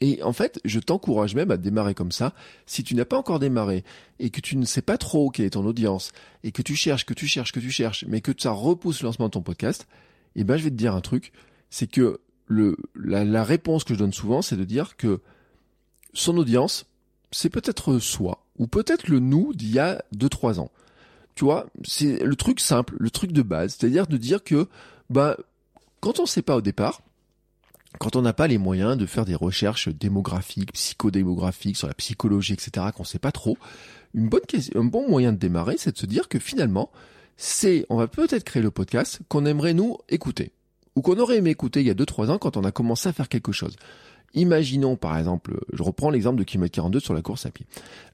Et 0.00 0.22
en 0.22 0.32
fait, 0.32 0.60
je 0.64 0.78
t'encourage 0.78 1.34
même 1.34 1.50
à 1.50 1.56
démarrer 1.56 1.94
comme 1.94 2.12
ça. 2.12 2.32
Si 2.66 2.84
tu 2.84 2.94
n'as 2.94 3.04
pas 3.04 3.18
encore 3.18 3.40
démarré 3.40 3.82
et 4.20 4.30
que 4.30 4.40
tu 4.40 4.56
ne 4.56 4.64
sais 4.64 4.82
pas 4.82 4.96
trop 4.96 5.30
quelle 5.30 5.46
est 5.46 5.50
ton 5.50 5.66
audience 5.66 6.12
et 6.44 6.52
que 6.52 6.62
tu 6.62 6.76
cherches, 6.76 7.04
que 7.04 7.14
tu 7.14 7.26
cherches, 7.26 7.50
que 7.50 7.58
tu 7.58 7.72
cherches, 7.72 8.04
mais 8.06 8.20
que 8.20 8.30
ça 8.38 8.52
repousse 8.52 9.02
le 9.02 9.06
lancement 9.06 9.26
de 9.26 9.32
ton 9.32 9.42
podcast, 9.42 9.88
eh 10.36 10.44
ben, 10.44 10.56
je 10.56 10.62
vais 10.62 10.70
te 10.70 10.76
dire 10.76 10.94
un 10.94 11.00
truc. 11.00 11.32
C'est 11.68 11.90
que 11.90 12.20
la 12.94 13.42
réponse 13.42 13.82
que 13.82 13.94
je 13.94 13.98
donne 13.98 14.12
souvent, 14.12 14.40
c'est 14.40 14.56
de 14.56 14.64
dire 14.64 14.96
que 14.96 15.20
son 16.14 16.36
audience, 16.38 16.86
c'est 17.32 17.50
peut-être 17.50 17.98
soi 17.98 18.46
ou 18.56 18.68
peut-être 18.68 19.08
le 19.08 19.18
nous 19.18 19.52
d'il 19.52 19.72
y 19.72 19.80
a 19.80 20.04
2-3 20.16 20.60
ans. 20.60 20.70
Tu 21.38 21.44
vois, 21.44 21.66
c'est 21.84 22.24
le 22.24 22.34
truc 22.34 22.58
simple, 22.58 22.96
le 22.98 23.10
truc 23.10 23.30
de 23.30 23.42
base, 23.42 23.76
c'est-à-dire 23.78 24.08
de 24.08 24.16
dire 24.16 24.42
que 24.42 24.66
bah 25.08 25.36
quand 26.00 26.18
on 26.18 26.26
sait 26.26 26.42
pas 26.42 26.56
au 26.56 26.60
départ, 26.60 27.00
quand 28.00 28.16
on 28.16 28.22
n'a 28.22 28.32
pas 28.32 28.48
les 28.48 28.58
moyens 28.58 28.96
de 28.96 29.06
faire 29.06 29.24
des 29.24 29.36
recherches 29.36 29.88
démographiques, 29.88 30.72
psychodémographiques 30.72 31.76
sur 31.76 31.86
la 31.86 31.94
psychologie, 31.94 32.54
etc., 32.54 32.86
qu'on 32.92 33.04
sait 33.04 33.20
pas 33.20 33.30
trop, 33.30 33.56
une 34.14 34.28
bonne 34.28 34.40
un 34.74 34.82
bon 34.82 35.08
moyen 35.08 35.30
de 35.30 35.38
démarrer, 35.38 35.76
c'est 35.78 35.92
de 35.92 35.98
se 35.98 36.06
dire 36.06 36.28
que 36.28 36.40
finalement, 36.40 36.90
c'est, 37.36 37.86
on 37.88 37.98
va 37.98 38.08
peut-être 38.08 38.42
créer 38.42 38.60
le 38.60 38.72
podcast 38.72 39.20
qu'on 39.28 39.46
aimerait 39.46 39.74
nous 39.74 39.96
écouter, 40.08 40.50
ou 40.96 41.02
qu'on 41.02 41.20
aurait 41.20 41.36
aimé 41.36 41.50
écouter 41.50 41.82
il 41.82 41.86
y 41.86 41.90
a 41.90 41.94
2-3 41.94 42.30
ans 42.30 42.38
quand 42.38 42.56
on 42.56 42.64
a 42.64 42.72
commencé 42.72 43.08
à 43.08 43.12
faire 43.12 43.28
quelque 43.28 43.52
chose. 43.52 43.76
Imaginons 44.34 44.96
par 44.96 45.18
exemple, 45.18 45.58
je 45.72 45.82
reprends 45.82 46.10
l'exemple 46.10 46.38
de 46.38 46.44
kilomètre 46.44 46.74
42 46.74 47.00
sur 47.00 47.14
la 47.14 47.22
course 47.22 47.46
à 47.46 47.50
pied. 47.50 47.66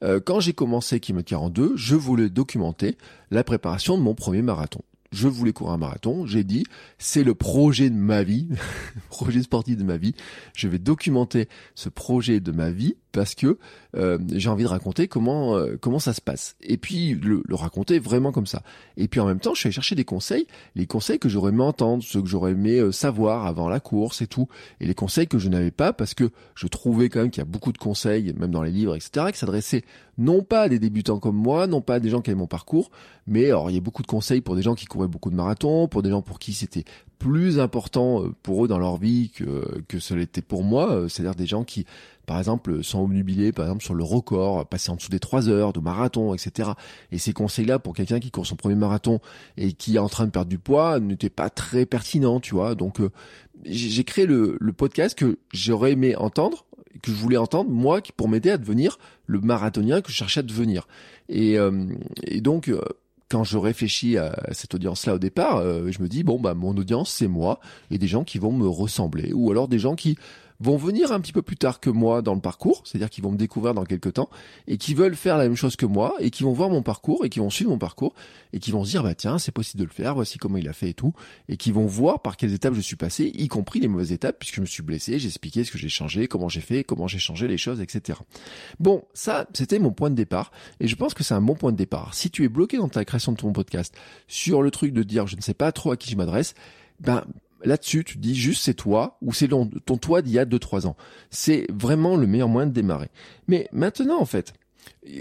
Euh, 0.03 0.21
quand 0.21 0.41
j'ai 0.41 0.53
commencé 0.53 1.01
kilomètre 1.01 1.29
42, 1.29 1.73
je 1.77 1.97
voulais 1.97 2.29
documenter 2.29 2.97
la 3.31 3.45
préparation 3.45 3.99
de 3.99 4.03
mon 4.03 4.15
premier 4.15 4.43
marathon. 4.43 4.81
Je 5.13 5.29
voulais 5.29 5.53
courir 5.53 5.75
un 5.75 5.79
marathon, 5.79 6.27
j'ai 6.27 6.43
dit 6.43 6.65
c'est 6.99 7.23
le 7.23 7.35
projet 7.35 7.89
de 7.89 7.95
ma 7.95 8.23
vie, 8.25 8.49
projet 9.11 9.43
sportif 9.43 9.77
de 9.77 9.85
ma 9.85 9.97
vie. 9.97 10.15
Je 10.57 10.69
vais 10.69 10.79
documenter 10.79 11.49
ce 11.75 11.89
projet 11.89 12.41
de 12.41 12.51
ma 12.51 12.71
vie 12.71 12.97
parce 13.15 13.37
que 13.37 13.59
euh, 13.97 14.19
j'ai 14.33 14.51
envie 14.51 14.65
de 14.65 14.69
raconter 14.69 15.07
comment 15.07 15.57
euh, 15.57 15.79
comment 15.81 16.01
ça 16.01 16.13
se 16.13 16.21
passe. 16.21 16.57
Et 16.61 16.77
puis 16.77 17.15
le, 17.15 17.43
le, 17.47 17.55
raconter 17.55 18.01
vraiment 18.01 18.33
comme 18.33 18.47
ça. 18.47 18.63
Et 18.97 19.07
puis 19.07 19.21
en 19.21 19.27
même 19.27 19.39
temps, 19.39 19.55
je 19.55 19.61
suis 19.61 19.69
allé 19.69 19.75
chercher 19.75 19.95
des 19.95 20.05
conseils, 20.05 20.47
les 20.75 20.87
conseils 20.87 21.21
que 21.21 21.29
j'aurais 21.29 21.51
aimé 21.51 21.63
entendre, 21.63 22.03
ceux 22.03 22.21
que 22.21 22.29
j'aurais 22.29 22.53
aimé 22.53 22.81
euh, 22.81 22.91
savoir 22.91 23.47
avant 23.47 23.69
la 23.69 23.79
course 23.79 24.21
et 24.21 24.27
tout, 24.27 24.49
et 24.81 24.87
les 24.87 24.95
conseils 24.95 25.29
que 25.29 25.39
je 25.39 25.49
n'avais 25.49 25.71
pas 25.71 25.93
parce 25.93 26.13
que 26.13 26.31
je 26.57 26.67
trouvais 26.67 27.09
quand 27.09 27.21
même 27.21 27.31
qu'il 27.31 27.41
y 27.41 27.47
a 27.47 27.49
beaucoup 27.49 27.73
de 27.73 27.79
conseils, 27.79 28.35
même 28.37 28.51
dans 28.51 28.63
les 28.63 28.73
livres, 28.73 28.97
etc., 28.97 29.27
qui 29.33 29.39
s'adressaient 29.39 29.85
non 30.19 30.43
pas 30.43 30.63
à 30.63 30.69
des 30.69 30.79
débutants 30.81 31.21
comme 31.21 31.37
moi, 31.37 31.67
non 31.69 31.81
pas 31.81 31.95
à 31.95 32.01
des 32.01 32.11
gens 32.11 32.21
qui 32.21 32.31
avaient 32.31 32.39
mon 32.39 32.47
parcours, 32.49 32.91
mais 33.27 33.47
alors 33.47 33.71
il 33.71 33.75
y 33.75 33.79
a 33.79 33.81
beaucoup 33.81 34.03
de 34.03 34.09
conseils 34.09 34.41
pour 34.41 34.57
des 34.57 34.63
gens 34.63 34.75
qui 34.75 34.87
couraient 34.87 35.09
beaucoup 35.09 35.31
de 35.31 35.37
marathons, 35.37 35.87
pour 35.87 36.03
des 36.03 36.11
gens 36.11 36.23
pour 36.23 36.41
qui 36.41 36.53
c'était 36.53 36.85
plus 37.29 37.59
important 37.59 38.25
pour 38.43 38.65
eux 38.65 38.69
dans 38.69 38.79
leur 38.79 38.99
vie 38.99 39.31
que 39.31 39.83
que 39.89 39.99
ce 39.99 40.13
l'était 40.13 40.43
pour 40.43 40.63
moi, 40.63 41.07
c'est-à-dire 41.09 41.35
des 41.35 41.47
gens 41.47 41.65
qui 41.65 41.87
par 42.27 42.39
exemple, 42.39 42.83
sont 42.83 43.03
obnubilés, 43.03 43.53
par 43.53 43.67
exemple, 43.67 43.85
sur 43.85 43.95
le 43.95 44.05
record, 44.05 44.67
passer 44.67 44.91
en 44.91 44.97
dessous 44.97 45.11
des 45.11 45.21
3 45.21 45.49
heures 45.49 45.73
de 45.73 45.81
marathon, 45.81 46.35
etc. 46.35 46.71
Et 47.13 47.19
ces 47.19 47.33
conseils-là, 47.33 47.79
pour 47.79 47.95
quelqu'un 47.95 48.21
qui 48.21 48.31
court 48.31 48.47
son 48.47 48.57
premier 48.57 48.75
marathon 48.75 49.21
et 49.57 49.73
qui 49.73 49.97
est 49.97 49.99
en 49.99 50.09
train 50.09 50.27
de 50.27 50.31
perdre 50.31 50.49
du 50.49 50.59
poids, 50.59 51.01
n'étaient 51.01 51.31
pas 51.31 51.51
très 51.51 51.87
pertinents, 51.87 52.41
tu 52.41 52.55
vois. 52.55 52.75
Donc, 52.75 53.01
euh, 53.01 53.11
j'ai 53.65 54.05
créé 54.05 54.27
le, 54.27 54.59
podcast 54.77 55.17
que 55.17 55.39
j'aurais 55.53 55.93
aimé 55.93 56.17
entendre, 56.17 56.65
que 57.03 57.11
je 57.11 57.17
voulais 57.17 57.37
entendre, 57.37 57.71
moi, 57.71 58.01
pour 58.17 58.29
m'aider 58.29 58.51
à 58.51 58.59
devenir 58.59 58.99
le 59.27 59.41
marathonien 59.41 60.01
que 60.01 60.11
je 60.11 60.17
cherchais 60.17 60.41
à 60.41 60.43
devenir. 60.43 60.89
Et, 61.29 61.59
euh, 61.59 61.87
et 62.23 62.41
donc, 62.41 62.69
euh, 62.69 62.81
quand 63.29 63.45
je 63.45 63.59
réfléchis 63.59 64.19
à 64.19 64.35
cette 64.53 64.75
audience-là 64.75 65.15
au 65.15 65.19
départ, 65.19 65.63
je 65.63 66.03
me 66.03 66.09
dis 66.09 66.23
bon 66.23 66.39
bah 66.39 66.55
mon 66.55 66.77
audience 66.77 67.11
c'est 67.11 67.29
moi 67.29 67.59
et 67.91 67.99
des 67.99 68.07
gens 68.07 68.25
qui 68.25 68.39
vont 68.39 68.53
me 68.53 68.69
ressembler 68.69 69.33
ou 69.33 69.51
alors 69.51 69.67
des 69.67 69.79
gens 69.79 69.95
qui 69.95 70.17
vont 70.61 70.77
venir 70.77 71.13
un 71.13 71.21
petit 71.21 71.33
peu 71.33 71.43
plus 71.43 71.57
tard 71.57 71.81
que 71.81 71.91
moi 71.91 72.23
dans 72.23 72.35
le 72.35 72.41
parcours, 72.41 72.83
c'est-à-dire 72.85 73.11
qu'ils 73.11 73.25
vont 73.25 73.33
me 73.33 73.37
découvrir 73.37 73.75
dans 73.75 73.85
quelques 73.85 74.15
temps 74.15 74.31
et 74.67 74.79
qui 74.79 74.95
veulent 74.95 75.17
faire 75.17 75.37
la 75.37 75.45
même 75.45 75.57
chose 75.57 75.77
que 75.77 75.87
moi 75.87 76.15
et 76.21 76.31
qui 76.31 76.43
vont 76.43 76.53
voir 76.53 76.71
mon 76.71 76.83
parcours 76.83 77.25
et 77.25 77.29
qui 77.29 77.41
vont 77.41 77.51
suivre 77.51 77.71
mon 77.71 77.79
parcours 77.79 78.15
et 78.53 78.61
qui 78.61 78.71
vont 78.71 78.85
se 78.85 78.91
dire 78.91 79.03
bah 79.03 79.15
tiens 79.15 79.39
c'est 79.39 79.53
possible 79.53 79.81
de 79.81 79.87
le 79.87 79.93
faire, 79.93 80.15
voici 80.15 80.39
comment 80.39 80.57
il 80.57 80.69
a 80.69 80.73
fait 80.73 80.91
et 80.91 80.95
tout 80.95 81.13
et 81.49 81.57
qui 81.57 81.73
vont 81.73 81.87
voir 81.87 82.23
par 82.23 82.37
quelles 82.37 82.53
étapes 82.53 82.75
je 82.75 82.81
suis 82.81 82.97
passé, 82.97 83.31
y 83.35 83.49
compris 83.49 83.81
les 83.81 83.89
mauvaises 83.89 84.13
étapes 84.13 84.39
puisque 84.39 84.57
je 84.57 84.61
me 84.61 84.67
suis 84.67 84.83
blessé, 84.83 85.19
j'ai 85.19 85.29
expliqué 85.29 85.65
ce 85.65 85.71
que 85.71 85.79
j'ai 85.79 85.89
changé, 85.89 86.29
comment 86.29 86.49
j'ai 86.49 86.61
fait, 86.61 86.85
comment 86.85 87.09
j'ai 87.09 87.19
changé 87.19 87.49
les 87.49 87.59
choses, 87.59 87.81
etc. 87.81 88.19
Bon 88.79 89.05
ça 89.13 89.47
c'était 89.55 89.79
mon 89.79 89.93
point 89.93 90.11
de 90.11 90.15
départ 90.15 90.53
et 90.81 90.87
je 90.87 90.97
pense 90.97 91.15
que 91.15 91.25
c'est 91.25 91.35
un 91.35 91.43
bon 91.43 91.55
point 91.55 91.73
de 91.73 91.77
départ. 91.77 92.15
Si 92.15 92.31
tu 92.31 92.45
es 92.45 92.49
bloqué 92.49 92.77
dans 92.77 92.89
ta 92.89 93.05
création 93.05 93.33
de 93.33 93.37
ton 93.37 93.53
podcast 93.53 93.95
sur 94.29 94.63
le 94.63 94.71
truc 94.71 94.93
de 94.93 95.03
dire 95.03 95.27
je 95.27 95.37
ne 95.37 95.41
sais 95.41 95.55
pas 95.55 95.73
trop 95.73 95.93
à 95.93 95.97
qui 95.97 96.11
je 96.11 96.17
m'adresse, 96.17 96.55
ben 97.01 97.25
là-dessus, 97.65 98.05
tu 98.05 98.19
dis 98.19 98.35
juste 98.35 98.65
c'est 98.65 98.75
toi 98.75 99.19
ou 99.23 99.33
c'est 99.33 99.49
ton, 99.49 99.67
toi 99.67 100.23
d'il 100.23 100.33
y 100.33 100.39
a 100.39 100.45
2-3 100.45 100.87
ans. 100.87 100.97
C'est 101.31 101.67
vraiment 101.73 102.17
le 102.17 102.27
meilleur 102.27 102.49
moyen 102.49 102.67
de 102.67 102.73
démarrer. 102.73 103.11
Mais 103.49 103.69
maintenant, 103.73 104.21
en 104.21 104.25
fait, 104.25 104.53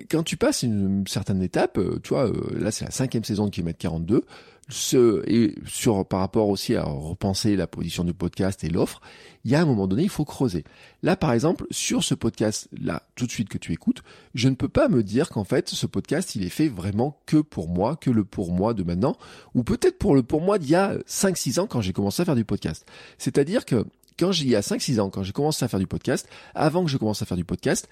quand 0.09 0.23
tu 0.23 0.37
passes 0.37 0.63
une 0.63 1.05
certaine 1.07 1.41
étape, 1.41 1.77
euh, 1.77 1.99
tu 2.03 2.09
vois, 2.09 2.27
euh, 2.27 2.59
là 2.59 2.71
c'est 2.71 2.85
la 2.85 2.91
cinquième 2.91 3.23
saison 3.23 3.45
de 3.45 3.51
Kilomètre 3.51 3.79
42, 3.79 4.23
ce, 4.69 5.23
et 5.29 5.55
sur 5.67 6.05
par 6.05 6.21
rapport 6.21 6.47
aussi 6.47 6.75
à 6.75 6.83
repenser 6.83 7.55
la 7.55 7.67
position 7.67 8.03
du 8.03 8.13
podcast 8.13 8.63
et 8.63 8.69
l'offre, 8.69 9.01
il 9.43 9.51
y 9.51 9.55
a 9.55 9.61
un 9.61 9.65
moment 9.65 9.87
donné, 9.87 10.03
il 10.03 10.09
faut 10.09 10.23
creuser. 10.23 10.63
Là, 11.01 11.17
par 11.17 11.33
exemple, 11.33 11.65
sur 11.69 12.03
ce 12.03 12.15
podcast-là, 12.15 13.03
tout 13.15 13.25
de 13.25 13.31
suite 13.31 13.49
que 13.49 13.57
tu 13.57 13.73
écoutes, 13.73 14.03
je 14.35 14.47
ne 14.47 14.55
peux 14.55 14.69
pas 14.69 14.87
me 14.87 15.03
dire 15.03 15.29
qu'en 15.29 15.43
fait, 15.43 15.69
ce 15.69 15.85
podcast, 15.85 16.35
il 16.35 16.45
est 16.45 16.49
fait 16.49 16.69
vraiment 16.69 17.19
que 17.25 17.37
pour 17.37 17.67
moi, 17.67 17.97
que 17.97 18.09
le 18.09 18.23
pour 18.23 18.53
moi 18.53 18.73
de 18.73 18.83
maintenant, 18.83 19.17
ou 19.53 19.63
peut-être 19.63 19.97
pour 19.97 20.15
le 20.15 20.23
pour 20.23 20.41
moi 20.41 20.59
d'il 20.59 20.71
y 20.71 20.75
a 20.75 20.95
5-6 21.07 21.59
ans 21.59 21.67
quand 21.67 21.81
j'ai 21.81 21.93
commencé 21.93 22.21
à 22.21 22.25
faire 22.25 22.35
du 22.35 22.45
podcast. 22.45 22.85
C'est-à-dire 23.17 23.65
que 23.65 23.85
quand 24.17 24.31
j'y 24.31 24.47
y 24.47 24.55
a 24.55 24.61
5-6 24.61 24.99
ans, 25.01 25.09
quand 25.09 25.23
j'ai 25.23 25.33
commencé 25.33 25.65
à 25.65 25.67
faire 25.67 25.79
du 25.79 25.87
podcast, 25.87 26.29
avant 26.55 26.85
que 26.85 26.89
je 26.89 26.97
commence 26.97 27.21
à 27.21 27.25
faire 27.25 27.37
du 27.37 27.45
podcast, 27.45 27.89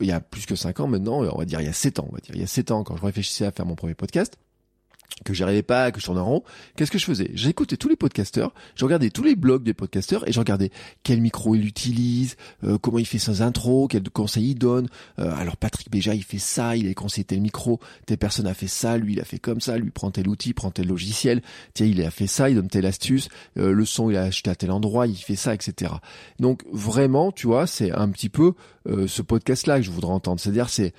il 0.00 0.06
y 0.06 0.12
a 0.12 0.20
plus 0.20 0.46
que 0.46 0.54
5 0.56 0.80
ans 0.80 0.86
maintenant, 0.86 1.22
on 1.22 1.38
va 1.38 1.44
dire 1.44 1.60
il 1.60 1.66
y 1.66 1.70
a 1.70 1.72
7 1.72 1.98
ans, 2.00 2.06
on 2.10 2.14
va 2.14 2.20
dire 2.20 2.34
il 2.34 2.40
y 2.40 2.44
a 2.44 2.46
7 2.46 2.70
ans 2.70 2.84
quand 2.84 2.96
je 2.96 3.04
réfléchissais 3.04 3.44
à 3.44 3.50
faire 3.50 3.66
mon 3.66 3.74
premier 3.74 3.94
podcast, 3.94 4.38
que 5.24 5.34
j'arrivais 5.34 5.62
pas, 5.62 5.90
que 5.90 6.00
je 6.00 6.04
tournais 6.04 6.20
en 6.20 6.26
rond, 6.26 6.44
qu'est-ce 6.76 6.90
que 6.90 6.98
je 6.98 7.04
faisais? 7.04 7.30
J'écoutais 7.34 7.76
tous 7.76 7.88
les 7.88 7.96
podcasteurs, 7.96 8.52
je 8.74 8.84
regardais 8.84 9.10
tous 9.10 9.22
les 9.22 9.34
blogs 9.34 9.62
des 9.62 9.74
podcasteurs 9.74 10.28
et 10.28 10.32
je 10.32 10.38
regardais 10.38 10.70
quel 11.02 11.20
micro 11.20 11.54
il 11.54 11.66
utilise, 11.66 12.36
euh, 12.64 12.78
comment 12.78 12.98
il 12.98 13.06
fait 13.06 13.18
ses 13.18 13.42
intros, 13.42 13.88
quels 13.88 14.08
conseils 14.10 14.50
il 14.50 14.54
donne. 14.54 14.88
Euh, 15.18 15.34
alors 15.36 15.56
Patrick 15.56 15.90
Béja 15.90 16.14
il 16.14 16.22
fait 16.22 16.38
ça, 16.38 16.76
il 16.76 16.88
a 16.88 16.94
conseillé 16.94 17.24
tel 17.24 17.40
micro, 17.40 17.80
telle 18.06 18.18
personne 18.18 18.46
a 18.46 18.54
fait 18.54 18.68
ça, 18.68 18.98
lui 18.98 19.14
il 19.14 19.20
a 19.20 19.24
fait 19.24 19.38
comme 19.38 19.60
ça, 19.60 19.78
lui 19.78 19.90
prend 19.90 20.10
tel 20.10 20.28
outil, 20.28 20.52
prend 20.52 20.70
tel 20.70 20.86
logiciel, 20.86 21.42
tiens 21.74 21.86
il 21.86 22.02
a 22.02 22.10
fait 22.10 22.26
ça, 22.26 22.50
il 22.50 22.56
donne 22.56 22.68
telle 22.68 22.86
astuce, 22.86 23.28
euh, 23.58 23.72
le 23.72 23.84
son 23.84 24.10
il 24.10 24.16
a 24.16 24.24
acheté 24.24 24.50
à 24.50 24.54
tel 24.54 24.70
endroit, 24.70 25.06
il 25.06 25.16
fait 25.16 25.36
ça, 25.36 25.54
etc. 25.54 25.92
Donc 26.38 26.62
vraiment, 26.70 27.32
tu 27.32 27.46
vois, 27.46 27.66
c'est 27.66 27.90
un 27.92 28.08
petit 28.10 28.28
peu 28.28 28.52
ce 29.06 29.22
podcast-là 29.22 29.78
que 29.78 29.82
je 29.82 29.90
voudrais 29.90 30.12
entendre. 30.12 30.40
C'est-à-dire 30.40 30.68
c'est 30.68 30.94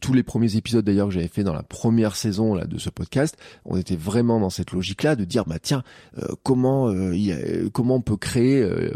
tous 0.00 0.12
les 0.12 0.22
premiers 0.22 0.56
épisodes 0.56 0.84
d'ailleurs 0.84 1.08
que 1.08 1.14
j'avais 1.14 1.28
fait 1.28 1.44
dans 1.44 1.54
la 1.54 1.62
première 1.62 2.16
saison 2.16 2.54
là 2.54 2.64
de 2.64 2.78
ce 2.78 2.90
podcast 2.90 3.36
on 3.64 3.76
était 3.76 3.96
vraiment 3.96 4.40
dans 4.40 4.50
cette 4.50 4.72
logique-là 4.72 5.16
de 5.16 5.24
dire 5.24 5.44
bah 5.44 5.58
tiens 5.60 5.82
euh, 6.18 6.28
comment 6.42 6.88
euh, 6.88 7.68
comment 7.72 7.96
on 7.96 8.00
peut 8.00 8.16
créer 8.16 8.60
euh, 8.62 8.92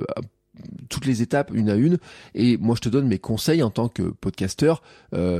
toutes 0.88 1.04
les 1.04 1.22
étapes 1.22 1.50
une 1.52 1.68
à 1.68 1.74
une 1.74 1.98
et 2.34 2.56
moi 2.56 2.74
je 2.76 2.80
te 2.80 2.88
donne 2.88 3.06
mes 3.06 3.18
conseils 3.18 3.62
en 3.62 3.70
tant 3.70 3.88
que 3.88 4.02
podcasteur 4.02 4.82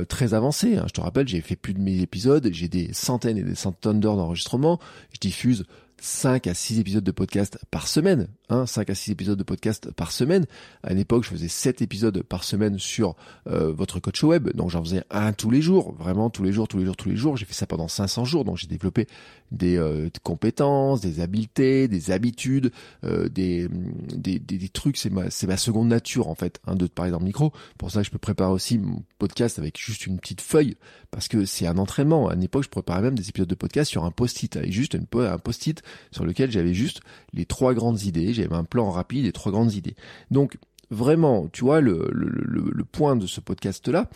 très 0.07 0.33
avancé 0.35 0.77
hein. 0.77 0.85
je 0.87 0.93
te 0.93 1.01
rappelle 1.01 1.27
j'ai 1.27 1.41
fait 1.41 1.55
plus 1.55 1.73
de 1.73 1.79
mes 1.79 2.01
épisodes 2.01 2.47
j'ai 2.51 2.67
des 2.67 2.93
centaines 2.93 3.37
et 3.37 3.43
des 3.43 3.55
centaines 3.55 3.99
d'heures 3.99 4.17
d'enregistrement 4.17 4.79
je 5.13 5.19
diffuse 5.19 5.65
5 5.99 6.47
à 6.47 6.53
6 6.53 6.79
épisodes 6.79 7.03
de 7.03 7.11
podcast 7.11 7.57
par 7.71 7.87
semaine, 7.87 8.27
hein, 8.49 8.65
5 8.65 8.89
à 8.89 8.95
6 8.95 9.11
épisodes 9.11 9.37
de 9.37 9.43
podcast 9.43 9.91
par 9.91 10.11
semaine. 10.11 10.45
À 10.83 10.93
l'époque, 10.93 11.23
je 11.23 11.29
faisais 11.29 11.47
7 11.47 11.81
épisodes 11.81 12.21
par 12.23 12.43
semaine 12.43 12.77
sur 12.77 13.15
euh, 13.47 13.71
votre 13.71 13.99
coach 13.99 14.23
web, 14.23 14.51
donc 14.53 14.69
j'en 14.69 14.83
faisais 14.83 15.03
un 15.09 15.33
tous 15.33 15.49
les 15.49 15.61
jours, 15.61 15.93
vraiment 15.93 16.29
tous 16.29 16.43
les 16.43 16.51
jours, 16.51 16.67
tous 16.67 16.77
les 16.77 16.85
jours, 16.85 16.95
tous 16.95 17.09
les 17.09 17.15
jours. 17.15 17.37
J'ai 17.37 17.45
fait 17.45 17.53
ça 17.53 17.65
pendant 17.65 17.87
500 17.87 18.25
jours, 18.25 18.45
donc 18.45 18.57
j'ai 18.57 18.67
développé 18.67 19.07
des, 19.51 19.77
euh, 19.77 20.09
compétences, 20.23 21.01
des 21.01 21.19
habiletés, 21.19 21.87
des 21.87 22.11
habitudes, 22.11 22.71
euh, 23.03 23.29
des, 23.29 23.67
des, 24.15 24.39
des, 24.39 24.69
trucs. 24.69 24.97
C'est 24.97 25.09
ma, 25.09 25.29
c'est 25.29 25.47
ma 25.47 25.57
seconde 25.57 25.87
nature 25.87 26.27
en 26.27 26.35
fait, 26.35 26.59
hein, 26.65 26.75
de 26.75 26.87
te 26.87 26.93
parler 26.93 27.11
dans 27.11 27.19
le 27.19 27.25
micro. 27.25 27.51
Pour 27.77 27.91
ça, 27.91 28.03
je 28.03 28.09
peux 28.09 28.17
préparer 28.17 28.51
aussi 28.51 28.77
mon 28.77 29.03
podcast 29.19 29.59
avec 29.59 29.79
juste 29.79 30.05
une 30.05 30.19
petite 30.19 30.41
feuille, 30.41 30.75
parce 31.11 31.27
que 31.27 31.45
c'est 31.45 31.67
un 31.67 31.77
entraînement. 31.77 32.27
À 32.29 32.35
l'époque, 32.35 32.63
je 32.63 32.69
préparais 32.69 33.01
même 33.01 33.15
des 33.15 33.29
épisodes 33.29 33.49
de 33.49 33.55
podcast 33.55 33.89
sur 33.89 34.05
un 34.05 34.11
post-it, 34.11 34.55
avec 34.57 34.71
juste 34.71 34.93
une, 34.93 35.07
un 35.21 35.37
post-it 35.37 35.81
sur 36.11 36.25
lequel 36.25 36.51
j'avais 36.51 36.73
juste 36.73 37.01
les 37.33 37.45
trois 37.45 37.73
grandes 37.73 38.03
idées, 38.03 38.33
j'avais 38.33 38.55
un 38.55 38.63
plan 38.63 38.89
rapide 38.89 39.25
et 39.25 39.31
trois 39.31 39.51
grandes 39.51 39.73
idées. 39.73 39.95
Donc 40.31 40.57
vraiment, 40.89 41.47
tu 41.47 41.63
vois, 41.63 41.81
le, 41.81 42.09
le, 42.11 42.29
le, 42.29 42.83
point 42.85 43.15
de 43.15 43.27
ce 43.27 43.41
podcast-là, 43.41 44.09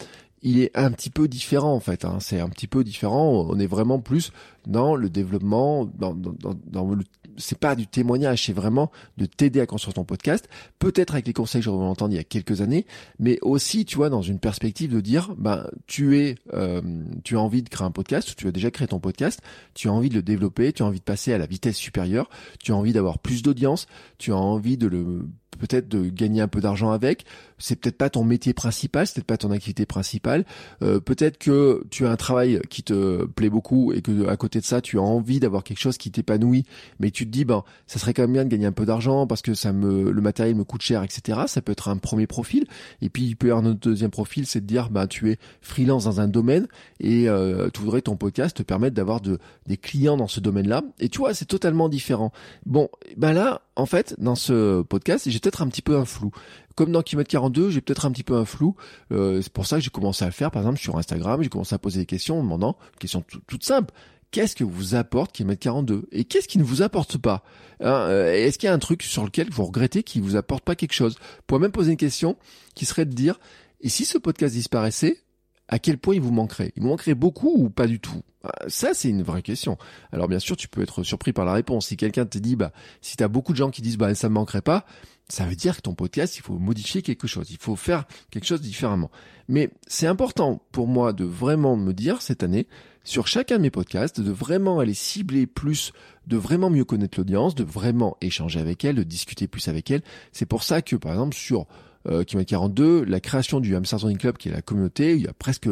il 0.44 0.60
est 0.60 0.76
un 0.78 0.92
petit 0.92 1.10
peu 1.10 1.28
différent 1.28 1.74
en 1.74 1.80
fait. 1.80 2.06
Hein. 2.06 2.18
C'est 2.20 2.40
un 2.40 2.50
petit 2.50 2.68
peu 2.68 2.84
différent. 2.84 3.48
On 3.50 3.60
est 3.60 3.68
vraiment 3.68 4.00
plus 4.00 4.32
dans 4.68 4.96
le 4.96 5.10
développement, 5.10 5.86
dans, 5.86 6.14
dans, 6.14 6.88
le 6.90 7.04
c'est 7.38 7.58
pas 7.58 7.76
du 7.76 7.88
témoignage, 7.88 8.46
c'est 8.46 8.54
vraiment 8.54 8.92
de 9.18 9.26
t'aider 9.26 9.62
à 9.62 9.66
construire 9.66 9.94
ton 9.94 10.04
podcast. 10.04 10.48
Peut-être 10.80 11.14
avec 11.14 11.28
les 11.28 11.34
conseils 11.34 11.62
que 11.62 11.66
j'aurais 11.66 11.86
entendu 11.86 12.16
il 12.16 12.18
y 12.18 12.22
a 12.22 12.24
quelques 12.24 12.62
années, 12.62 12.86
mais 13.20 13.40
aussi, 13.42 13.86
tu 13.86 13.96
vois, 13.96 14.10
dans 14.10 14.22
une 14.22 14.40
perspective 14.40 14.94
de 14.94 15.00
dire, 15.00 15.34
ben, 15.38 15.68
tu 15.88 16.20
es, 16.20 16.36
euh, 16.54 16.82
tu 17.24 17.38
as 17.38 17.40
envie 17.40 17.64
de 17.64 17.70
créer 17.70 17.88
un 17.88 17.92
podcast, 17.92 18.36
tu 18.36 18.48
as 18.48 18.52
déjà 18.52 18.70
créé 18.70 18.88
ton 18.88 19.00
podcast, 19.00 19.42
tu 19.74 19.88
as 19.88 19.94
envie 19.94 20.10
de 20.10 20.16
le 20.16 20.22
développer, 20.22 20.74
tu 20.74 20.84
as 20.84 20.86
envie 20.86 21.00
de 21.00 21.06
passer 21.06 21.34
à 21.34 21.38
la 21.38 21.46
vitesse 21.46 21.78
supérieure, 21.78 22.30
tu 22.60 22.72
as 22.72 22.76
envie 22.76 22.94
d'avoir 22.94 23.20
plus 23.20 23.42
d'audience, 23.42 23.88
tu 24.18 24.32
as 24.32 24.38
envie 24.38 24.78
de 24.78 24.88
le 24.88 25.26
peut-être 25.60 25.88
de 25.88 26.10
gagner 26.10 26.42
un 26.42 26.48
peu 26.48 26.62
d'argent 26.62 26.92
avec. 26.92 27.26
C'est 27.58 27.76
peut-être 27.76 27.98
pas 27.98 28.10
ton 28.10 28.24
métier 28.24 28.54
principal, 28.54 29.06
c'est 29.06 29.16
peut-être 29.16 29.28
pas 29.28 29.38
ton 29.38 29.52
activité 29.52 29.86
principale. 29.86 30.46
Euh, 30.82 31.00
peut-être 31.00 31.38
que 31.38 31.84
tu 31.92 32.06
as 32.06 32.12
un 32.12 32.16
travail 32.16 32.60
qui 32.70 32.84
te 32.84 33.26
plaît 33.26 33.50
beaucoup 33.50 33.94
et 33.94 34.02
que 34.02 34.28
à 34.28 34.38
côté 34.38 34.60
de 34.60 34.66
ça, 34.66 34.82
tu 34.82 34.98
as 34.98 35.02
envie 35.02 35.40
d'avoir 35.40 35.64
quelque 35.64 35.80
chose 35.80 35.98
qui 35.98 36.12
t'épanouit, 36.12 36.66
mais 37.00 37.12
tu 37.12 37.26
te 37.26 37.32
dis 37.32 37.46
ben 37.46 37.64
ça 37.88 38.00
serait 38.00 38.14
quand 38.14 38.24
même 38.24 38.34
bien 38.34 38.46
de 38.46 38.50
gagner 38.50 38.66
un 38.66 38.72
peu 38.72 38.86
d'argent 38.86 39.28
parce 39.28 39.42
que 39.42 39.54
ça 39.54 39.74
me 39.74 40.12
le 40.12 40.22
matériel 40.22 40.56
me 40.56 40.64
coûte 40.64 40.82
cher, 40.82 41.04
etc. 41.04 41.42
Ça 41.48 41.62
peut 41.62 41.72
être 41.72 41.90
un 41.90 41.98
premier 41.98 42.28
profil. 42.28 42.66
Et 43.02 43.10
puis 43.10 43.24
il 43.24 43.36
peut 43.36 43.48
y 43.48 43.52
avoir 43.52 43.66
un 43.66 43.74
deuxième 43.74 44.12
profil, 44.12 44.48
c'est 44.48 44.62
de 44.62 44.66
dire 44.66 44.90
ben 44.90 45.08
tu 45.08 45.32
es 45.32 45.38
freelance 45.62 46.06
dans 46.06 46.20
un 46.20 46.28
domaine 46.28 46.68
et 47.00 47.30
euh, 47.30 47.70
tu 47.74 47.82
voudrais 47.82 48.02
ton 48.02 48.16
podcast 48.16 48.58
te 48.58 48.64
permettre 48.64 48.96
d'avoir 48.96 49.22
de, 49.22 49.40
des 49.68 49.78
clients 49.78 50.18
dans 50.18 50.28
ce 50.28 50.40
domaine-là. 50.40 50.84
Et 51.00 51.10
tu 51.10 51.20
vois, 51.20 51.34
c'est 51.34 51.46
totalement 51.46 51.90
différent. 51.90 52.32
Bon, 52.66 52.90
ben 53.18 53.34
là, 53.34 53.62
en 53.76 53.86
fait, 53.86 54.16
dans 54.20 54.36
ce 54.36 54.82
podcast, 54.82 55.30
peut-être 55.42 55.62
un 55.62 55.68
petit 55.68 55.82
peu 55.82 55.98
un 55.98 56.06
flou. 56.06 56.32
Comme 56.76 56.92
dans 56.92 57.02
Kilomètre 57.02 57.30
42, 57.30 57.70
j'ai 57.70 57.82
peut-être 57.82 58.06
un 58.06 58.12
petit 58.12 58.24
peu 58.24 58.36
un 58.36 58.46
flou. 58.46 58.76
Euh, 59.12 59.42
c'est 59.42 59.52
pour 59.52 59.66
ça 59.66 59.78
que 59.78 59.84
j'ai 59.84 59.90
commencé 59.90 60.24
à 60.24 60.28
le 60.28 60.34
faire, 60.34 60.52
par 60.52 60.62
exemple, 60.62 60.80
sur 60.80 60.98
Instagram. 60.98 61.42
J'ai 61.44 61.50
commencé 61.50 61.76
à 61.76 61.80
poser 61.80 62.00
des 62.00 62.06
questions 62.06 62.40
en 62.40 62.44
demandant, 62.44 62.78
questions 63.00 63.24
toutes 63.48 63.64
simples. 63.64 63.94
Qu'est-ce 64.32 64.56
que 64.56 64.64
vous 64.64 64.96
apporte 64.96 65.34
Kilomètre 65.34 65.60
42 65.60 66.08
Et 66.14 66.24
qu'est-ce 66.24 66.48
qui 66.48 66.58
ne 66.58 66.64
vous 66.64 66.82
apporte 66.82 67.18
pas? 67.18 67.44
Hein, 67.82 67.92
euh, 67.92 68.32
Est-ce 68.32 68.58
qu'il 68.58 68.68
y 68.68 68.70
a 68.70 68.74
un 68.74 68.80
truc 68.80 69.04
sur 69.04 69.26
lequel 69.26 69.50
vous 69.52 69.66
regrettez 69.66 70.04
qui 70.04 70.22
vous 70.22 70.38
apporte 70.38 70.64
pas 70.64 70.76
quelque 70.76 70.94
chose? 70.94 71.16
Vous 71.20 71.44
pouvez 71.48 71.60
même 71.60 71.72
poser 71.72 71.92
une 71.92 71.98
question 71.98 72.38
qui 72.74 72.86
serait 72.86 73.06
de 73.06 73.14
dire, 73.14 73.40
et 73.82 73.90
si 73.90 74.06
ce 74.06 74.18
podcast 74.18 74.54
disparaissait, 74.54 75.22
à 75.68 75.80
quel 75.80 75.98
point 75.98 76.16
il 76.16 76.22
vous 76.22 76.32
manquerait? 76.32 76.72
Il 76.78 76.84
vous 76.84 76.90
manquerait 76.90 77.16
beaucoup 77.16 77.54
ou 77.58 77.70
pas 77.70 77.88
du 77.88 78.00
tout? 78.00 78.22
Ah, 78.44 78.52
ça, 78.68 78.94
c'est 78.94 79.10
une 79.10 79.24
vraie 79.24 79.42
question. 79.42 79.78
Alors 80.12 80.28
bien 80.28 80.40
sûr, 80.40 80.58
tu 80.58 80.68
peux 80.68 80.82
être 80.82 81.04
surpris 81.04 81.34
par 81.34 81.46
la 81.46 81.54
réponse. 81.54 81.88
Si 81.88 81.98
quelqu'un 81.98 82.26
te 82.26 82.38
dit, 82.38 82.56
bah, 82.56 82.72
si 83.02 83.18
tu 83.18 83.24
as 83.24 83.28
beaucoup 83.28 83.52
de 83.52 83.58
gens 83.58 83.70
qui 83.70 83.82
disent, 83.82 83.98
bah, 83.98 84.14
ça 84.16 84.30
me 84.30 84.34
manquerait 84.34 84.62
pas, 84.62 84.86
ça 85.32 85.46
veut 85.46 85.56
dire 85.56 85.78
que 85.78 85.82
ton 85.82 85.94
podcast, 85.94 86.36
il 86.38 86.42
faut 86.42 86.58
modifier 86.58 87.02
quelque 87.02 87.26
chose. 87.26 87.52
Il 87.52 87.58
faut 87.58 87.78
faire 87.78 88.04
quelque 88.32 88.46
chose 88.46 88.60
différemment. 88.60 89.10
Mais 89.48 89.70
c'est 89.88 90.08
important 90.08 90.62
pour 90.74 90.88
moi 90.88 91.14
de 91.14 91.24
vraiment 91.24 91.78
me 91.78 91.94
dire 91.94 92.22
cette 92.22 92.44
année, 92.44 92.68
sur 93.06 93.28
chacun 93.28 93.56
de 93.56 93.62
mes 93.62 93.72
podcasts, 93.72 94.20
de 94.20 94.32
vraiment 94.32 94.80
aller 94.80 94.94
cibler 94.94 95.48
plus, 95.48 95.94
de 96.28 96.36
vraiment 96.36 96.70
mieux 96.70 96.84
connaître 96.84 97.18
l'audience, 97.18 97.56
de 97.56 97.64
vraiment 97.64 98.18
échanger 98.20 98.60
avec 98.60 98.84
elle, 98.84 98.96
de 98.96 99.04
discuter 99.04 99.48
plus 99.48 99.70
avec 99.70 99.90
elle. 99.90 100.04
C'est 100.34 100.46
pour 100.46 100.64
ça 100.64 100.82
que, 100.82 100.98
par 100.98 101.14
exemple, 101.14 101.36
sur 101.36 101.66
euh, 102.08 102.24
qui 102.24 102.36
42, 102.44 103.04
la 103.04 103.20
création 103.20 103.60
du 103.60 103.76
Hamster 103.76 104.00
Running 104.00 104.18
Club, 104.18 104.38
qui 104.38 104.50
est 104.50 104.52
la 104.52 104.62
communauté, 104.62 105.14
il 105.14 105.22
y 105.22 105.28
a 105.28 105.34
presque 105.34 105.70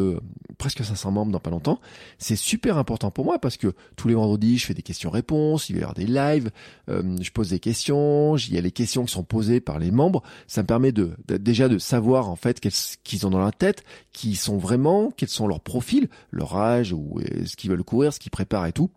presque 0.60 0.84
500 0.84 1.12
membres 1.12 1.32
dans 1.32 1.40
pas 1.40 1.50
longtemps. 1.50 1.80
C'est 2.20 2.36
super 2.36 2.78
important 2.78 3.10
pour 3.10 3.26
moi 3.26 3.40
parce 3.40 3.58
que 3.58 3.74
tous 3.96 4.08
les 4.08 4.14
vendredis, 4.14 4.60
je 4.60 4.66
fais 4.68 4.74
des 4.76 4.84
questions-réponses, 4.84 5.70
il 5.70 5.74
va 5.74 5.80
y 5.80 5.82
avoir 5.82 5.96
des 5.96 6.06
lives, 6.06 6.52
euh, 6.90 7.18
je 7.20 7.32
pose 7.32 7.50
des 7.50 7.60
questions, 7.60 8.36
il 8.36 8.54
y 8.54 8.58
a 8.58 8.62
les 8.62 8.72
questions 8.72 9.06
qui 9.06 9.14
sont 9.14 9.24
posées 9.24 9.62
par 9.62 9.80
les 9.80 9.90
membres. 9.90 10.22
Ça 10.48 10.62
me 10.62 10.68
permet 10.68 10.92
de, 10.92 11.16
déjà 11.28 11.70
de 11.70 11.80
savoir 11.80 12.30
en 12.30 12.36
fait 12.36 12.60
qu'est-ce 12.60 12.98
qu'ils 13.04 13.26
ont 13.26 13.32
dans 13.32 13.40
la 13.40 13.52
tête, 13.52 13.84
qui 14.12 14.36
sont 14.36 14.58
vraiment, 14.58 15.12
quels 15.16 15.30
sont 15.30 15.48
leurs 15.48 15.62
profils, 15.62 16.10
leur 16.32 16.56
âge 16.58 16.94
ou 16.94 17.20
euh, 17.20 17.46
ce 17.46 17.56
qu'ils 17.56 17.72
veulent 17.72 17.84
courir, 17.84 18.14
ce 18.14 18.20
qu'ils 18.20 18.32
préparent 18.32 18.68
et 18.68 18.74
tout 18.74 18.92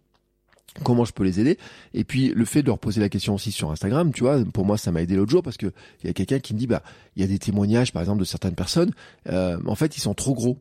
comment 0.85 1.05
je 1.05 1.13
peux 1.13 1.25
les 1.25 1.41
aider. 1.41 1.59
Et 1.95 2.05
puis 2.05 2.29
le 2.29 2.45
fait 2.45 2.63
de 2.63 2.69
leur 2.69 2.79
poser 2.79 3.01
la 3.01 3.09
question 3.09 3.35
aussi 3.35 3.53
sur 3.53 3.71
Instagram 3.71 4.13
tu 4.13 4.23
vois 4.23 4.43
pour 4.45 4.65
moi 4.65 4.79
ça 4.79 4.93
m'a 4.93 5.03
aidé 5.03 5.17
l'autre 5.17 5.31
jour 5.31 5.43
parce 5.43 5.57
que 5.57 5.67
il 6.03 6.07
y 6.07 6.11
a 6.11 6.13
quelqu'un 6.13 6.39
qui 6.39 6.55
me 6.55 6.59
dit 6.59 6.67
bah 6.67 6.83
il 7.17 7.23
y 7.23 7.25
a 7.25 7.29
des 7.29 7.39
témoignages 7.39 7.93
par 7.93 8.03
exemple 8.03 8.21
de 8.21 8.25
certaines 8.25 8.55
personnes 8.55 8.93
euh, 9.29 9.59
en 9.67 9.75
fait 9.75 9.97
ils 9.97 10.01
sont 10.01 10.15
trop 10.15 10.35
gros 10.35 10.59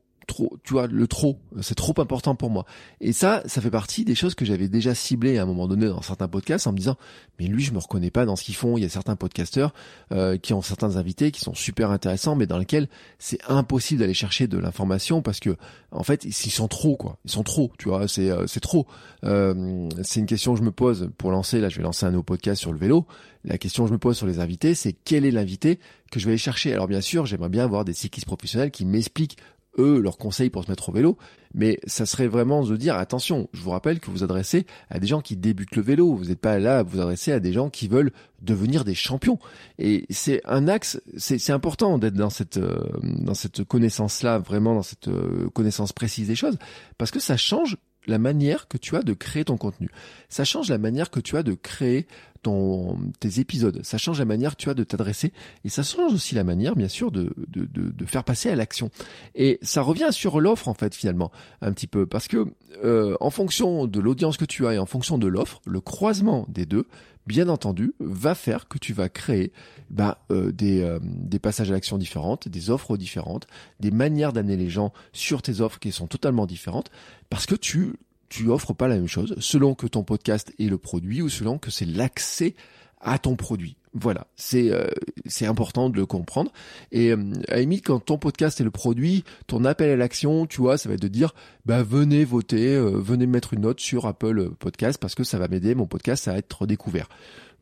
tu 0.63 0.74
vois, 0.74 0.88
le 0.88 1.08
trop, 1.08 1.39
c'est 1.62 1.76
trop 1.76 1.94
important 1.98 2.36
pour 2.36 2.50
moi. 2.50 2.65
Et 3.00 3.13
ça, 3.13 3.41
ça 3.46 3.62
fait 3.62 3.72
partie 3.72 4.06
des 4.06 4.15
choses 4.15 4.36
que 4.36 4.46
j'avais 4.46 4.67
déjà 4.67 4.96
ciblées 4.96 5.38
à 5.38 5.44
un 5.44 5.46
moment 5.46 5.67
donné 5.67 5.88
dans 5.88 6.02
certains 6.02 6.28
podcasts 6.28 6.67
en 6.67 6.72
me 6.72 6.78
disant, 6.78 6.98
mais 7.39 7.48
lui, 7.48 7.63
je 7.63 7.72
me 7.72 7.80
reconnais 7.80 8.12
pas 8.12 8.26
dans 8.26 8.36
ce 8.36 8.44
qu'ils 8.44 8.56
font. 8.56 8.78
Il 8.78 8.82
y 8.82 8.86
a 8.86 8.89
certains 8.89 9.15
podcasteurs 9.15 9.74
euh, 10.12 10.38
qui 10.38 10.54
ont 10.54 10.62
certains 10.62 10.96
invités 10.98 11.32
qui 11.32 11.41
sont 11.41 11.54
super 11.54 11.91
intéressants, 11.91 12.36
mais 12.36 12.48
dans 12.48 12.58
lesquels 12.58 12.88
c'est 13.20 13.39
impossible 13.48 14.02
d'aller 14.02 14.13
chercher 14.13 14.48
de 14.48 14.58
l'information 14.58 15.22
parce 15.22 15.39
que, 15.39 15.56
en 15.91 16.04
fait, 16.04 16.24
ils 16.26 16.34
sont 16.34 16.67
trop, 16.67 16.96
quoi. 16.96 17.17
Ils 17.26 17.32
sont 17.32 17.44
trop, 17.44 17.72
tu 17.78 17.89
vois, 17.89 18.08
c'est 18.08 18.30
euh, 18.30 18.48
c'est 18.48 18.60
trop. 18.60 18.88
Euh, 19.24 19.89
c'est 20.04 20.20
une 20.20 20.26
question 20.26 20.54
que 20.54 20.60
je 20.60 20.63
me 20.63 20.72
pose 20.72 21.10
pour 21.17 21.32
lancer. 21.32 21.60
Là, 21.60 21.70
je 21.70 21.78
vais 21.78 21.84
lancer 21.84 22.06
un 22.06 22.12
nouveau 22.12 22.24
podcast 22.24 22.60
sur 22.60 22.72
le 22.72 22.80
vélo. 22.80 23.06
La 23.44 23.58
question 23.58 23.84
que 23.84 23.89
je 23.89 23.94
me 23.94 24.00
pose 24.00 24.17
sur 24.17 24.28
les 24.28 24.39
invités, 24.39 24.76
c'est 24.76 24.94
quel 24.94 25.26
est 25.26 25.32
l'invité 25.32 25.80
que 26.12 26.20
je 26.20 26.26
vais 26.26 26.32
aller 26.32 26.38
chercher? 26.38 26.74
Alors 26.74 26.88
bien 26.88 27.02
sûr, 27.02 27.26
j'aimerais 27.26 27.50
bien 27.50 27.63
avoir 27.63 27.86
des 27.86 27.94
cyclistes 27.94 28.28
professionnels 28.28 28.72
qui 28.72 28.86
m'expliquent 28.86 29.38
eux 29.78 30.00
leurs 30.00 30.18
conseils 30.18 30.50
pour 30.50 30.64
se 30.64 30.70
mettre 30.70 30.90
au 30.90 30.92
vélo, 30.92 31.18
mais 31.54 31.80
ça 31.86 32.06
serait 32.06 32.28
vraiment 32.28 32.64
de 32.64 32.76
dire 32.76 32.96
attention, 32.96 33.50
je 33.54 33.62
vous 33.62 33.72
rappelle 33.72 34.00
que 34.00 34.12
vous 34.12 34.24
adressez 34.24 34.66
à 34.90 35.00
des 35.00 35.08
gens 35.08 35.22
qui 35.22 35.38
débutent 35.38 35.76
le 35.76 35.82
vélo, 35.82 36.14
vous 36.16 36.26
n'êtes 36.26 36.40
pas 36.40 36.60
là 36.60 36.80
à 36.80 36.84
vous 36.84 37.00
adresser 37.00 37.32
à 37.32 37.40
des 37.40 37.54
gens 37.54 37.70
qui 37.70 37.88
veulent 37.88 38.12
devenir 38.42 38.84
des 38.84 38.96
champions. 38.96 39.40
Et 39.78 40.06
c'est 40.10 40.42
un 40.46 40.68
axe, 40.68 41.02
c'est 41.18 41.52
important 41.52 41.98
d'être 41.98 42.16
dans 42.16 42.30
cette 42.30 42.58
euh, 42.58 42.84
dans 43.04 43.34
cette 43.34 43.64
connaissance 43.64 44.24
là, 44.24 44.40
vraiment 44.40 44.76
dans 44.76 44.84
cette 44.84 45.08
euh, 45.08 45.50
connaissance 45.54 45.94
précise 45.94 46.28
des 46.28 46.36
choses, 46.36 46.58
parce 46.98 47.12
que 47.12 47.20
ça 47.20 47.38
change 47.38 47.78
la 48.08 48.18
manière 48.18 48.68
que 48.68 48.78
tu 48.78 48.96
as 48.96 49.04
de 49.04 49.14
créer 49.14 49.46
ton 49.46 49.58
contenu. 49.58 49.90
Ça 50.30 50.44
change 50.44 50.70
la 50.70 50.78
manière 50.78 51.10
que 51.10 51.20
tu 51.20 51.38
as 51.38 51.44
de 51.44 51.54
créer 51.54 52.08
ton, 52.42 52.98
tes 53.20 53.40
épisodes. 53.40 53.80
Ça 53.84 53.98
change 53.98 54.20
la 54.20 54.26
manière 54.26 54.56
que 54.56 54.62
tu 54.62 54.70
as 54.70 54.74
de 54.74 54.84
t'adresser 54.84 55.32
et 55.64 55.70
ça 55.70 55.84
change 55.84 56.14
aussi 56.14 56.36
la 56.36 56.44
manière, 56.44 56.76
bien 56.76 56.88
sûr, 56.88 57.12
de, 57.12 57.34
de, 57.48 57.66
de, 57.66 57.92
de 57.92 58.06
faire 58.06 58.24
passer 58.24 58.50
à 58.50 58.56
l'action. 58.56 58.90
Et 59.36 59.60
ça 59.62 59.82
revient 59.82 60.10
sur 60.12 60.40
l'offre, 60.40 60.68
en 60.68 60.74
fait, 60.74 60.96
finalement, 60.96 61.32
un 61.62 61.72
petit 61.72 61.88
peu. 61.88 62.06
Parce 62.06 62.28
que 62.28 62.48
euh, 62.84 63.16
en 63.20 63.30
fonction 63.30 63.86
de 63.86 64.00
l'audience 64.00 64.38
que 64.38 64.46
tu 64.46 64.66
as 64.68 64.74
et 64.74 64.80
en 64.80 64.86
fonction 64.86 65.18
de 65.18 65.28
l'offre, 65.28 65.62
le 65.66 65.82
croisement 65.82 66.46
des 66.50 66.66
deux, 66.66 66.88
bien 67.28 67.50
entendu, 67.50 67.94
va 68.00 68.36
faire 68.36 68.68
que 68.68 68.78
tu 68.78 68.94
vas 68.94 69.10
créer 69.10 69.52
bah, 69.90 70.24
euh, 70.32 70.52
des, 70.52 70.82
euh, 70.82 71.00
des 71.02 71.40
passages 71.40 71.70
à 71.70 71.74
l'action 71.74 71.98
différentes, 71.98 72.48
des 72.48 72.70
offres 72.70 72.98
différentes, 72.98 73.48
des 73.80 73.92
manières 73.92 74.34
d'amener 74.34 74.58
les 74.58 74.70
gens 74.70 74.94
sur 75.14 75.42
tes 75.42 75.62
offres 75.62 75.80
qui 75.80 75.92
sont 75.92 76.08
totalement 76.08 76.46
différentes, 76.46 76.92
parce 77.30 77.46
que 77.46 77.56
tu 77.56 77.94
tu 78.32 78.50
offres 78.50 78.72
pas 78.72 78.88
la 78.88 78.96
même 78.96 79.10
chose 79.10 79.36
selon 79.40 79.76
que 79.76 79.88
ton 79.88 80.04
podcast 80.04 80.54
est 80.58 80.70
le 80.70 80.78
produit 80.78 81.22
ou 81.22 81.28
selon 81.28 81.58
que 81.58 81.70
c'est 81.70 81.86
l'accès 81.86 82.56
à 83.02 83.20
ton 83.20 83.36
produit. 83.36 83.78
Voilà, 83.94 84.28
c'est 84.38 84.72
euh, 84.72 84.88
c'est 85.26 85.46
important 85.46 85.90
de 85.90 85.98
le 85.98 86.06
comprendre. 86.06 86.52
Et 86.94 87.12
euh, 87.12 87.34
à 87.50 87.60
limite, 87.60 87.86
quand 87.86 88.00
ton 88.00 88.18
podcast 88.18 88.62
est 88.62 88.64
le 88.64 88.72
produit, 88.72 89.26
ton 89.48 89.66
appel 89.66 89.90
à 89.90 89.98
l'action, 89.98 90.46
tu 90.46 90.62
vois, 90.62 90.78
ça 90.78 90.88
va 90.88 90.96
être 90.96 91.02
de 91.02 91.10
dire, 91.10 91.34
bah 91.66 91.84
venez 91.84 92.24
voter, 92.24 92.74
euh, 92.74 92.92
venez 92.92 93.26
mettre 93.28 93.54
une 93.54 93.62
note 93.62 93.82
sur 93.82 94.06
Apple 94.06 94.52
Podcast 94.60 94.98
parce 94.98 95.14
que 95.14 95.26
ça 95.26 95.38
va 95.38 95.50
m'aider 95.50 95.76
mon 95.76 95.88
podcast 95.88 96.30
à 96.30 96.38
être 96.38 96.66
découvert. 96.66 97.10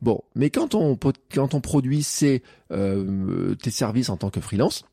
Bon, 0.02 0.22
mais 0.36 0.50
quand 0.50 0.68
ton 0.68 0.96
quand 1.34 1.48
ton 1.48 1.60
produit 1.60 2.04
c'est 2.04 2.42
tes 2.70 3.70
services 3.70 4.08
en 4.08 4.16
tant 4.16 4.30
que 4.30 4.40
freelance, 4.40 4.84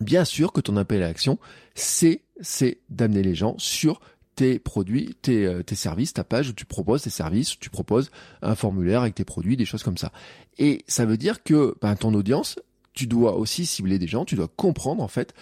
bien 0.00 0.26
sûr 0.26 0.52
que 0.52 0.60
ton 0.60 0.76
appel 0.76 1.02
à 1.02 1.08
l'action, 1.08 1.38
c'est 1.74 2.20
c'est 2.42 2.78
d'amener 2.90 3.22
les 3.22 3.34
gens 3.34 3.54
sur 3.56 4.00
tes 4.40 4.58
produits, 4.58 5.14
tes, 5.20 5.44
euh, 5.44 5.62
tes 5.62 5.74
services, 5.74 6.14
ta 6.14 6.24
page 6.24 6.48
où 6.48 6.52
tu 6.54 6.64
proposes 6.64 7.02
tes 7.02 7.10
services, 7.10 7.58
tu 7.58 7.68
proposes 7.68 8.10
un 8.40 8.54
formulaire 8.54 9.02
avec 9.02 9.14
tes 9.14 9.26
produits, 9.26 9.54
des 9.54 9.66
choses 9.66 9.82
comme 9.82 9.98
ça. 9.98 10.12
Et 10.56 10.82
ça 10.86 11.04
veut 11.04 11.18
dire 11.18 11.42
que 11.42 11.76
ben, 11.82 11.94
ton 11.94 12.14
audience, 12.14 12.58
tu 12.94 13.06
dois 13.06 13.36
aussi 13.36 13.66
cibler 13.66 13.98
des 13.98 14.06
gens, 14.06 14.24
tu 14.24 14.36
dois 14.36 14.48
comprendre 14.48 15.02
en 15.02 15.08
fait 15.08 15.34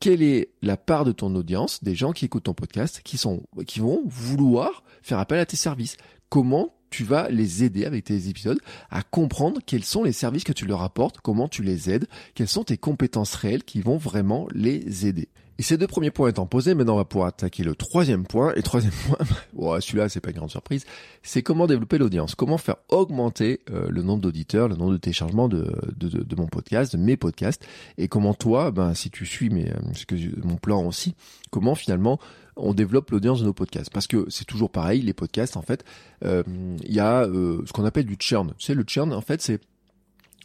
quelle 0.00 0.22
est 0.22 0.50
la 0.60 0.76
part 0.76 1.06
de 1.06 1.12
ton 1.12 1.34
audience, 1.34 1.82
des 1.82 1.94
gens 1.94 2.12
qui 2.12 2.26
écoutent 2.26 2.42
ton 2.42 2.52
podcast, 2.52 3.00
qui 3.02 3.18
qui 3.66 3.80
vont 3.80 4.02
vouloir 4.04 4.82
faire 5.00 5.18
appel 5.18 5.38
à 5.38 5.46
tes 5.46 5.56
services. 5.56 5.96
Comment 6.28 6.74
tu 6.90 7.04
vas 7.04 7.30
les 7.30 7.64
aider 7.64 7.86
avec 7.86 8.04
tes 8.04 8.28
épisodes 8.28 8.60
à 8.90 9.02
comprendre 9.02 9.62
quels 9.64 9.84
sont 9.84 10.04
les 10.04 10.12
services 10.12 10.44
que 10.44 10.52
tu 10.52 10.66
leur 10.66 10.82
apportes, 10.82 11.22
comment 11.22 11.48
tu 11.48 11.62
les 11.62 11.88
aides, 11.88 12.06
quelles 12.34 12.48
sont 12.48 12.64
tes 12.64 12.76
compétences 12.76 13.34
réelles 13.34 13.64
qui 13.64 13.80
vont 13.80 13.96
vraiment 13.96 14.46
les 14.52 15.06
aider. 15.06 15.30
Et 15.58 15.62
ces 15.62 15.76
deux 15.76 15.86
premiers 15.86 16.10
points 16.10 16.30
étant 16.30 16.46
posés, 16.46 16.74
maintenant 16.74 16.94
on 16.94 16.98
va 16.98 17.04
pouvoir 17.04 17.28
attaquer 17.28 17.62
le 17.62 17.74
troisième 17.74 18.26
point. 18.26 18.52
Et 18.54 18.62
troisième 18.62 18.92
point, 19.06 19.18
bon, 19.52 19.80
celui-là 19.80 20.08
c'est 20.08 20.20
pas 20.20 20.30
une 20.30 20.36
grande 20.36 20.50
surprise, 20.50 20.84
c'est 21.22 21.42
comment 21.42 21.66
développer 21.66 21.98
l'audience, 21.98 22.34
comment 22.34 22.58
faire 22.58 22.76
augmenter 22.88 23.60
euh, 23.70 23.88
le 23.88 24.02
nombre 24.02 24.22
d'auditeurs, 24.22 24.68
le 24.68 24.76
nombre 24.76 24.92
de 24.92 24.96
téléchargements 24.96 25.48
de, 25.48 25.72
de, 25.96 26.08
de, 26.08 26.36
mon 26.36 26.46
podcast, 26.46 26.96
de 26.96 27.00
mes 27.00 27.16
podcasts, 27.16 27.66
et 27.98 28.08
comment 28.08 28.34
toi, 28.34 28.70
ben 28.70 28.94
si 28.94 29.10
tu 29.10 29.26
suis 29.26 29.50
mes, 29.50 29.70
euh, 29.70 29.74
ce 29.94 30.06
que 30.06 30.16
mon 30.44 30.56
plan 30.56 30.84
aussi, 30.86 31.14
comment 31.50 31.74
finalement 31.74 32.18
on 32.56 32.74
développe 32.74 33.10
l'audience 33.10 33.40
de 33.40 33.46
nos 33.46 33.54
podcasts? 33.54 33.90
Parce 33.90 34.06
que 34.06 34.26
c'est 34.28 34.46
toujours 34.46 34.70
pareil, 34.70 35.02
les 35.02 35.14
podcasts 35.14 35.56
en 35.56 35.62
fait, 35.62 35.84
euh, 36.24 36.42
il 36.82 36.94
y 36.94 37.00
a 37.00 37.24
ce 37.24 37.72
qu'on 37.72 37.84
appelle 37.84 38.06
du 38.06 38.16
churn. 38.18 38.52
Tu 38.58 38.66
sais, 38.66 38.74
le 38.74 38.84
churn 38.86 39.12
en 39.12 39.20
fait 39.20 39.42
c'est 39.42 39.60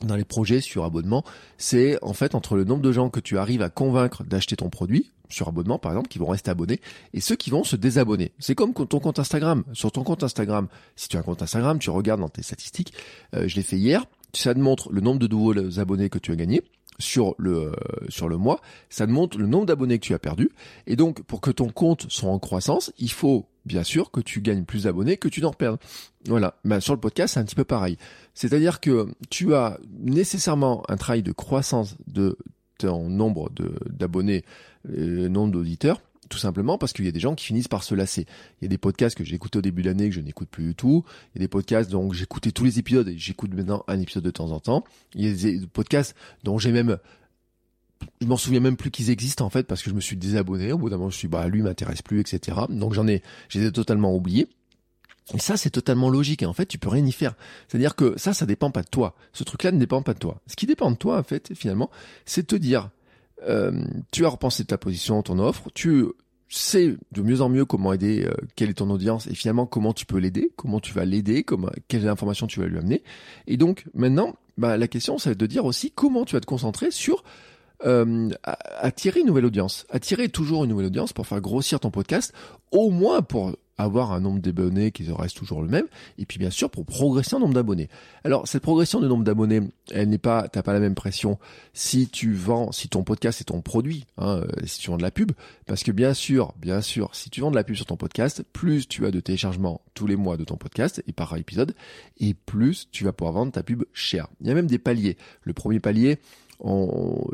dans 0.01 0.15
les 0.15 0.25
projets 0.25 0.61
sur 0.61 0.83
abonnement, 0.83 1.23
c'est 1.57 1.97
en 2.03 2.13
fait 2.13 2.35
entre 2.35 2.55
le 2.55 2.63
nombre 2.63 2.81
de 2.81 2.91
gens 2.91 3.09
que 3.09 3.19
tu 3.19 3.37
arrives 3.37 3.61
à 3.61 3.69
convaincre 3.69 4.23
d'acheter 4.23 4.55
ton 4.55 4.69
produit 4.69 5.11
sur 5.29 5.47
abonnement 5.47 5.79
par 5.79 5.91
exemple, 5.91 6.07
qui 6.07 6.19
vont 6.19 6.27
rester 6.27 6.51
abonnés, 6.51 6.79
et 7.13 7.19
ceux 7.19 7.35
qui 7.35 7.49
vont 7.49 7.63
se 7.63 7.75
désabonner. 7.75 8.31
C'est 8.39 8.55
comme 8.55 8.73
ton 8.73 8.99
compte 8.99 9.19
Instagram. 9.19 9.63
Sur 9.73 9.91
ton 9.91 10.03
compte 10.03 10.23
Instagram, 10.23 10.67
si 10.95 11.09
tu 11.09 11.17
as 11.17 11.19
un 11.19 11.23
compte 11.23 11.41
Instagram, 11.41 11.79
tu 11.79 11.89
regardes 11.89 12.21
dans 12.21 12.29
tes 12.29 12.43
statistiques, 12.43 12.93
euh, 13.35 13.47
je 13.47 13.55
l'ai 13.55 13.63
fait 13.63 13.77
hier, 13.77 14.05
ça 14.33 14.53
te 14.53 14.59
montre 14.59 14.91
le 14.91 15.01
nombre 15.01 15.19
de 15.19 15.27
nouveaux 15.27 15.79
abonnés 15.79 16.09
que 16.09 16.19
tu 16.19 16.31
as 16.31 16.35
gagnés 16.35 16.63
sur 16.99 17.35
le 17.37 17.67
euh, 17.67 17.73
sur 18.09 18.29
le 18.29 18.37
mois, 18.37 18.61
ça 18.89 19.05
te 19.05 19.11
montre 19.11 19.37
le 19.37 19.47
nombre 19.47 19.65
d'abonnés 19.65 19.99
que 19.99 20.05
tu 20.05 20.13
as 20.13 20.19
perdu, 20.19 20.49
et 20.85 20.95
donc 20.95 21.21
pour 21.23 21.41
que 21.41 21.51
ton 21.51 21.69
compte 21.69 22.05
soit 22.09 22.29
en 22.29 22.39
croissance, 22.39 22.91
il 22.97 23.11
faut 23.11 23.45
bien 23.65 23.83
sûr 23.83 24.11
que 24.11 24.21
tu 24.21 24.41
gagnes 24.41 24.63
plus 24.63 24.83
d'abonnés 24.83 25.17
que 25.17 25.27
tu 25.27 25.41
n'en 25.41 25.53
perds. 25.53 25.77
Voilà. 26.25 26.55
Ben, 26.63 26.79
sur 26.79 26.93
le 26.93 26.99
podcast, 26.99 27.33
c'est 27.33 27.39
un 27.39 27.43
petit 27.43 27.55
peu 27.55 27.65
pareil. 27.65 27.97
C'est-à-dire 28.33 28.79
que 28.79 29.07
tu 29.29 29.53
as 29.53 29.77
nécessairement 29.99 30.83
un 30.89 30.97
travail 30.97 31.21
de 31.21 31.33
croissance 31.33 31.95
de 32.07 32.37
ton 32.79 33.09
nombre 33.09 33.49
d'abonnés, 33.89 34.43
euh, 34.89 35.27
nombre 35.27 35.51
d'auditeurs, 35.51 36.01
tout 36.29 36.37
simplement 36.37 36.77
parce 36.77 36.93
qu'il 36.93 37.05
y 37.05 37.07
a 37.07 37.11
des 37.11 37.19
gens 37.19 37.35
qui 37.35 37.45
finissent 37.45 37.67
par 37.67 37.83
se 37.83 37.95
lasser. 37.95 38.25
Il 38.61 38.65
y 38.65 38.67
a 38.67 38.69
des 38.69 38.77
podcasts 38.77 39.17
que 39.17 39.23
j'ai 39.23 39.35
écoutés 39.35 39.59
au 39.59 39.61
début 39.61 39.81
de 39.81 39.87
l'année 39.87 40.09
que 40.09 40.15
je 40.15 40.21
n'écoute 40.21 40.49
plus 40.49 40.65
du 40.65 40.75
tout. 40.75 41.03
Il 41.33 41.39
y 41.39 41.43
a 41.43 41.45
des 41.45 41.47
podcasts 41.47 41.89
dont 41.89 42.11
j'écoutais 42.11 42.51
tous 42.51 42.63
les 42.63 42.79
épisodes 42.79 43.07
et 43.07 43.17
j'écoute 43.17 43.53
maintenant 43.53 43.83
un 43.87 43.99
épisode 43.99 44.23
de 44.23 44.31
temps 44.31 44.51
en 44.51 44.59
temps. 44.59 44.83
Il 45.15 45.27
y 45.27 45.31
a 45.31 45.59
des 45.59 45.67
podcasts 45.67 46.15
dont 46.43 46.57
j'ai 46.57 46.71
même 46.71 46.97
je 48.21 48.27
m'en 48.27 48.37
souviens 48.37 48.59
même 48.59 48.77
plus 48.77 48.91
qu'ils 48.91 49.09
existent 49.09 49.43
en 49.43 49.49
fait 49.49 49.65
parce 49.65 49.81
que 49.81 49.89
je 49.89 49.95
me 49.95 50.01
suis 50.01 50.17
désabonné. 50.17 50.71
Au 50.71 50.77
bout 50.77 50.89
d'un 50.89 50.97
moment, 50.97 51.09
je 51.09 51.17
suis 51.17 51.27
bah 51.27 51.47
lui 51.47 51.61
m'intéresse 51.61 52.01
plus, 52.01 52.19
etc. 52.19 52.57
Donc 52.69 52.93
j'en 52.93 53.07
ai, 53.07 53.23
j'ai 53.49 53.71
totalement 53.71 54.15
oublié. 54.15 54.47
Et 55.33 55.39
ça, 55.39 55.57
c'est 55.57 55.69
totalement 55.69 56.09
logique. 56.09 56.41
Et 56.43 56.45
en 56.45 56.53
fait, 56.53 56.65
tu 56.65 56.77
peux 56.77 56.89
rien 56.89 57.05
y 57.05 57.11
faire. 57.11 57.35
C'est-à-dire 57.67 57.95
que 57.95 58.17
ça, 58.17 58.33
ça 58.33 58.45
dépend 58.45 58.71
pas 58.71 58.81
de 58.81 58.87
toi. 58.87 59.15
Ce 59.33 59.43
truc-là 59.43 59.71
ne 59.71 59.79
dépend 59.79 60.01
pas 60.01 60.13
de 60.13 60.19
toi. 60.19 60.41
Ce 60.47 60.55
qui 60.55 60.65
dépend 60.65 60.89
de 60.89 60.95
toi, 60.95 61.19
en 61.19 61.23
fait, 61.23 61.53
finalement, 61.53 61.89
c'est 62.25 62.47
te 62.47 62.55
dire, 62.55 62.89
euh, 63.43 63.83
tu 64.11 64.25
as 64.25 64.29
repensé 64.29 64.65
ta 64.65 64.77
position, 64.77 65.21
ton 65.21 65.39
offre, 65.39 65.69
tu 65.73 66.05
sais 66.49 66.95
de 67.11 67.21
mieux 67.21 67.41
en 67.41 67.49
mieux 67.49 67.65
comment 67.65 67.93
aider, 67.93 68.25
euh, 68.25 68.33
quelle 68.55 68.69
est 68.69 68.75
ton 68.75 68.89
audience 68.89 69.27
et 69.27 69.35
finalement 69.35 69.65
comment 69.65 69.93
tu 69.93 70.05
peux 70.05 70.17
l'aider, 70.17 70.51
comment 70.55 70.79
tu 70.79 70.93
vas 70.93 71.05
l'aider, 71.05 71.43
comment, 71.43 71.69
quelles 71.87 72.07
informations 72.07 72.47
tu 72.47 72.59
vas 72.59 72.67
lui 72.67 72.77
amener. 72.77 73.03
Et 73.47 73.57
donc, 73.57 73.85
maintenant, 73.93 74.35
bah, 74.57 74.77
la 74.77 74.87
question, 74.87 75.17
c'est 75.17 75.37
de 75.37 75.45
dire 75.45 75.65
aussi 75.65 75.91
comment 75.91 76.25
tu 76.25 76.35
vas 76.35 76.39
te 76.39 76.45
concentrer 76.45 76.91
sur 76.91 77.23
euh, 77.85 78.29
attirer 78.45 79.19
une 79.19 79.27
nouvelle 79.27 79.45
audience, 79.45 79.85
attirer 79.89 80.29
toujours 80.29 80.63
une 80.63 80.71
nouvelle 80.71 80.87
audience 80.87 81.13
pour 81.13 81.27
faire 81.27 81.41
grossir 81.41 81.79
ton 81.79 81.91
podcast, 81.91 82.33
au 82.71 82.89
moins 82.89 83.21
pour 83.21 83.55
avoir 83.77 84.11
un 84.11 84.19
nombre 84.19 84.39
d'abonnés 84.39 84.91
qui 84.91 85.05
reste 85.11 85.37
toujours 85.37 85.61
le 85.61 85.67
même, 85.67 85.85
et 86.17 86.25
puis 86.25 86.39
bien 86.39 86.49
sûr 86.49 86.69
pour 86.69 86.85
progresser 86.85 87.35
en 87.35 87.39
nombre 87.39 87.53
d'abonnés. 87.53 87.89
Alors 88.23 88.47
cette 88.47 88.63
progression 88.63 88.99
de 88.99 89.07
nombre 89.07 89.23
d'abonnés, 89.23 89.61
elle 89.91 90.09
n'est 90.09 90.17
pas, 90.17 90.47
t'as 90.47 90.63
pas 90.63 90.73
la 90.73 90.79
même 90.79 90.95
pression 90.95 91.37
si 91.73 92.07
tu 92.07 92.33
vends, 92.33 92.71
si 92.71 92.89
ton 92.89 93.03
podcast 93.03 93.41
est 93.41 93.45
ton 93.45 93.61
produit, 93.61 94.05
hein, 94.17 94.41
euh, 94.41 94.47
si 94.65 94.79
tu 94.79 94.89
vends 94.89 94.97
de 94.97 95.03
la 95.03 95.11
pub, 95.11 95.31
parce 95.65 95.83
que 95.83 95.91
bien 95.91 96.13
sûr, 96.13 96.53
bien 96.59 96.81
sûr, 96.81 97.13
si 97.13 97.29
tu 97.29 97.41
vends 97.41 97.51
de 97.51 97.55
la 97.55 97.63
pub 97.63 97.75
sur 97.75 97.85
ton 97.85 97.97
podcast, 97.97 98.43
plus 98.53 98.87
tu 98.87 99.05
as 99.05 99.11
de 99.11 99.19
téléchargements 99.19 99.81
tous 99.93 100.07
les 100.07 100.15
mois 100.15 100.37
de 100.37 100.43
ton 100.43 100.55
podcast 100.55 101.03
et 101.07 101.13
par 101.13 101.35
épisode, 101.37 101.75
et 102.19 102.33
plus 102.33 102.89
tu 102.91 103.03
vas 103.03 103.13
pouvoir 103.13 103.33
vendre 103.33 103.51
ta 103.51 103.63
pub 103.63 103.83
cher. 103.93 104.27
Il 104.41 104.47
y 104.47 104.51
a 104.51 104.53
même 104.53 104.67
des 104.67 104.79
paliers. 104.79 105.17
Le 105.43 105.53
premier 105.53 105.79
palier, 105.79 106.19
en, 106.59 107.27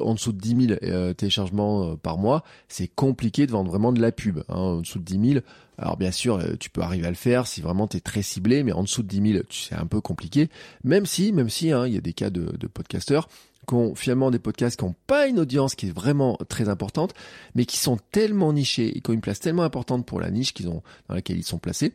en 0.00 0.14
dessous 0.14 0.32
de 0.32 0.38
10 0.38 0.66
000 0.68 0.78
euh, 0.82 1.14
téléchargements 1.14 1.92
euh, 1.92 1.96
par 1.96 2.18
mois, 2.18 2.44
c'est 2.68 2.88
compliqué 2.88 3.46
de 3.46 3.52
vendre 3.52 3.70
vraiment 3.70 3.92
de 3.92 4.00
la 4.00 4.12
pub. 4.12 4.40
Hein, 4.48 4.56
en 4.56 4.80
dessous 4.80 4.98
de 4.98 5.04
10 5.04 5.32
000, 5.32 5.44
alors 5.78 5.96
bien 5.96 6.10
sûr, 6.10 6.36
euh, 6.36 6.54
tu 6.58 6.70
peux 6.70 6.82
arriver 6.82 7.06
à 7.06 7.10
le 7.10 7.16
faire 7.16 7.46
si 7.46 7.60
vraiment 7.60 7.88
tu 7.88 7.96
es 7.96 8.00
très 8.00 8.22
ciblé, 8.22 8.62
mais 8.62 8.72
en 8.72 8.82
dessous 8.82 9.02
de 9.02 9.08
10 9.08 9.32
000, 9.32 9.44
c'est 9.50 9.74
un 9.74 9.86
peu 9.86 10.00
compliqué. 10.00 10.48
Même 10.84 11.06
si, 11.06 11.32
même 11.32 11.48
si, 11.48 11.72
hein, 11.72 11.86
il 11.86 11.94
y 11.94 11.98
a 11.98 12.00
des 12.00 12.12
cas 12.12 12.30
de, 12.30 12.56
de 12.56 12.66
podcasteurs 12.66 13.28
qui 13.66 13.74
ont 13.74 13.94
finalement 13.94 14.30
des 14.30 14.38
podcasts 14.38 14.78
qui 14.78 14.84
n'ont 14.84 14.94
pas 15.06 15.26
une 15.26 15.38
audience 15.38 15.74
qui 15.74 15.88
est 15.88 15.92
vraiment 15.92 16.38
très 16.48 16.68
importante, 16.68 17.12
mais 17.54 17.66
qui 17.66 17.76
sont 17.76 17.98
tellement 18.12 18.52
nichés 18.52 18.96
et 18.96 19.00
qui 19.00 19.10
ont 19.10 19.14
une 19.14 19.20
place 19.20 19.40
tellement 19.40 19.62
importante 19.62 20.06
pour 20.06 20.20
la 20.20 20.30
niche 20.30 20.54
qu'ils 20.54 20.68
ont 20.68 20.82
dans 21.08 21.14
laquelle 21.14 21.36
ils 21.36 21.44
sont 21.44 21.58
placés 21.58 21.94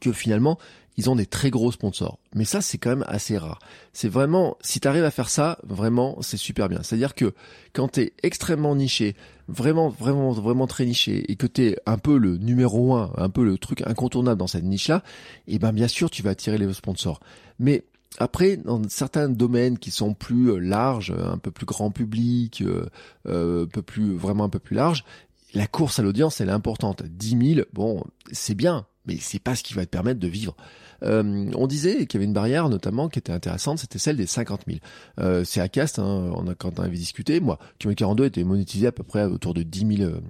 que 0.00 0.12
finalement 0.12 0.58
ils 0.96 1.10
ont 1.10 1.16
des 1.16 1.26
très 1.26 1.50
gros 1.50 1.72
sponsors. 1.72 2.18
Mais 2.34 2.44
ça, 2.44 2.60
c'est 2.60 2.78
quand 2.78 2.90
même 2.90 3.04
assez 3.08 3.36
rare. 3.36 3.58
C'est 3.92 4.08
vraiment, 4.08 4.56
si 4.60 4.80
tu 4.80 4.88
arrives 4.88 5.04
à 5.04 5.10
faire 5.10 5.28
ça, 5.28 5.58
vraiment, 5.64 6.18
c'est 6.20 6.36
super 6.36 6.68
bien. 6.68 6.82
C'est-à-dire 6.82 7.14
que 7.14 7.34
quand 7.72 7.88
tu 7.88 8.00
es 8.00 8.12
extrêmement 8.22 8.76
niché, 8.76 9.16
vraiment, 9.48 9.88
vraiment, 9.88 10.30
vraiment 10.30 10.66
très 10.66 10.86
niché, 10.86 11.30
et 11.30 11.36
que 11.36 11.46
tu 11.46 11.66
es 11.66 11.76
un 11.86 11.98
peu 11.98 12.16
le 12.16 12.36
numéro 12.36 12.94
un, 12.94 13.12
un 13.16 13.28
peu 13.28 13.44
le 13.44 13.58
truc 13.58 13.82
incontournable 13.86 14.38
dans 14.38 14.46
cette 14.46 14.64
niche-là, 14.64 15.02
et 15.48 15.56
eh 15.56 15.58
ben 15.58 15.72
bien 15.72 15.88
sûr, 15.88 16.10
tu 16.10 16.22
vas 16.22 16.30
attirer 16.30 16.58
les 16.58 16.72
sponsors. 16.72 17.20
Mais 17.58 17.84
après, 18.18 18.56
dans 18.56 18.80
certains 18.88 19.28
domaines 19.28 19.78
qui 19.78 19.90
sont 19.90 20.14
plus 20.14 20.52
euh, 20.52 20.58
larges, 20.58 21.12
un 21.12 21.38
peu 21.38 21.50
plus 21.50 21.66
grand 21.66 21.90
public, 21.90 22.62
euh, 22.62 22.86
euh, 23.26 23.64
un 23.64 23.68
peu 23.68 23.82
plus, 23.82 24.16
vraiment 24.16 24.44
un 24.44 24.48
peu 24.48 24.60
plus 24.60 24.76
large, 24.76 25.04
la 25.52 25.66
course 25.66 25.98
à 25.98 26.02
l'audience, 26.02 26.40
elle 26.40 26.48
est 26.48 26.52
importante. 26.52 27.02
10 27.02 27.54
000, 27.54 27.66
bon, 27.72 28.04
c'est 28.32 28.54
bien, 28.54 28.86
mais 29.06 29.16
c'est 29.20 29.38
pas 29.38 29.54
ce 29.54 29.62
qui 29.62 29.74
va 29.74 29.84
te 29.84 29.90
permettre 29.90 30.20
de 30.20 30.28
vivre. 30.28 30.56
Euh, 31.02 31.50
on 31.54 31.66
disait 31.66 32.06
qu'il 32.06 32.14
y 32.14 32.16
avait 32.18 32.24
une 32.24 32.32
barrière 32.32 32.68
notamment 32.68 33.08
qui 33.08 33.18
était 33.18 33.32
intéressante, 33.32 33.78
c'était 33.78 33.98
celle 33.98 34.16
des 34.16 34.26
50 34.26 34.62
000. 34.66 34.78
Euh, 35.20 35.44
c'est 35.44 35.60
Acast, 35.60 35.98
hein, 35.98 36.32
on 36.34 36.48
a, 36.48 36.54
quand 36.54 36.78
on 36.78 36.82
avait 36.82 36.96
discuté, 36.96 37.40
moi, 37.40 37.58
Kimo 37.78 37.94
42 37.94 38.26
était 38.26 38.44
monétisé 38.44 38.86
à 38.86 38.92
peu 38.92 39.02
près 39.02 39.24
autour 39.24 39.54
de 39.54 39.62
10 39.62 39.96
000. 39.98 40.10
Euh, 40.10 40.20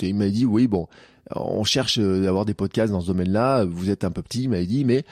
il 0.00 0.14
m'a 0.14 0.28
dit, 0.28 0.44
oui, 0.44 0.66
bon, 0.66 0.88
on 1.34 1.64
cherche 1.64 1.98
d'avoir 1.98 2.44
des 2.44 2.54
podcasts 2.54 2.92
dans 2.92 3.00
ce 3.00 3.06
domaine-là, 3.06 3.64
vous 3.64 3.90
êtes 3.90 4.04
un 4.04 4.10
peu 4.10 4.22
petit, 4.22 4.44
il 4.44 4.50
m'a 4.50 4.62
dit, 4.62 4.84
mais 4.84 5.04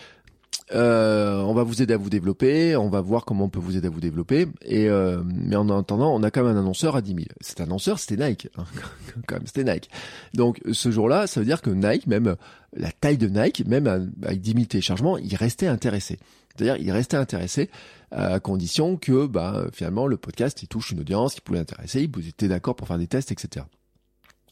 euh, 0.73 1.41
on 1.41 1.53
va 1.53 1.65
vous 1.65 1.83
aider 1.83 1.95
à 1.95 1.97
vous 1.97 2.11
développer, 2.11 2.77
on 2.77 2.89
va 2.89 3.01
voir 3.01 3.25
comment 3.25 3.45
on 3.45 3.49
peut 3.49 3.59
vous 3.59 3.77
aider 3.77 3.89
à 3.89 3.91
vous 3.91 4.01
développer. 4.01 4.47
Et 4.63 4.89
euh, 4.89 5.23
mais 5.25 5.57
en 5.57 5.69
attendant, 5.69 6.15
on 6.15 6.23
a 6.23 6.31
quand 6.31 6.45
même 6.45 6.57
un 6.57 6.61
annonceur 6.61 6.97
à 6.97 7.03
10 7.03 7.15
000. 7.15 7.25
Cet 7.41 7.61
annonceur, 7.61 7.99
c'était 7.99 8.25
Nike, 8.25 8.49
hein. 8.57 8.65
quand 9.27 9.37
même, 9.37 9.47
c'était 9.47 9.65
Nike. 9.65 9.91
Donc 10.35 10.61
ce 10.71 10.91
jour-là, 10.91 11.27
ça 11.27 11.41
veut 11.41 11.47
dire 11.47 11.61
que 11.61 11.71
Nike, 11.71 12.07
même 12.07 12.37
la 12.77 12.93
taille 12.93 13.19
de 13.19 13.29
Nike, 13.29 13.67
même 13.67 13.87
avec 14.23 14.41
10 14.41 14.53
000 14.53 14.65
téléchargements, 14.67 15.19
il 15.19 15.35
restait 15.35 15.67
intéressé. 15.67 16.19
C'est-à-dire, 16.55 16.77
il 16.77 16.91
restait 16.93 17.17
intéressé 17.17 17.71
à 18.11 18.41
condition 18.41 18.97
que, 18.97 19.27
bah, 19.27 19.67
finalement, 19.73 20.07
le 20.07 20.17
podcast, 20.17 20.63
il 20.63 20.69
touche 20.69 20.91
une 20.91 21.01
audience 21.01 21.35
qui 21.35 21.41
pouvait 21.41 21.59
l'intéresser, 21.59 22.03
il 22.03 22.29
était 22.29 22.49
d'accord 22.49 22.75
pour 22.75 22.89
faire 22.89 22.99
des 22.99 23.07
tests, 23.07 23.33
etc. 23.33 23.65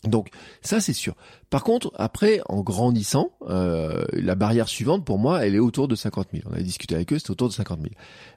Donc 0.04 0.28
ça 0.62 0.80
c'est 0.80 0.92
sûr. 0.92 1.14
Par 1.50 1.64
contre, 1.64 1.92
après, 1.94 2.40
en 2.48 2.60
grandissant, 2.60 3.30
euh, 3.48 4.04
la 4.12 4.34
barrière 4.34 4.68
suivante 4.68 5.04
pour 5.04 5.18
moi, 5.18 5.46
elle 5.46 5.54
est 5.54 5.60
autour 5.60 5.88
de 5.88 5.94
50 5.94 6.28
000. 6.32 6.44
On 6.50 6.52
avait 6.52 6.62
discuté 6.62 6.94
avec 6.94 7.10
eux, 7.12 7.18
c'est 7.18 7.30
autour 7.30 7.48
de 7.48 7.54
50 7.54 7.80
000. 7.80 7.90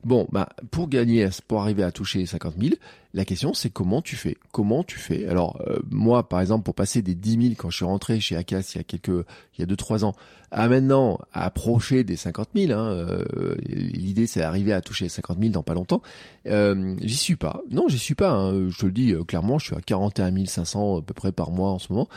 Bon, 0.05 0.27
bah 0.31 0.49
pour 0.71 0.87
gagner, 0.87 1.27
pour 1.47 1.61
arriver 1.61 1.83
à 1.83 1.91
toucher 1.91 2.25
50 2.25 2.55
000, 2.57 2.75
la 3.13 3.25
question 3.25 3.53
c'est 3.53 3.69
comment 3.69 4.01
tu 4.01 4.15
fais? 4.15 4.37
Comment 4.53 4.85
tu 4.85 4.97
fais? 4.97 5.27
Alors 5.27 5.61
euh, 5.67 5.79
moi, 5.89 6.29
par 6.29 6.39
exemple, 6.39 6.63
pour 6.63 6.73
passer 6.73 7.01
des 7.01 7.13
10 7.13 7.41
000 7.41 7.53
quand 7.57 7.69
je 7.69 7.75
suis 7.77 7.85
rentré 7.85 8.21
chez 8.21 8.37
Acas 8.37 8.71
il 8.73 8.77
y 8.77 8.79
a 8.79 8.83
quelques, 8.83 9.09
il 9.09 9.59
y 9.59 9.63
a 9.63 9.65
deux 9.65 9.75
trois 9.75 10.05
ans, 10.05 10.13
à 10.49 10.69
maintenant 10.69 11.19
à 11.33 11.43
approcher 11.43 12.05
des 12.05 12.15
50 12.15 12.49
000. 12.55 12.71
Hein, 12.71 12.85
euh, 12.91 13.55
L'idée 13.67 14.25
c'est 14.25 14.39
d'arriver 14.39 14.71
à 14.71 14.79
toucher 14.79 15.09
50 15.09 15.37
000 15.37 15.51
dans 15.51 15.63
pas 15.63 15.73
longtemps. 15.73 16.01
J'y 16.45 17.17
suis 17.17 17.35
pas. 17.35 17.61
Non, 17.69 17.89
j'y 17.89 17.99
suis 17.99 18.15
pas. 18.15 18.31
Hein. 18.31 18.69
Je 18.69 18.77
te 18.77 18.85
le 18.85 18.93
dis 18.93 19.13
clairement, 19.27 19.59
je 19.59 19.65
suis 19.65 19.75
à 19.75 19.81
41 19.81 20.45
500 20.45 20.99
à 20.99 21.01
peu 21.01 21.13
près 21.13 21.33
par 21.33 21.51
mois 21.51 21.71
en 21.71 21.79
ce 21.79 21.91
moment. 21.91 22.07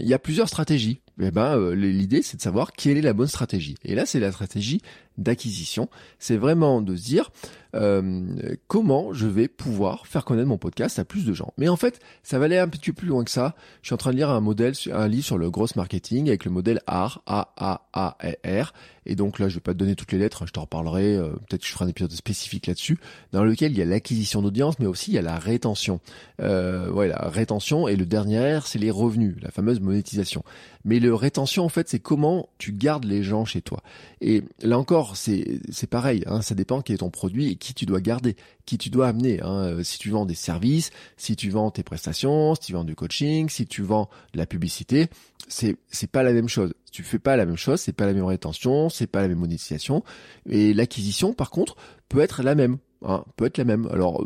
Il 0.00 0.06
y 0.06 0.14
a 0.14 0.18
plusieurs 0.18 0.48
stratégies 0.48 1.00
eh 1.20 1.30
ben, 1.30 1.56
euh, 1.56 1.74
l'idée 1.74 2.22
c'est 2.22 2.36
de 2.36 2.42
savoir 2.42 2.72
quelle 2.72 2.96
est 2.96 3.02
la 3.02 3.12
bonne 3.12 3.28
stratégie. 3.28 3.76
Et 3.84 3.94
là, 3.94 4.04
c'est 4.04 4.18
la 4.18 4.32
stratégie 4.32 4.80
d'acquisition. 5.18 5.88
C'est 6.18 6.36
vraiment 6.36 6.80
de 6.80 6.96
se 6.96 7.04
dire 7.04 7.30
euh, 7.74 8.54
comment 8.68 9.12
je 9.12 9.26
vais 9.26 9.48
pouvoir 9.48 10.06
faire 10.06 10.24
connaître 10.24 10.48
mon 10.48 10.58
podcast 10.58 10.98
à 10.98 11.04
plus 11.04 11.24
de 11.24 11.32
gens. 11.32 11.52
Mais 11.58 11.68
en 11.68 11.76
fait, 11.76 12.00
ça 12.22 12.38
va 12.38 12.44
aller 12.44 12.58
un 12.58 12.68
petit 12.68 12.92
peu 12.92 13.00
plus 13.00 13.08
loin 13.08 13.24
que 13.24 13.30
ça. 13.30 13.56
Je 13.82 13.88
suis 13.88 13.94
en 13.94 13.98
train 13.98 14.12
de 14.12 14.16
lire 14.16 14.30
un 14.30 14.40
modèle, 14.40 14.74
un 14.92 15.08
livre 15.08 15.24
sur 15.24 15.38
le 15.38 15.50
gross 15.50 15.74
marketing 15.76 16.28
avec 16.28 16.44
le 16.44 16.50
modèle 16.50 16.80
AR, 16.86 17.22
A 17.26 17.52
A 17.56 17.86
A 17.92 18.16
R. 18.44 18.72
Et 19.06 19.16
donc 19.16 19.38
là, 19.38 19.48
je 19.48 19.56
vais 19.56 19.60
pas 19.60 19.74
te 19.74 19.78
donner 19.78 19.96
toutes 19.96 20.12
les 20.12 20.18
lettres, 20.18 20.46
je 20.46 20.52
t'en 20.52 20.62
reparlerai. 20.62 21.16
Euh, 21.16 21.30
peut-être 21.48 21.62
que 21.62 21.66
je 21.66 21.72
ferai 21.72 21.84
un 21.84 21.88
épisode 21.88 22.12
spécifique 22.12 22.66
là-dessus, 22.66 22.98
dans 23.32 23.44
lequel 23.44 23.72
il 23.72 23.78
y 23.78 23.82
a 23.82 23.84
l'acquisition 23.84 24.40
d'audience, 24.40 24.78
mais 24.78 24.86
aussi 24.86 25.10
il 25.10 25.14
y 25.14 25.18
a 25.18 25.22
la 25.22 25.38
rétention. 25.38 26.00
Euh, 26.40 27.06
la 27.06 27.28
rétention 27.28 27.86
et 27.86 27.96
le 27.96 28.06
dernier, 28.06 28.60
c'est 28.64 28.78
les 28.78 28.90
revenus, 28.90 29.36
la 29.42 29.50
fameuse 29.50 29.80
monétisation. 29.80 30.42
Mais 30.84 31.00
le 31.00 31.14
rétention, 31.14 31.64
en 31.64 31.68
fait, 31.68 31.88
c'est 31.88 31.98
comment 31.98 32.48
tu 32.58 32.72
gardes 32.72 33.04
les 33.04 33.22
gens 33.22 33.44
chez 33.44 33.60
toi. 33.60 33.82
Et 34.20 34.42
là 34.62 34.78
encore, 34.78 35.03
c'est 35.14 35.60
c'est 35.70 35.86
pareil. 35.86 36.22
Hein, 36.26 36.42
ça 36.42 36.54
dépend 36.54 36.80
quel 36.80 36.94
est 36.94 36.98
ton 36.98 37.10
produit 37.10 37.50
et 37.50 37.56
qui 37.56 37.74
tu 37.74 37.86
dois 37.86 38.00
garder, 38.00 38.36
qui 38.66 38.78
tu 38.78 38.90
dois 38.90 39.08
amener. 39.08 39.40
Hein. 39.42 39.64
Euh, 39.64 39.82
si 39.82 39.98
tu 39.98 40.10
vends 40.10 40.26
des 40.26 40.34
services, 40.34 40.90
si 41.16 41.36
tu 41.36 41.50
vends 41.50 41.70
tes 41.70 41.82
prestations, 41.82 42.54
si 42.54 42.62
tu 42.62 42.72
vends 42.72 42.84
du 42.84 42.94
coaching, 42.94 43.48
si 43.48 43.66
tu 43.66 43.82
vends 43.82 44.08
de 44.32 44.38
la 44.38 44.46
publicité, 44.46 45.08
c'est 45.48 45.76
c'est 45.90 46.10
pas 46.10 46.22
la 46.22 46.32
même 46.32 46.48
chose. 46.48 46.74
Tu 46.90 47.02
fais 47.02 47.18
pas 47.18 47.36
la 47.36 47.46
même 47.46 47.56
chose, 47.56 47.80
c'est 47.80 47.92
pas 47.92 48.06
la 48.06 48.14
même 48.14 48.24
rétention, 48.24 48.88
c'est 48.88 49.06
pas 49.06 49.20
la 49.20 49.28
même 49.28 49.38
monétisation. 49.38 50.02
Et 50.48 50.72
l'acquisition, 50.74 51.34
par 51.34 51.50
contre, 51.50 51.76
peut 52.08 52.20
être 52.20 52.42
la 52.42 52.54
même. 52.54 52.78
Hein, 53.04 53.24
peut 53.36 53.46
être 53.46 53.58
la 53.58 53.64
même. 53.64 53.86
Alors 53.92 54.24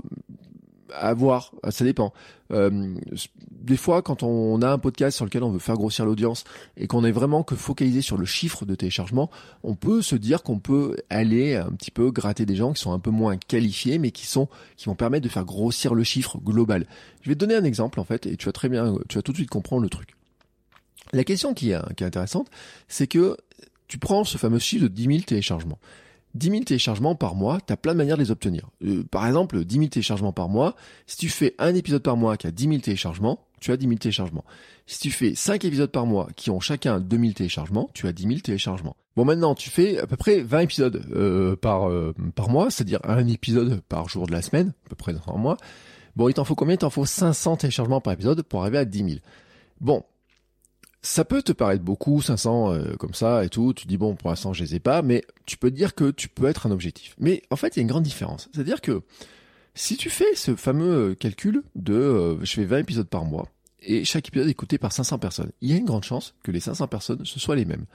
à 0.94 1.14
voir, 1.14 1.52
ça 1.70 1.84
dépend. 1.84 2.12
Euh, 2.50 2.94
des 3.50 3.76
fois, 3.76 4.02
quand 4.02 4.22
on 4.22 4.62
a 4.62 4.70
un 4.70 4.78
podcast 4.78 5.16
sur 5.16 5.24
lequel 5.24 5.42
on 5.42 5.50
veut 5.50 5.58
faire 5.58 5.76
grossir 5.76 6.06
l'audience 6.06 6.44
et 6.76 6.86
qu'on 6.86 7.04
est 7.04 7.12
vraiment 7.12 7.42
que 7.42 7.54
focalisé 7.54 8.00
sur 8.00 8.16
le 8.16 8.24
chiffre 8.24 8.64
de 8.64 8.74
téléchargement, 8.74 9.30
on 9.62 9.74
peut 9.74 10.02
se 10.02 10.16
dire 10.16 10.42
qu'on 10.42 10.58
peut 10.58 10.96
aller 11.10 11.56
un 11.56 11.70
petit 11.70 11.90
peu 11.90 12.10
gratter 12.10 12.46
des 12.46 12.56
gens 12.56 12.72
qui 12.72 12.80
sont 12.80 12.92
un 12.92 12.98
peu 12.98 13.10
moins 13.10 13.36
qualifiés, 13.36 13.98
mais 13.98 14.10
qui 14.10 14.26
sont 14.26 14.48
qui 14.76 14.86
vont 14.86 14.94
permettre 14.94 15.24
de 15.24 15.30
faire 15.30 15.44
grossir 15.44 15.94
le 15.94 16.04
chiffre 16.04 16.38
global. 16.38 16.86
Je 17.22 17.28
vais 17.28 17.34
te 17.34 17.40
donner 17.40 17.54
un 17.54 17.64
exemple 17.64 18.00
en 18.00 18.04
fait, 18.04 18.26
et 18.26 18.36
tu 18.36 18.46
vas 18.46 18.52
très 18.52 18.68
bien, 18.68 18.94
tu 19.08 19.16
vas 19.16 19.22
tout 19.22 19.32
de 19.32 19.36
suite 19.36 19.50
comprendre 19.50 19.82
le 19.82 19.90
truc. 19.90 20.14
La 21.12 21.24
question 21.24 21.54
qui 21.54 21.70
est, 21.70 21.94
qui 21.96 22.04
est 22.04 22.06
intéressante, 22.06 22.48
c'est 22.86 23.06
que 23.06 23.36
tu 23.88 23.98
prends 23.98 24.24
ce 24.24 24.36
fameux 24.38 24.58
chiffre 24.58 24.84
de 24.84 24.88
10 24.88 25.04
000 25.04 25.18
téléchargements. 25.20 25.78
10 26.34 26.50
000 26.50 26.64
téléchargements 26.64 27.14
par 27.14 27.34
mois, 27.34 27.58
tu 27.66 27.72
as 27.72 27.76
plein 27.76 27.92
de 27.92 27.98
manières 27.98 28.16
de 28.16 28.22
les 28.22 28.30
obtenir. 28.30 28.68
Euh, 28.84 29.02
par 29.10 29.26
exemple, 29.26 29.64
10 29.64 29.74
000 29.76 29.88
téléchargements 29.88 30.32
par 30.32 30.48
mois, 30.48 30.76
si 31.06 31.16
tu 31.16 31.28
fais 31.28 31.54
un 31.58 31.74
épisode 31.74 32.02
par 32.02 32.16
mois 32.16 32.36
qui 32.36 32.46
a 32.46 32.50
10 32.50 32.68
000 32.68 32.78
téléchargements, 32.78 33.40
tu 33.60 33.72
as 33.72 33.76
10 33.76 33.86
000 33.86 33.98
téléchargements. 33.98 34.44
Si 34.86 35.00
tu 35.00 35.10
fais 35.10 35.34
5 35.34 35.64
épisodes 35.64 35.90
par 35.90 36.06
mois 36.06 36.28
qui 36.36 36.50
ont 36.50 36.60
chacun 36.60 37.00
2 37.00 37.18
000 37.18 37.32
téléchargements, 37.32 37.90
tu 37.94 38.06
as 38.06 38.12
10 38.12 38.22
000 38.22 38.34
téléchargements. 38.40 38.96
Bon 39.16 39.24
maintenant, 39.24 39.54
tu 39.54 39.68
fais 39.68 39.98
à 39.98 40.06
peu 40.06 40.16
près 40.16 40.40
20 40.40 40.60
épisodes 40.60 41.04
euh, 41.12 41.56
par, 41.56 41.88
euh, 41.88 42.14
par 42.34 42.48
mois, 42.50 42.70
c'est-à-dire 42.70 43.00
un 43.04 43.26
épisode 43.26 43.80
par 43.88 44.08
jour 44.08 44.26
de 44.26 44.32
la 44.32 44.42
semaine, 44.42 44.72
à 44.86 44.90
peu 44.90 44.96
près 44.96 45.12
dans 45.12 45.34
un 45.34 45.38
mois. 45.38 45.56
Bon, 46.14 46.28
il 46.28 46.34
t'en 46.34 46.44
faut 46.44 46.54
combien? 46.54 46.74
Il 46.74 46.78
t'en 46.78 46.90
faut 46.90 47.04
500 47.04 47.56
téléchargements 47.56 48.00
par 48.00 48.12
épisode 48.12 48.42
pour 48.42 48.62
arriver 48.62 48.78
à 48.78 48.84
10 48.84 48.98
000. 48.98 49.10
Bon, 49.80 50.04
ça 51.08 51.24
peut 51.24 51.40
te 51.40 51.52
paraître 51.52 51.82
beaucoup, 51.82 52.20
500 52.20 52.72
euh, 52.72 52.94
comme 52.96 53.14
ça 53.14 53.42
et 53.42 53.48
tout. 53.48 53.72
Tu 53.72 53.86
dis 53.86 53.96
bon, 53.96 54.14
pour 54.14 54.28
l'instant, 54.28 54.52
je 54.52 54.62
les 54.62 54.74
ai 54.74 54.78
pas, 54.78 55.00
mais 55.00 55.24
tu 55.46 55.56
peux 55.56 55.70
dire 55.70 55.94
que 55.94 56.10
tu 56.10 56.28
peux 56.28 56.44
être 56.44 56.66
un 56.66 56.70
objectif. 56.70 57.14
Mais 57.18 57.42
en 57.50 57.56
fait, 57.56 57.74
il 57.74 57.78
y 57.78 57.80
a 57.80 57.82
une 57.82 57.88
grande 57.88 58.02
différence. 58.02 58.50
C'est-à-dire 58.52 58.82
que 58.82 59.00
si 59.74 59.96
tu 59.96 60.10
fais 60.10 60.34
ce 60.34 60.54
fameux 60.54 61.10
euh, 61.10 61.14
calcul 61.14 61.62
de 61.74 61.94
euh, 61.94 62.44
je 62.44 62.52
fais 62.52 62.64
20 62.64 62.78
épisodes 62.80 63.08
par 63.08 63.24
mois 63.24 63.48
et 63.80 64.04
chaque 64.04 64.28
épisode 64.28 64.48
est 64.48 64.50
écouté 64.50 64.76
par 64.76 64.92
500 64.92 65.18
personnes, 65.18 65.50
il 65.62 65.70
y 65.70 65.72
a 65.72 65.76
une 65.78 65.86
grande 65.86 66.04
chance 66.04 66.34
que 66.42 66.50
les 66.50 66.60
500 66.60 66.88
personnes 66.88 67.24
ce 67.24 67.40
soient 67.40 67.56
les 67.56 67.64
mêmes. 67.64 67.86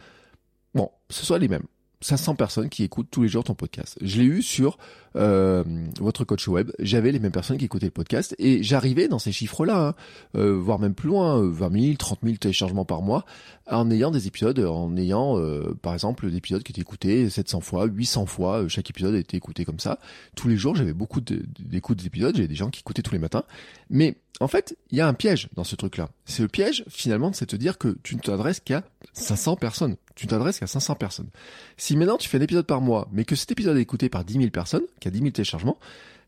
Bon, 0.74 0.90
ce 1.12 1.24
soient 1.24 1.40
les 1.40 1.48
mêmes. 1.48 1.68
500 2.02 2.34
personnes 2.34 2.70
qui 2.70 2.84
écoutent 2.84 3.12
tous 3.12 3.22
les 3.22 3.30
jours 3.30 3.44
ton 3.44 3.54
podcast. 3.54 3.96
Je 4.02 4.22
l'ai 4.22 4.26
eu 4.26 4.42
sur 4.42 4.80
euh, 5.16 5.64
votre 6.00 6.24
coach 6.26 6.48
web. 6.48 6.72
J'avais 6.80 7.12
les 7.12 7.20
mêmes 7.20 7.32
personnes 7.32 7.58
qui 7.58 7.66
écoutaient 7.66 7.88
le 7.88 7.92
podcast 7.92 8.36
et 8.40 8.64
j'arrivais 8.64 9.08
dans 9.08 9.20
ces 9.20 9.32
chiffres-là, 9.32 9.88
hein, 9.88 9.96
euh, 10.36 10.58
voire 10.58 10.80
même 10.80 10.94
plus 10.94 11.10
loin, 11.10 11.42
20 11.42 11.82
000, 11.82 11.96
30 11.98 12.20
000 12.24 12.36
téléchargements 12.38 12.86
par 12.86 13.02
mois, 13.02 13.26
en 13.70 13.90
ayant 13.92 14.12
des 14.12 14.28
épisodes, 14.28 14.60
en 14.60 14.96
ayant 14.98 15.40
euh, 15.40 15.74
par 15.82 15.94
exemple 15.94 16.30
des 16.30 16.38
épisodes 16.38 16.64
qui 16.64 16.72
étaient 16.72 16.82
écoutés 16.82 17.30
700 17.30 17.62
fois, 17.62 17.86
800 17.86 18.26
fois. 18.26 18.68
Chaque 18.68 18.90
épisode 18.90 19.16
été 19.16 19.38
écouté 19.38 19.66
comme 19.66 19.80
ça. 19.80 20.00
Tous 20.36 20.48
les 20.48 20.58
jours, 20.58 20.76
j'avais 20.76 20.94
beaucoup 20.94 21.22
d'écoutes 21.22 22.02
d'épisodes. 22.02 22.36
J'avais 22.36 22.48
des 22.48 22.56
gens 22.56 22.70
qui 22.70 22.82
écoutaient 22.82 23.02
tous 23.02 23.14
les 23.14 23.20
matins. 23.20 23.44
Mais 23.90 24.16
en 24.40 24.48
fait, 24.48 24.76
il 24.92 24.98
y 24.98 25.02
a 25.02 25.08
un 25.08 25.14
piège 25.14 25.48
dans 25.56 25.64
ce 25.64 25.76
truc-là. 25.76 26.10
C'est 26.26 26.42
le 26.42 26.48
piège, 26.48 26.84
finalement, 26.90 27.32
c'est 27.34 27.46
de 27.46 27.52
te 27.52 27.56
dire 27.56 27.78
que 27.78 27.98
tu 28.04 28.16
ne 28.16 28.20
t'adresses 28.20 28.60
qu'à 28.60 28.84
500 29.14 29.56
personnes. 29.58 29.96
Tu 30.16 30.28
t'adresses 30.28 30.60
qu'à 30.60 30.68
500 30.68 30.96
personnes. 30.96 31.30
Si 31.78 31.96
maintenant 31.96 32.18
tu 32.18 32.28
fais 32.28 32.38
un 32.38 32.42
épisode 32.42 32.66
par 32.66 32.82
mois, 32.82 33.08
mais 33.12 33.26
que 33.26 33.36
cet 33.36 33.52
épisode 33.52 33.78
est 33.78 33.82
écouté 33.82 34.10
par 34.10 34.24
10 34.24 34.34
000 34.34 34.50
personnes, 34.50 34.84
qui 35.04 35.10
a 35.10 35.12
10 35.12 35.20
000 35.20 35.32
téléchargements, 35.32 35.78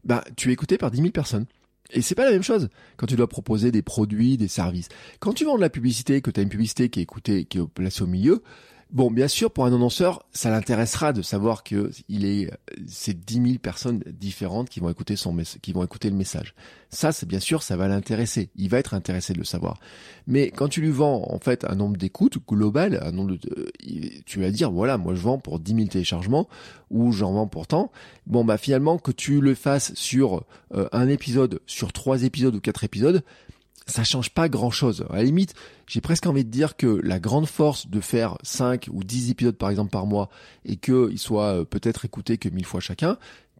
bah, 0.04 0.24
tu 0.36 0.50
es 0.50 0.54
écouté 0.54 0.78
par 0.78 0.92
10 0.92 0.98
000 0.98 1.10
personnes. 1.12 1.46
Et 1.92 2.02
c'est 2.02 2.16
pas 2.16 2.26
la 2.26 2.32
même 2.32 2.44
chose 2.44 2.70
quand 2.98 3.06
tu 3.06 3.16
dois 3.16 3.30
proposer 3.30 3.72
des 3.72 3.82
produits, 3.82 4.38
des 4.38 4.48
services. 4.48 4.90
Quand 5.20 5.34
tu 5.34 5.46
vends 5.46 5.56
de 5.56 5.62
la 5.62 5.70
publicité, 5.70 6.22
que 6.22 6.32
tu 6.32 6.40
as 6.40 6.44
une 6.44 6.50
publicité 6.50 6.90
qui 6.90 7.00
est 7.00 7.04
écoutée, 7.04 7.46
qui 7.46 7.60
est 7.60 7.68
placée 7.68 8.04
au 8.04 8.08
milieu, 8.08 8.44
Bon, 8.92 9.10
bien 9.10 9.28
sûr, 9.28 9.52
pour 9.52 9.66
un 9.66 9.74
annonceur, 9.74 10.26
ça 10.32 10.52
l'intéressera 10.52 11.12
de 11.12 11.22
savoir 11.22 11.64
que 11.64 11.90
il 12.08 12.24
est, 12.24 12.52
c'est 12.88 13.20
10 13.20 13.34
000 13.34 13.46
personnes 13.58 14.04
différentes 14.08 14.70
qui 14.70 14.80
vont 14.80 14.90
écouter 14.90 15.16
son 15.16 15.36
qui 15.62 15.74
vont 15.74 15.84
écouter 15.84 16.10
le 16.10 16.16
message. 16.16 16.54
Ça, 16.92 17.12
c'est 17.12 17.26
bien 17.26 17.40
sûr, 17.40 17.64
ça 17.64 17.76
va 17.76 17.88
l'intéresser. 17.88 18.50
Il 18.56 18.70
va 18.70 18.78
être 18.78 18.94
intéressé 18.94 19.34
de 19.34 19.40
le 19.40 19.44
savoir. 19.44 19.80
Mais 20.28 20.52
quand 20.52 20.70
tu 20.70 20.82
lui 20.82 20.92
vends, 20.92 21.28
en 21.30 21.40
fait, 21.40 21.66
un 21.66 21.76
nombre 21.76 21.98
d'écoutes 21.98 22.38
global, 22.48 23.00
un 23.04 23.12
nombre 23.12 23.38
de, 23.38 23.72
tu 24.26 24.40
vas 24.40 24.52
dire, 24.52 24.72
voilà, 24.72 24.98
moi, 24.98 25.16
je 25.16 25.22
vends 25.22 25.40
pour 25.40 25.60
10 25.60 25.76
000 25.76 25.88
téléchargements 25.88 26.48
ou 26.92 27.12
j'en 27.12 27.34
vends 27.34 27.48
pour 27.48 27.68
tant. 27.68 27.92
Bon, 28.28 28.46
bah, 28.46 28.58
finalement, 28.58 29.00
que 29.00 29.12
tu 29.12 29.42
le 29.42 29.56
fasses 29.56 29.94
sur 29.96 30.46
euh, 30.74 30.88
un 30.92 31.10
épisode, 31.10 31.60
sur 31.66 31.92
trois 31.92 32.24
épisodes 32.24 32.56
ou 32.56 32.62
quatre 32.62 32.84
épisodes, 32.84 33.24
ça 33.86 34.04
change 34.04 34.32
pas 34.32 34.50
grand 34.50 34.72
chose. 34.72 35.06
À 35.10 35.18
la 35.18 35.24
limite, 35.24 35.54
j'ai 35.88 36.02
presque 36.02 36.26
envie 36.26 36.44
de 36.44 36.50
dire 36.50 36.76
que 36.76 37.00
la 37.04 37.20
grande 37.20 37.46
force 37.46 37.88
de 37.88 38.00
faire 38.00 38.38
5 38.44 38.90
ou 38.92 39.04
10 39.04 39.32
épisodes 39.32 39.56
par 39.56 39.70
exemple 39.70 39.92
par 39.92 40.06
mois 40.06 40.30
et 40.66 40.76
qu'ils 40.76 41.20
soient 41.20 41.62
euh, 41.62 41.66
peut-être 41.66 42.06
écoutés 42.06 42.38
que 42.38 42.50
1000 42.50 42.66
fois 42.66 42.80
chacun, 42.80 43.18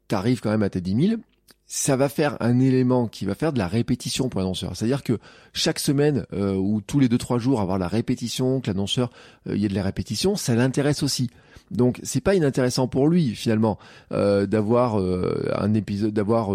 t'arrives 0.08 0.42
quand 0.42 0.50
même 0.50 0.64
à 0.64 0.70
tes 0.70 0.82
10 0.82 1.08
000, 1.10 1.22
ça 1.68 1.96
va 1.96 2.10
faire 2.10 2.38
un 2.42 2.60
élément 2.60 3.08
qui 3.08 3.26
va 3.26 3.34
faire 3.34 3.52
de 3.52 3.58
la 3.58 3.68
répétition 3.68 4.30
pour 4.30 4.40
l'annonceur. 4.40 4.76
C'est-à-dire 4.76 5.04
que 5.04 5.18
chaque 5.54 5.80
semaine 5.80 6.26
euh, 6.34 6.54
ou 6.54 6.82
tous 6.82 7.00
les 7.00 7.08
2-3 7.08 7.40
jours 7.40 7.60
avoir 7.60 7.80
la 7.80 7.88
répétition, 7.88 8.62
que 8.62 8.68
l'annonceur 8.68 9.10
euh, 9.50 9.58
y 9.58 9.66
ait 9.66 9.70
de 9.70 9.76
la 9.76 9.84
répétition, 9.84 10.36
ça 10.36 10.56
l'intéresse 10.56 11.02
aussi. 11.02 11.30
Donc 11.72 12.00
c'est 12.04 12.22
pas 12.22 12.36
inintéressant 12.36 12.88
pour 12.88 13.08
lui 13.08 13.34
finalement 13.34 13.80
euh, 14.12 14.46
d'avoir 14.46 14.98
un 14.98 15.74
épisode, 15.74 16.14
d'avoir 16.14 16.50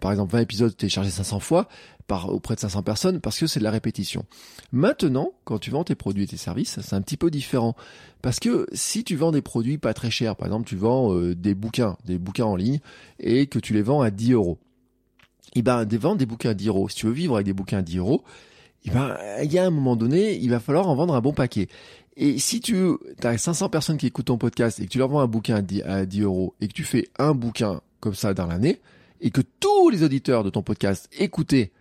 par 0.00 0.10
exemple 0.10 0.32
20 0.32 0.40
épisodes 0.40 0.76
téléchargés 0.76 1.10
500 1.10 1.38
fois 1.38 1.68
par 2.06 2.32
auprès 2.32 2.54
de 2.54 2.60
500 2.60 2.82
personnes 2.82 3.20
parce 3.20 3.38
que 3.38 3.46
c'est 3.46 3.60
de 3.60 3.64
la 3.64 3.70
répétition. 3.70 4.24
Maintenant, 4.72 5.32
quand 5.44 5.58
tu 5.58 5.70
vends 5.70 5.84
tes 5.84 5.94
produits 5.94 6.24
et 6.24 6.26
tes 6.26 6.36
services, 6.36 6.80
c'est 6.80 6.94
un 6.94 7.02
petit 7.02 7.16
peu 7.16 7.30
différent 7.30 7.74
parce 8.22 8.40
que 8.40 8.66
si 8.72 9.04
tu 9.04 9.16
vends 9.16 9.32
des 9.32 9.42
produits 9.42 9.78
pas 9.78 9.94
très 9.94 10.10
chers, 10.10 10.36
par 10.36 10.46
exemple 10.46 10.68
tu 10.68 10.76
vends 10.76 11.14
euh, 11.14 11.34
des 11.34 11.54
bouquins, 11.54 11.96
des 12.04 12.18
bouquins 12.18 12.44
en 12.44 12.56
ligne 12.56 12.80
et 13.18 13.46
que 13.46 13.58
tu 13.58 13.72
les 13.72 13.82
vends 13.82 14.00
à 14.00 14.10
10 14.10 14.32
euros, 14.32 14.58
et 15.54 15.60
eh 15.60 15.62
ben 15.62 15.84
des 15.84 15.96
vendre 15.96 16.18
des 16.18 16.26
bouquins 16.26 16.50
à 16.50 16.54
10 16.54 16.68
euros. 16.68 16.88
Si 16.88 16.96
tu 16.96 17.06
veux 17.06 17.12
vivre 17.12 17.36
avec 17.36 17.46
des 17.46 17.52
bouquins 17.52 17.78
à 17.78 17.82
10 17.82 17.98
euros, 17.98 18.24
eh 18.84 18.90
ben 18.90 19.16
il 19.42 19.52
y 19.52 19.58
a 19.58 19.64
un 19.64 19.70
moment 19.70 19.96
donné, 19.96 20.36
il 20.36 20.50
va 20.50 20.60
falloir 20.60 20.88
en 20.88 20.94
vendre 20.94 21.14
un 21.14 21.20
bon 21.20 21.32
paquet. 21.32 21.68
Et 22.16 22.38
si 22.38 22.60
tu 22.60 22.76
as 23.22 23.36
500 23.36 23.68
personnes 23.68 23.98
qui 23.98 24.06
écoutent 24.06 24.26
ton 24.26 24.38
podcast 24.38 24.80
et 24.80 24.86
que 24.86 24.90
tu 24.90 24.98
leur 24.98 25.08
vends 25.08 25.20
un 25.20 25.26
bouquin 25.26 25.62
à 25.84 26.06
10 26.06 26.20
euros 26.22 26.54
et 26.60 26.68
que 26.68 26.72
tu 26.72 26.84
fais 26.84 27.08
un 27.18 27.34
bouquin 27.34 27.80
comme 28.00 28.14
ça 28.14 28.32
dans 28.32 28.46
l'année 28.46 28.80
et 29.20 29.30
que 29.30 29.42
tous 29.60 29.90
les 29.90 30.02
auditeurs 30.02 30.44
de 30.44 30.50
ton 30.50 30.62
podcast 30.62 31.08
écoutaient 31.18 31.72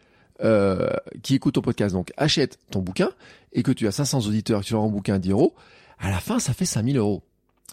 euh, 0.43 0.89
qui 1.23 1.35
écoute 1.35 1.55
ton 1.55 1.61
podcast, 1.61 1.93
donc 1.93 2.11
achète 2.17 2.59
ton 2.71 2.81
bouquin, 2.81 3.09
et 3.53 3.63
que 3.63 3.71
tu 3.71 3.87
as 3.87 3.91
500 3.91 4.27
auditeurs, 4.27 4.61
que 4.61 4.65
tu 4.65 4.73
leur 4.73 4.83
un 4.83 4.89
bouquin 4.89 5.15
à 5.15 5.19
10 5.19 5.31
euros, 5.31 5.53
à 5.99 6.09
la 6.09 6.19
fin, 6.19 6.39
ça 6.39 6.53
fait 6.53 6.65
5000 6.65 6.97
euros. 6.97 7.23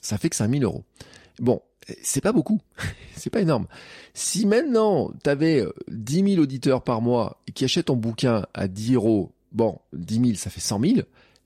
Ça 0.00 0.18
fait 0.18 0.30
que 0.30 0.36
5000 0.36 0.64
euros. 0.64 0.84
Bon, 1.38 1.60
c'est 2.02 2.20
pas 2.20 2.32
beaucoup. 2.32 2.60
c'est 3.16 3.30
pas 3.30 3.40
énorme. 3.40 3.66
Si 4.14 4.46
maintenant, 4.46 5.12
tu 5.22 5.30
avais 5.30 5.64
10 5.88 6.34
000 6.34 6.42
auditeurs 6.42 6.82
par 6.82 7.02
mois 7.02 7.40
qui 7.54 7.64
achètent 7.64 7.86
ton 7.86 7.96
bouquin 7.96 8.46
à 8.54 8.68
10 8.68 8.94
euros, 8.94 9.32
bon, 9.52 9.78
10 9.92 10.14
000, 10.20 10.34
ça 10.34 10.50
fait 10.50 10.60
100 10.60 10.80
000. 10.80 10.94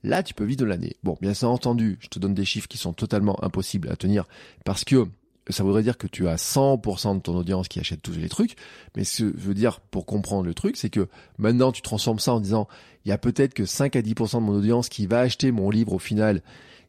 Là, 0.03 0.23
tu 0.23 0.33
peux 0.33 0.43
vivre 0.43 0.59
de 0.59 0.65
l'année. 0.65 0.95
Bon, 1.03 1.17
bien 1.21 1.33
entendu, 1.43 1.97
je 1.99 2.07
te 2.07 2.19
donne 2.19 2.33
des 2.33 2.45
chiffres 2.45 2.67
qui 2.67 2.77
sont 2.77 2.93
totalement 2.93 3.43
impossibles 3.43 3.89
à 3.89 3.95
tenir 3.95 4.25
parce 4.63 4.83
que 4.83 5.07
ça 5.53 5.63
voudrait 5.63 5.83
dire 5.83 5.97
que 5.97 6.07
tu 6.07 6.27
as 6.27 6.35
100% 6.35 7.17
de 7.17 7.21
ton 7.21 7.35
audience 7.35 7.67
qui 7.67 7.79
achète 7.79 8.01
tous 8.01 8.13
les 8.13 8.29
trucs, 8.29 8.55
mais 8.95 9.03
ce 9.03 9.23
que 9.23 9.33
je 9.37 9.43
veux 9.43 9.53
dire 9.53 9.79
pour 9.79 10.05
comprendre 10.05 10.45
le 10.45 10.53
truc, 10.53 10.77
c'est 10.77 10.89
que 10.89 11.07
maintenant 11.37 11.71
tu 11.71 11.81
transformes 11.81 12.19
ça 12.19 12.33
en 12.33 12.39
disant, 12.39 12.67
il 13.05 13.09
y 13.09 13.11
a 13.11 13.17
peut-être 13.17 13.53
que 13.53 13.65
5 13.65 13.95
à 13.95 14.01
10% 14.01 14.35
de 14.35 14.41
mon 14.41 14.53
audience 14.53 14.89
qui 14.89 15.07
va 15.07 15.19
acheter 15.19 15.51
mon 15.51 15.69
livre 15.69 15.93
au 15.93 15.99
final 15.99 16.41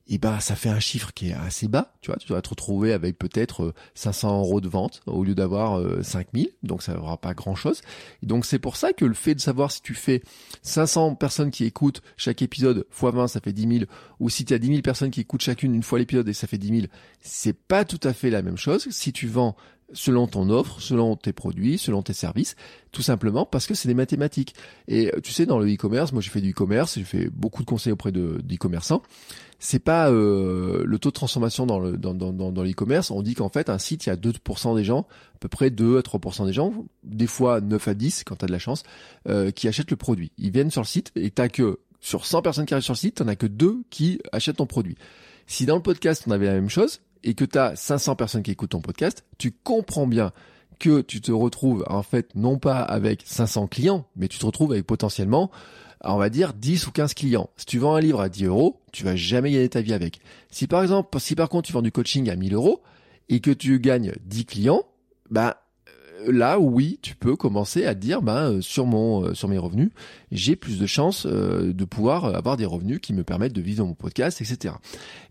et 0.08 0.18
ben 0.18 0.40
ça 0.40 0.56
fait 0.56 0.70
un 0.70 0.80
chiffre 0.80 1.12
qui 1.12 1.28
est 1.28 1.34
assez 1.34 1.68
bas, 1.68 1.92
tu 2.00 2.10
vois, 2.10 2.18
tu 2.18 2.32
vas 2.32 2.40
te 2.40 2.48
retrouver 2.48 2.92
avec 2.92 3.18
peut-être 3.18 3.74
500 3.94 4.28
euh, 4.28 4.40
euros 4.40 4.60
de 4.60 4.68
vente 4.68 5.02
au 5.06 5.22
lieu 5.22 5.34
d'avoir 5.34 5.80
5000, 6.02 6.46
euh, 6.46 6.50
donc 6.62 6.82
ça 6.82 6.94
n'aura 6.94 7.18
pas 7.18 7.34
grand-chose. 7.34 7.82
Donc 8.22 8.46
c'est 8.46 8.58
pour 8.58 8.76
ça 8.76 8.92
que 8.92 9.04
le 9.04 9.14
fait 9.14 9.34
de 9.34 9.40
savoir 9.40 9.70
si 9.70 9.82
tu 9.82 9.94
fais 9.94 10.22
500 10.62 11.14
personnes 11.16 11.50
qui 11.50 11.64
écoutent 11.64 12.00
chaque 12.16 12.40
épisode 12.40 12.86
fois 12.90 13.10
20, 13.10 13.28
ça 13.28 13.40
fait 13.40 13.52
10 13.52 13.78
000, 13.80 13.90
ou 14.18 14.30
si 14.30 14.44
tu 14.44 14.54
as 14.54 14.58
10 14.58 14.68
000 14.68 14.82
personnes 14.82 15.10
qui 15.10 15.20
écoutent 15.20 15.42
chacune 15.42 15.74
une 15.74 15.82
fois 15.82 15.98
l'épisode 15.98 16.28
et 16.28 16.32
ça 16.32 16.46
fait 16.46 16.58
10 16.58 16.68
000, 16.68 16.80
c'est 17.20 17.52
pas 17.52 17.84
tout 17.84 18.00
à 18.02 18.14
fait 18.14 18.30
la 18.30 18.40
même 18.40 18.56
chose. 18.56 18.88
Si 18.90 19.12
tu 19.12 19.26
vends 19.26 19.56
selon 19.92 20.26
ton 20.26 20.50
offre, 20.50 20.80
selon 20.80 21.16
tes 21.16 21.32
produits, 21.32 21.78
selon 21.78 22.02
tes 22.02 22.12
services, 22.12 22.56
tout 22.92 23.02
simplement 23.02 23.46
parce 23.46 23.66
que 23.66 23.74
c'est 23.74 23.88
des 23.88 23.94
mathématiques. 23.94 24.54
Et 24.86 25.10
tu 25.22 25.32
sais, 25.32 25.46
dans 25.46 25.58
le 25.58 25.72
e-commerce, 25.72 26.12
moi 26.12 26.20
j'ai 26.20 26.30
fait 26.30 26.40
du 26.40 26.50
e-commerce, 26.50 26.96
j'ai 26.96 27.04
fait 27.04 27.30
beaucoup 27.30 27.62
de 27.62 27.68
conseils 27.68 27.92
auprès 27.92 28.12
de 28.12 28.40
d'e-commerçants 28.42 29.02
c'est 29.58 29.80
pas 29.80 30.10
euh, 30.10 30.84
le 30.84 30.98
taux 30.98 31.08
de 31.08 31.14
transformation 31.14 31.66
dans 31.66 31.80
le 31.80 31.96
dans, 31.96 32.14
dans, 32.14 32.32
dans 32.32 32.62
l'e-commerce. 32.62 33.10
On 33.10 33.22
dit 33.22 33.34
qu'en 33.34 33.48
fait 33.48 33.68
un 33.68 33.78
site, 33.78 34.06
il 34.06 34.10
y 34.10 34.12
a 34.12 34.16
2% 34.16 34.76
des 34.76 34.84
gens, 34.84 35.06
à 35.34 35.38
peu 35.40 35.48
près 35.48 35.70
2 35.70 35.98
à 35.98 36.00
3% 36.00 36.46
des 36.46 36.52
gens, 36.52 36.72
des 37.02 37.26
fois 37.26 37.60
9 37.60 37.88
à 37.88 37.94
10 37.94 38.24
quand 38.24 38.36
tu 38.36 38.46
de 38.46 38.52
la 38.52 38.58
chance, 38.58 38.84
euh, 39.28 39.50
qui 39.50 39.66
achètent 39.66 39.90
le 39.90 39.96
produit. 39.96 40.30
Ils 40.38 40.52
viennent 40.52 40.70
sur 40.70 40.82
le 40.82 40.86
site 40.86 41.10
et 41.16 41.30
t'as 41.30 41.48
que 41.48 41.80
sur 42.00 42.24
100 42.24 42.42
personnes 42.42 42.66
qui 42.66 42.74
arrivent 42.74 42.84
sur 42.84 42.94
le 42.94 42.98
site, 42.98 43.16
t'en 43.16 43.26
as 43.26 43.36
que 43.36 43.46
2 43.46 43.82
qui 43.90 44.20
achètent 44.30 44.58
ton 44.58 44.66
produit. 44.66 44.96
Si 45.46 45.66
dans 45.66 45.76
le 45.76 45.82
podcast 45.82 46.24
on 46.26 46.30
avait 46.30 46.46
la 46.46 46.54
même 46.54 46.68
chose 46.68 47.00
et 47.24 47.34
que 47.34 47.44
tu 47.44 47.58
as 47.58 47.74
500 47.74 48.14
personnes 48.14 48.44
qui 48.44 48.52
écoutent 48.52 48.70
ton 48.70 48.80
podcast, 48.80 49.24
tu 49.38 49.50
comprends 49.50 50.06
bien 50.06 50.32
que 50.78 51.00
tu 51.00 51.20
te 51.20 51.32
retrouves 51.32 51.84
en 51.88 52.04
fait 52.04 52.34
non 52.36 52.58
pas 52.58 52.80
avec 52.80 53.22
500 53.24 53.66
clients, 53.66 54.06
mais 54.14 54.28
tu 54.28 54.38
te 54.38 54.46
retrouves 54.46 54.70
avec 54.70 54.86
potentiellement 54.86 55.50
on 56.02 56.16
va 56.16 56.30
dire 56.30 56.54
10 56.54 56.86
ou 56.86 56.92
15 56.92 57.14
clients. 57.14 57.50
Si 57.56 57.66
tu 57.66 57.78
vends 57.78 57.94
un 57.94 58.00
livre 58.00 58.20
à 58.20 58.28
10 58.28 58.44
euros, 58.44 58.80
tu 58.92 59.04
vas 59.04 59.16
jamais 59.16 59.50
gagner 59.50 59.68
ta 59.68 59.80
vie 59.80 59.92
avec. 59.92 60.20
Si 60.50 60.66
par 60.66 60.82
exemple, 60.82 61.18
si 61.20 61.34
par 61.34 61.48
contre 61.48 61.66
tu 61.66 61.72
vends 61.72 61.82
du 61.82 61.92
coaching 61.92 62.30
à 62.30 62.36
1000 62.36 62.54
euros 62.54 62.82
et 63.28 63.40
que 63.40 63.50
tu 63.50 63.80
gagnes 63.80 64.12
10 64.24 64.44
clients, 64.46 64.82
bah 65.30 65.62
euh, 66.20 66.32
là 66.32 66.58
oui 66.58 66.98
tu 67.02 67.14
peux 67.14 67.36
commencer 67.36 67.84
à 67.84 67.94
dire 67.94 68.22
bah 68.22 68.50
sur 68.60 68.86
mon 68.86 69.24
euh, 69.24 69.34
sur 69.34 69.48
mes 69.48 69.58
revenus 69.58 69.90
j'ai 70.32 70.56
plus 70.56 70.78
de 70.78 70.86
chances 70.86 71.26
de 71.26 71.84
pouvoir 71.84 72.24
avoir 72.24 72.56
des 72.56 72.64
revenus 72.64 72.98
qui 73.00 73.12
me 73.12 73.24
permettent 73.24 73.52
de 73.52 73.60
vivre 73.60 73.84
mon 73.84 73.94
podcast 73.94 74.40
etc 74.40 74.74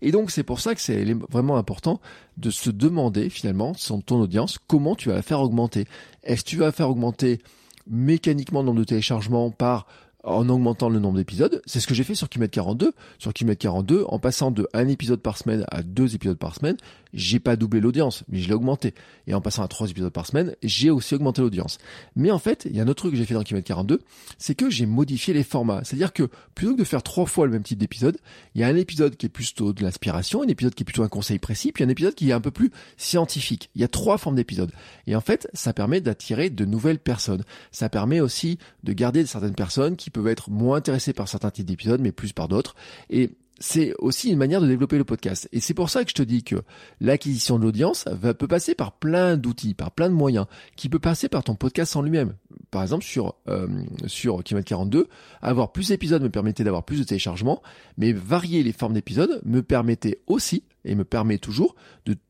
et 0.02 0.12
donc 0.12 0.30
c'est 0.30 0.44
pour 0.44 0.60
ça 0.60 0.74
que 0.74 0.80
c'est 0.80 1.04
vraiment 1.30 1.56
important 1.56 2.00
de 2.36 2.50
se 2.50 2.70
demander 2.70 3.28
finalement 3.28 3.74
sur 3.74 4.02
ton 4.02 4.20
audience 4.20 4.58
comment 4.66 4.94
tu 4.94 5.08
vas 5.08 5.16
la 5.16 5.22
faire 5.22 5.40
augmenter 5.40 5.86
est-ce 6.22 6.44
que 6.44 6.50
tu 6.50 6.56
vas 6.56 6.72
faire 6.72 6.90
augmenter 6.90 7.40
mécaniquement 7.88 8.60
le 8.60 8.66
nombre 8.66 8.80
de 8.80 8.84
téléchargements 8.84 9.50
par 9.50 9.86
en 10.28 10.48
augmentant 10.48 10.88
le 10.88 10.98
nombre 10.98 11.16
d'épisodes. 11.16 11.62
C'est 11.66 11.80
ce 11.80 11.86
que 11.86 11.94
j'ai 11.94 12.04
fait 12.04 12.14
sur 12.14 12.28
Kimet 12.28 12.48
42. 12.48 12.92
Sur 13.18 13.32
Kimet 13.32 13.56
42, 13.56 14.04
en 14.08 14.18
passant 14.18 14.50
de 14.50 14.68
un 14.72 14.88
épisode 14.88 15.20
par 15.20 15.38
semaine 15.38 15.64
à 15.70 15.82
deux 15.82 16.14
épisodes 16.14 16.38
par 16.38 16.54
semaine, 16.54 16.76
j'ai 17.12 17.40
pas 17.40 17.56
doublé 17.56 17.80
l'audience, 17.80 18.24
mais 18.28 18.38
je 18.38 18.48
l'ai 18.48 18.54
augmenté. 18.54 18.94
Et 19.26 19.34
en 19.34 19.40
passant 19.40 19.62
à 19.62 19.68
trois 19.68 19.88
épisodes 19.88 20.12
par 20.12 20.26
semaine, 20.26 20.54
j'ai 20.62 20.90
aussi 20.90 21.14
augmenté 21.14 21.42
l'audience. 21.42 21.78
Mais 22.16 22.30
en 22.30 22.38
fait, 22.38 22.66
il 22.68 22.76
y 22.76 22.80
a 22.80 22.82
un 22.82 22.88
autre 22.88 23.02
truc 23.02 23.12
que 23.12 23.18
j'ai 23.18 23.24
fait 23.24 23.34
dans 23.34 23.42
Kimet 23.42 23.62
42, 23.62 24.00
c'est 24.38 24.54
que 24.54 24.70
j'ai 24.70 24.86
modifié 24.86 25.34
les 25.34 25.44
formats. 25.44 25.82
C'est-à-dire 25.84 26.12
que 26.12 26.28
plutôt 26.54 26.74
que 26.74 26.78
de 26.78 26.84
faire 26.84 27.02
trois 27.02 27.26
fois 27.26 27.46
le 27.46 27.52
même 27.52 27.62
type 27.62 27.78
d'épisode, 27.78 28.18
il 28.54 28.60
y 28.60 28.64
a 28.64 28.68
un 28.68 28.76
épisode 28.76 29.16
qui 29.16 29.26
est 29.26 29.30
plutôt 29.30 29.72
de 29.72 29.82
l'inspiration, 29.82 30.42
un 30.42 30.48
épisode 30.48 30.74
qui 30.74 30.82
est 30.82 30.84
plutôt 30.84 31.02
un 31.02 31.08
conseil 31.08 31.38
précis, 31.38 31.72
puis 31.72 31.84
un 31.84 31.88
épisode 31.88 32.14
qui 32.14 32.30
est 32.30 32.32
un 32.32 32.40
peu 32.40 32.50
plus 32.50 32.70
scientifique. 32.96 33.70
Il 33.74 33.80
y 33.80 33.84
a 33.84 33.88
trois 33.88 34.18
formes 34.18 34.36
d'épisodes. 34.36 34.72
Et 35.06 35.16
en 35.16 35.20
fait, 35.20 35.48
ça 35.54 35.72
permet 35.72 36.00
d'attirer 36.00 36.50
de 36.50 36.64
nouvelles 36.64 36.98
personnes. 36.98 37.44
Ça 37.72 37.88
permet 37.88 38.20
aussi 38.20 38.58
de 38.84 38.92
garder 38.92 39.24
certaines 39.26 39.54
personnes 39.54 39.96
qui 39.96 40.10
peuvent 40.10 40.28
être 40.28 40.50
moins 40.50 40.76
intéressées 40.78 41.12
par 41.12 41.28
certains 41.28 41.50
types 41.50 41.66
d'épisodes, 41.66 42.00
mais 42.00 42.12
plus 42.12 42.32
par 42.32 42.48
d'autres. 42.48 42.74
Et 43.10 43.30
c'est 43.58 43.94
aussi 43.98 44.30
une 44.30 44.38
manière 44.38 44.60
de 44.60 44.66
développer 44.66 44.98
le 44.98 45.04
podcast. 45.04 45.48
Et 45.52 45.60
c'est 45.60 45.74
pour 45.74 45.90
ça 45.90 46.04
que 46.04 46.10
je 46.10 46.14
te 46.14 46.22
dis 46.22 46.44
que 46.44 46.56
l'acquisition 47.00 47.58
de 47.58 47.64
l'audience 47.64 48.04
peut 48.38 48.48
passer 48.48 48.74
par 48.74 48.92
plein 48.92 49.36
d'outils, 49.36 49.74
par 49.74 49.90
plein 49.90 50.08
de 50.08 50.14
moyens, 50.14 50.46
qui 50.76 50.88
peut 50.88 50.98
passer 50.98 51.28
par 51.28 51.44
ton 51.44 51.54
podcast 51.54 51.96
en 51.96 52.02
lui-même. 52.02 52.34
Par 52.70 52.82
exemple, 52.82 53.04
sur, 53.04 53.34
euh, 53.48 53.66
sur 54.06 54.42
Kilomètre 54.44 54.68
42, 54.68 55.08
avoir 55.42 55.72
plus 55.72 55.88
d'épisodes 55.88 56.22
me 56.22 56.30
permettait 56.30 56.64
d'avoir 56.64 56.84
plus 56.84 56.98
de 56.98 57.04
téléchargements, 57.04 57.62
mais 57.96 58.12
varier 58.12 58.62
les 58.62 58.72
formes 58.72 58.94
d'épisodes 58.94 59.40
me 59.44 59.62
permettait 59.62 60.20
aussi 60.26 60.64
et 60.84 60.94
me 60.94 61.04
permet 61.04 61.38
toujours 61.38 61.74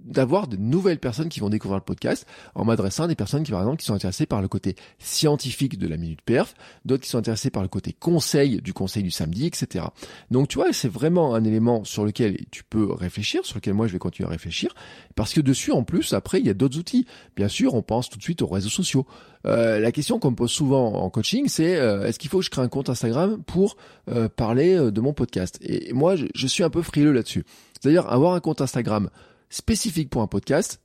d'avoir 0.01 0.49
de, 0.49 0.57
nouvelles 0.57 0.99
personnes 0.99 1.29
qui 1.29 1.41
vont 1.41 1.51
découvrir 1.51 1.79
le 1.79 1.85
podcast 1.85 2.27
en 2.55 2.65
m'adressant 2.65 3.05
à 3.05 3.09
des 3.09 3.15
personnes 3.15 3.43
qui, 3.43 3.51
par 3.51 3.61
exemple, 3.61 3.79
qui 3.79 3.87
sont 3.87 3.95
intéressées 3.95 4.27
par 4.27 4.43
le 4.43 4.49
côté 4.49 4.77
scientifique 4.99 5.79
de 5.79 5.87
la 5.87 5.97
minute 5.97 6.21
perf, 6.23 6.55
d'autres 6.85 7.03
qui 7.03 7.09
sont 7.09 7.19
intéressées 7.19 7.51
par 7.51 7.63
le 7.63 7.69
côté 7.69 7.93
conseil 7.93 8.61
du 8.61 8.73
conseil 8.73 9.03
du 9.03 9.11
samedi, 9.11 9.47
etc. 9.47 9.87
Donc, 10.31 10.49
tu 10.49 10.57
vois, 10.57 10.73
c'est 10.73 10.89
vraiment 10.89 11.35
un 11.35 11.45
élément 11.45 11.85
sur 11.85 12.05
lequel 12.05 12.45
tu 12.51 12.65
peux 12.65 12.93
réfléchir, 12.93 13.45
sur 13.45 13.57
lequel 13.57 13.75
moi 13.75 13.87
je 13.87 13.93
vais 13.93 13.99
continuer 13.99 14.29
à 14.29 14.31
réfléchir, 14.31 14.75
parce 15.15 15.33
que 15.33 15.41
dessus, 15.41 15.73
en 15.73 15.85
plus, 15.85 16.13
après, 16.13 16.41
il 16.41 16.47
y 16.47 16.51
a 16.51 16.55
d'autres 16.55 16.79
outils. 16.79 17.07
Bien 17.37 17.49
sûr, 17.49 17.75
on 17.75 17.83
pense 17.83 18.09
tout 18.09 18.19
de 18.19 18.23
suite 18.23 18.43
aux 18.43 18.47
réseaux 18.47 18.69
sociaux. 18.69 19.07
Euh, 19.47 19.79
la 19.79 19.93
question 19.93 20.19
qu'on 20.19 20.31
me 20.33 20.37
pose 20.37 20.51
souvent 20.51 20.95
en 20.95 21.11
coaching, 21.11 21.49
c'est 21.49 21.77
euh, 21.77 22.07
est-ce 22.07 22.19
qu'il 22.19 22.29
faut 22.29 22.39
que 22.39 22.45
je 22.45 22.51
crée 22.51 22.63
un 22.63 22.69
compte 22.69 22.89
Instagram 22.89 23.43
pour 23.45 23.77
euh, 24.11 24.29
parler 24.29 24.77
de 24.77 25.01
mon 25.01 25.13
podcast? 25.13 25.59
Et 25.63 25.93
moi, 25.93 26.17
je, 26.17 26.27
je 26.35 26.47
suis 26.47 26.65
un 26.65 26.71
peu 26.71 26.83
frileux 26.83 27.13
là-dessus. 27.13 27.45
C'est-à-dire 27.81 28.09
avoir 28.09 28.35
un 28.35 28.41
compte 28.41 28.61
Instagram 28.61 29.11
spécifique 29.51 30.11
pour 30.11 30.23
un 30.23 30.27
podcast, 30.27 30.81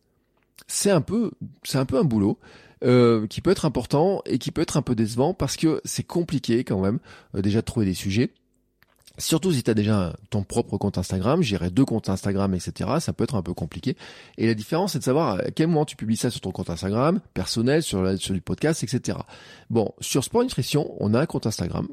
c'est 0.67 0.91
un 0.91 1.01
peu, 1.01 1.31
un 1.73 2.03
boulot. 2.03 2.39
Euh, 2.83 3.27
qui 3.27 3.39
peut 3.39 3.51
être 3.51 3.63
important 3.63 4.21
et 4.25 4.37
qui 4.37 4.51
peut 4.51 4.61
être 4.61 4.75
un 4.75 4.81
peu 4.81 4.93
décevant 4.93 5.33
parce 5.33 5.55
que 5.55 5.79
c'est 5.85 6.03
compliqué 6.03 6.65
quand 6.65 6.81
même 6.81 6.99
euh, 7.33 7.41
déjà 7.41 7.61
de 7.61 7.65
trouver 7.65 7.85
des 7.85 7.93
sujets. 7.93 8.33
Surtout 9.19 9.53
si 9.53 9.61
tu 9.61 9.71
as 9.71 9.73
déjà 9.73 10.13
ton 10.31 10.43
propre 10.43 10.77
compte 10.77 10.97
Instagram, 10.97 11.41
j'irai 11.43 11.69
deux 11.69 11.85
comptes 11.85 12.09
Instagram, 12.09 12.53
etc. 12.55 12.89
Ça 12.99 13.13
peut 13.13 13.23
être 13.23 13.35
un 13.35 13.41
peu 13.41 13.53
compliqué. 13.53 13.95
Et 14.37 14.47
la 14.47 14.53
différence, 14.53 14.93
c'est 14.93 14.99
de 14.99 15.03
savoir 15.03 15.39
à 15.39 15.51
quel 15.51 15.67
moment 15.67 15.85
tu 15.85 15.95
publies 15.95 16.17
ça 16.17 16.29
sur 16.29 16.41
ton 16.41 16.51
compte 16.51 16.71
Instagram, 16.71 17.21
personnel, 17.33 17.83
sur, 17.83 18.19
sur 18.19 18.33
du 18.33 18.41
podcast, 18.41 18.83
etc. 18.83 19.19
Bon, 19.69 19.93
sur 20.01 20.23
Sport 20.23 20.43
Nutrition, 20.43 20.93
on 20.99 21.13
a 21.13 21.21
un 21.21 21.25
compte 21.25 21.45
Instagram 21.45 21.87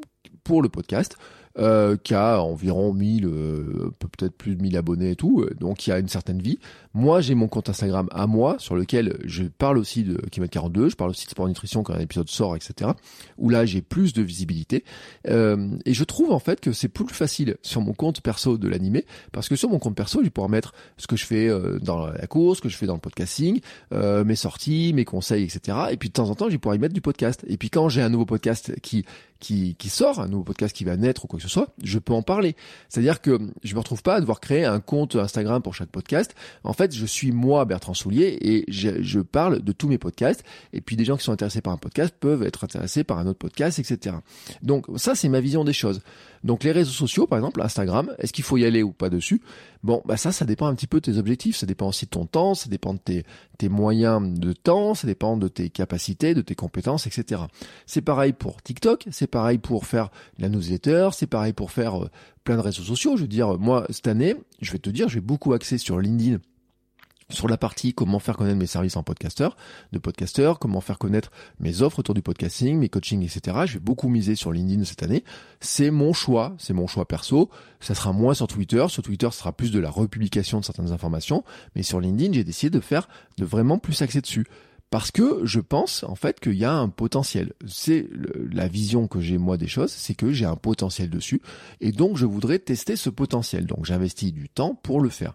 pour 0.45 0.63
le 0.63 0.71
podcast 0.71 1.19
euh, 1.59 1.97
qui 1.97 2.15
a 2.15 2.41
environ 2.41 2.93
1000, 2.93 3.27
euh, 3.27 3.91
peut-être 3.99 4.37
plus 4.37 4.57
de 4.57 4.63
1000 4.63 4.77
abonnés 4.77 5.11
et 5.11 5.17
tout, 5.17 5.45
donc 5.59 5.87
il 5.87 5.91
y 5.91 5.93
a 5.93 5.99
une 5.99 6.09
certaine 6.09 6.41
vie. 6.41 6.59
Moi, 6.93 7.21
j'ai 7.21 7.37
mon 7.37 7.47
compte 7.47 7.69
Instagram 7.69 8.09
à 8.11 8.27
moi, 8.27 8.57
sur 8.59 8.75
lequel 8.75 9.17
je 9.25 9.45
parle 9.45 9.79
aussi 9.79 10.03
de 10.03 10.17
Kilomètre 10.29 10.55
42, 10.55 10.89
je 10.89 10.97
parle 10.97 11.11
aussi 11.11 11.25
de 11.27 11.31
sport 11.31 11.47
nutrition 11.47 11.85
quand 11.85 11.95
un 11.95 12.01
épisode 12.01 12.29
sort, 12.29 12.57
etc. 12.57 12.91
Où 13.39 13.49
là, 13.49 13.65
j'ai 13.65 13.81
plus 13.81 14.13
de 14.13 14.23
visibilité. 14.23 14.85
Euh, 15.29 15.71
et 15.85 15.95
je 15.95 16.03
trouve 16.03 16.33
en 16.33 16.41
fait 16.41 16.61
que 16.61 16.73
c'est 16.73 16.89
plus 16.89 17.07
facile 17.09 17.59
sur 17.63 17.81
mon 17.81 17.93
compte 17.93 18.23
perso 18.23 18.59
de 18.59 18.69
l'animer, 18.69 19.07
parce 19.31 19.49
que 19.49 19.55
sur 19.55 19.71
mon 19.71 19.79
compte 19.79 19.95
perso, 19.95 20.19
je 20.19 20.25
vais 20.25 20.31
pouvoir 20.31 20.51
mettre 20.51 20.75
ce 20.97 21.07
que 21.07 21.15
je 21.15 21.27
fais 21.27 21.49
euh, 21.49 21.79
dans 21.79 22.07
la 22.07 22.27
course, 22.27 22.59
ce 22.59 22.63
que 22.63 22.69
je 22.69 22.77
fais 22.77 22.87
dans 22.87 22.95
le 22.95 23.01
podcasting, 23.01 23.61
euh, 23.93 24.25
mes 24.25 24.37
sorties, 24.37 24.93
mes 24.93 25.05
conseils, 25.05 25.45
etc. 25.45 25.79
Et 25.93 25.97
puis 25.97 26.09
de 26.09 26.15
temps 26.15 26.29
en 26.29 26.35
temps, 26.35 26.47
je 26.47 26.53
vais 26.53 26.59
pouvoir 26.59 26.75
y 26.75 26.81
mettre 26.81 26.95
du 26.95 27.01
podcast. 27.01 27.45
Et 27.47 27.57
puis 27.57 27.71
quand 27.71 27.89
j'ai 27.89 28.03
un 28.03 28.09
nouveau 28.09 28.27
podcast 28.27 28.73
qui 28.81 29.05
qui, 29.41 29.75
qui 29.77 29.89
sort, 29.89 30.21
un 30.21 30.29
nouveau 30.29 30.45
podcast 30.45 30.77
qui 30.77 30.85
va 30.85 30.97
naître 30.97 31.25
ou 31.25 31.29
quoi 31.29 31.39
que 31.39 31.43
ce 31.43 31.49
soit, 31.49 31.75
je 31.83 31.99
peux 31.99 32.13
en 32.13 32.23
parler. 32.23 32.55
C'est-à-dire 32.89 33.21
que 33.21 33.41
je 33.65 33.75
me 33.75 33.81
retrouve 33.81 34.03
pas 34.03 34.17
à 34.17 34.21
devoir 34.21 34.39
créer 34.39 34.65
un 34.65 34.81
compte 34.81 35.17
Instagram 35.17 35.63
pour 35.63 35.75
chaque 35.75 35.89
podcast. 35.89 36.35
En 36.63 36.75
fait, 36.85 36.95
je 36.95 37.07
suis 37.07 37.33
moi, 37.33 37.65
Bertrand 37.65 37.95
Soulier, 37.95 38.39
et 38.41 38.65
je, 38.69 39.03
je, 39.03 39.21
parle 39.21 39.63
de 39.63 39.73
tous 39.73 39.89
mes 39.89 39.99
podcasts. 39.99 40.45
Et 40.73 40.81
puis 40.81 40.97
des 40.97 41.05
gens 41.05 41.17
qui 41.17 41.25
sont 41.25 41.33
intéressés 41.33 41.61
par 41.61 41.73
un 41.73 41.77
podcast 41.77 42.15
peuvent 42.19 42.43
être 42.43 42.65
intéressés 42.65 43.05
par 43.05 43.19
un 43.19 43.27
autre 43.27 43.39
podcast, 43.39 43.79
etc. 43.79 44.17
Donc 44.63 44.87
ça, 44.97 45.15
c'est 45.15 45.29
ma 45.29 45.41
vision 45.41 45.65
des 45.65 45.73
choses. 45.73 46.01
Donc 46.43 46.65
les 46.65 46.73
réseaux 46.73 46.93
sociaux, 46.93 47.27
par 47.27 47.39
exemple, 47.39 47.61
Instagram, 47.61 48.15
est-ce 48.19 48.33
qu'il 48.33 48.45
faut 48.45 48.57
y 48.57 48.65
aller 48.65 48.83
ou 48.83 48.93
pas 48.93 49.11
dessus? 49.11 49.43
Bon, 49.83 50.03
bah 50.07 50.17
ça, 50.17 50.33
ça 50.33 50.45
dépend 50.45 50.67
un 50.67 50.75
petit 50.75 50.87
peu 50.87 51.01
de 51.01 51.11
tes 51.11 51.19
objectifs, 51.19 51.57
ça 51.57 51.67
dépend 51.67 51.89
aussi 51.89 52.07
de 52.07 52.11
ton 52.11 52.25
temps, 52.25 52.55
ça 52.55 52.69
dépend 52.69 52.95
de 52.95 52.99
tes, 52.99 53.25
tes 53.59 53.69
moyens 53.69 54.39
de 54.39 54.53
temps, 54.53 54.95
ça 54.95 55.07
dépend 55.07 55.37
de 55.37 55.49
tes 55.49 55.69
capacités, 55.69 56.35
de 56.35 56.41
tes 56.41 56.55
compétences, 56.55 57.07
etc. 57.07 57.43
C'est 57.87 58.01
pareil 58.01 58.33
pour 58.33 58.63
TikTok, 58.63 59.07
c'est 59.11 59.27
pareil 59.27 59.59
pour 59.59 59.87
faire 59.87 60.11
la 60.39 60.49
newsletter, 60.49 61.11
c'est 61.13 61.27
pareil 61.27 61.53
pour 61.53 61.71
faire 61.71 62.05
euh, 62.05 62.11
plein 62.45 62.57
de 62.57 62.63
réseaux 62.63 62.83
sociaux. 62.83 63.17
Je 63.17 63.23
veux 63.23 63.29
dire, 63.29 63.59
moi, 63.59 63.87
cette 63.91 64.09
année, 64.09 64.35
je 64.61 64.73
vais 64.73 64.79
te 64.79 64.91
dire, 64.91 65.09
je 65.09 65.17
vais 65.17 65.21
beaucoup 65.21 65.53
axer 65.53 65.77
sur 65.77 65.99
LinkedIn 65.99 66.39
sur 67.31 67.49
la 67.49 67.57
partie 67.57 67.95
comment 67.95 68.19
faire 68.19 68.37
connaître 68.37 68.59
mes 68.59 68.67
services 68.67 68.97
en 68.97 69.03
podcasteur, 69.03 69.57
de 69.93 69.99
podcasteur, 69.99 70.59
comment 70.59 70.81
faire 70.81 70.99
connaître 70.99 71.31
mes 71.59 71.83
offres 71.83 72.01
autour 72.01 72.15
du 72.15 72.23
podcasting, 72.23 72.79
mes 72.79 72.89
coachings, 72.89 73.23
etc. 73.23 73.59
Je 73.67 73.75
vais 73.75 73.81
beaucoup 73.81 74.09
miser 74.09 74.35
sur 74.35 74.53
LinkedIn 74.53 74.85
cette 74.85 75.03
année. 75.03 75.25
C'est 75.61 75.91
mon 75.91 76.13
choix, 76.13 76.55
c'est 76.59 76.73
mon 76.73 76.87
choix 76.87 77.07
perso. 77.07 77.51
Ça 77.81 77.95
sera 77.95 78.13
moins 78.13 78.35
sur 78.35 78.47
Twitter. 78.47 78.85
Sur 78.89 79.03
Twitter, 79.03 79.29
ce 79.33 79.39
sera 79.39 79.53
plus 79.53 79.71
de 79.71 79.81
la 79.81 79.91
republication 79.91 80.61
de 80.61 80.65
certaines 80.65 80.93
informations. 80.93 81.45
Mais 81.75 81.83
sur 81.83 82.01
LinkedIn, 82.01 82.33
j'ai 82.33 82.45
décidé 82.45 82.71
de 82.71 82.83
faire, 82.83 83.09
de 83.39 83.45
vraiment 83.45 83.79
plus 83.79 84.03
axer 84.03 84.21
dessus 84.21 84.47
parce 84.91 85.13
que 85.13 85.41
je 85.45 85.61
pense 85.61 86.03
en 86.05 86.17
fait 86.17 86.41
qu'il 86.41 86.55
y 86.55 86.65
a 86.65 86.73
un 86.73 86.89
potentiel. 86.89 87.53
C'est 87.67 88.09
la 88.53 88.67
vision 88.67 89.07
que 89.07 89.21
j'ai 89.21 89.39
moi 89.39 89.57
des 89.57 89.69
choses, 89.69 89.93
c'est 89.93 90.15
que 90.15 90.33
j'ai 90.33 90.45
un 90.45 90.57
potentiel 90.57 91.09
dessus 91.09 91.41
et 91.81 91.93
donc 91.93 92.17
je 92.17 92.27
voudrais 92.27 92.59
tester 92.59 92.97
ce 92.97 93.09
potentiel. 93.09 93.67
Donc 93.67 93.85
j'investis 93.85 94.33
du 94.33 94.49
temps 94.49 94.75
pour 94.75 95.01
le 95.01 95.09
faire. 95.09 95.35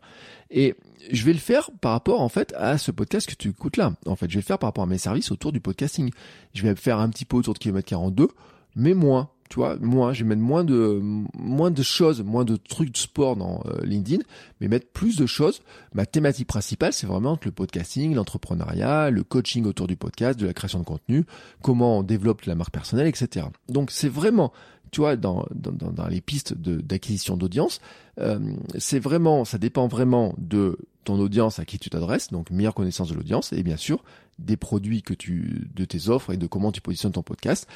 Et 0.52 0.76
je 1.12 1.24
vais 1.26 1.34
le 1.34 1.40
faire 1.40 1.72
par 1.82 1.94
rapport 1.94 2.22
en 2.22 2.30
fait 2.30 2.54
à 2.58 2.78
ce 2.78 2.92
podcast 2.92 3.30
que 3.30 3.36
tu 3.36 3.50
écoutes 3.50 3.78
là. 3.78 3.94
En 4.06 4.16
fait, 4.16 4.30
je 4.30 4.36
vais 4.36 4.42
le 4.42 4.46
faire 4.46 4.60
par 4.60 4.68
rapport 4.68 4.84
à 4.84 4.88
mes 4.88 4.98
services 4.98 5.32
autour 5.32 5.54
du 5.54 5.62
podcasting. 5.62 6.12
Je 6.54 6.64
vais 6.64 6.76
faire 6.76 7.00
un 7.00 7.10
petit 7.10 7.26
peu 7.26 7.38
autour 7.38 7.54
de 7.54 7.60
kilomètre 7.60 7.88
42, 7.88 8.28
mais 8.76 8.94
moins 8.94 9.30
tu 9.50 9.58
vois, 9.58 9.78
moi, 9.80 10.14
je 10.14 10.24
vais 10.24 10.30
mettre 10.30 10.42
moins 10.42 10.64
de, 10.64 11.00
moins 11.38 11.70
de 11.70 11.84
choses, 11.84 12.24
moins 12.24 12.46
de 12.46 12.56
trucs 12.56 12.92
de 12.92 12.98
sport 12.98 13.36
dans 13.36 13.62
euh, 13.66 13.86
LinkedIn, 13.86 14.24
mais 14.60 14.68
mettre 14.68 14.88
plus 14.88 15.18
de 15.18 15.26
choses. 15.28 15.62
Ma 15.94 16.06
thématique 16.06 16.48
principale, 16.48 16.94
c'est 16.94 17.06
vraiment 17.06 17.38
le 17.44 17.52
podcasting, 17.52 18.16
l'entrepreneuriat, 18.16 19.12
le 19.12 19.24
coaching 19.24 19.66
autour 19.66 19.86
du 19.86 19.96
podcast, 19.96 20.40
de 20.40 20.48
la 20.48 20.54
création 20.54 20.80
de 20.80 20.86
contenu, 20.86 21.26
comment 21.62 22.00
on 22.00 22.04
développe 22.04 22.42
la 22.46 22.56
marque 22.56 22.72
personnelle, 22.72 23.08
etc. 23.08 23.46
Donc, 23.70 23.92
c'est 23.92 24.10
vraiment, 24.10 24.52
tu 24.90 25.02
vois, 25.02 25.16
dans, 25.16 25.46
dans, 25.54 25.92
dans 25.92 26.08
les 26.08 26.22
pistes 26.22 26.56
d'acquisition 26.56 27.38
d'audience, 27.38 27.82
euh, 28.20 28.40
c'est 28.80 29.00
vraiment, 29.00 29.46
ça 29.46 29.60
dépend 29.60 29.88
vraiment 29.88 30.34
de 30.40 30.78
ton 31.04 31.20
audience 31.20 31.60
à 31.60 31.66
qui 31.66 31.78
tu 31.78 31.92
t'adresses, 31.92 32.30
donc 32.32 32.50
meilleure 32.50 32.74
connaissance 32.74 33.10
de 33.10 33.14
l'audience, 33.16 33.54
et 33.54 33.62
bien 33.62 33.78
sûr, 33.78 34.04
des 34.40 34.58
produits 34.58 35.04
que 35.04 35.14
tu, 35.14 35.70
de 35.74 35.86
tes 35.86 36.10
offres 36.10 36.34
et 36.34 36.38
de 36.38 36.48
comment 36.48 36.72
tu 36.72 36.82
positionnes 36.82 37.14
ton 37.14 37.22
podcast 37.22 37.68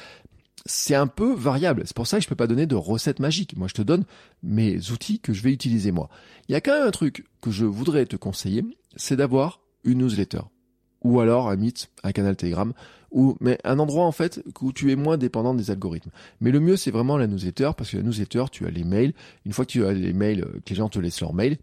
c'est 0.66 0.94
un 0.94 1.06
peu 1.06 1.32
variable. 1.32 1.82
C'est 1.86 1.96
pour 1.96 2.06
ça 2.06 2.18
que 2.18 2.24
je 2.24 2.28
peux 2.28 2.34
pas 2.34 2.46
donner 2.46 2.66
de 2.66 2.74
recette 2.74 3.20
magique. 3.20 3.56
Moi, 3.56 3.68
je 3.68 3.74
te 3.74 3.82
donne 3.82 4.04
mes 4.42 4.90
outils 4.90 5.20
que 5.20 5.32
je 5.32 5.42
vais 5.42 5.52
utiliser 5.52 5.92
moi. 5.92 6.08
Il 6.48 6.52
y 6.52 6.54
a 6.54 6.60
quand 6.60 6.72
même 6.72 6.86
un 6.86 6.90
truc 6.90 7.26
que 7.40 7.50
je 7.50 7.64
voudrais 7.64 8.06
te 8.06 8.16
conseiller, 8.16 8.64
c'est 8.96 9.16
d'avoir 9.16 9.60
une 9.84 9.98
newsletter. 9.98 10.42
Ou 11.02 11.20
alors, 11.20 11.48
un 11.48 11.56
Meet, 11.56 11.90
un 12.02 12.12
canal 12.12 12.36
Telegram, 12.36 12.74
ou, 13.10 13.36
mais 13.40 13.58
un 13.64 13.78
endroit, 13.78 14.04
en 14.04 14.12
fait, 14.12 14.42
où 14.60 14.72
tu 14.72 14.92
es 14.92 14.96
moins 14.96 15.16
dépendant 15.16 15.54
des 15.54 15.70
algorithmes. 15.70 16.10
Mais 16.40 16.50
le 16.50 16.60
mieux, 16.60 16.76
c'est 16.76 16.90
vraiment 16.90 17.16
la 17.16 17.26
newsletter, 17.26 17.70
parce 17.76 17.90
que 17.90 17.96
la 17.96 18.02
newsletter, 18.02 18.44
tu 18.52 18.66
as 18.66 18.70
les 18.70 18.84
mails. 18.84 19.14
Une 19.46 19.52
fois 19.52 19.64
que 19.64 19.70
tu 19.70 19.84
as 19.84 19.92
les 19.92 20.12
mails, 20.12 20.46
que 20.64 20.70
les 20.70 20.76
gens 20.76 20.88
te 20.88 20.98
laissent 20.98 21.20
leur 21.20 21.32
mail, 21.32 21.56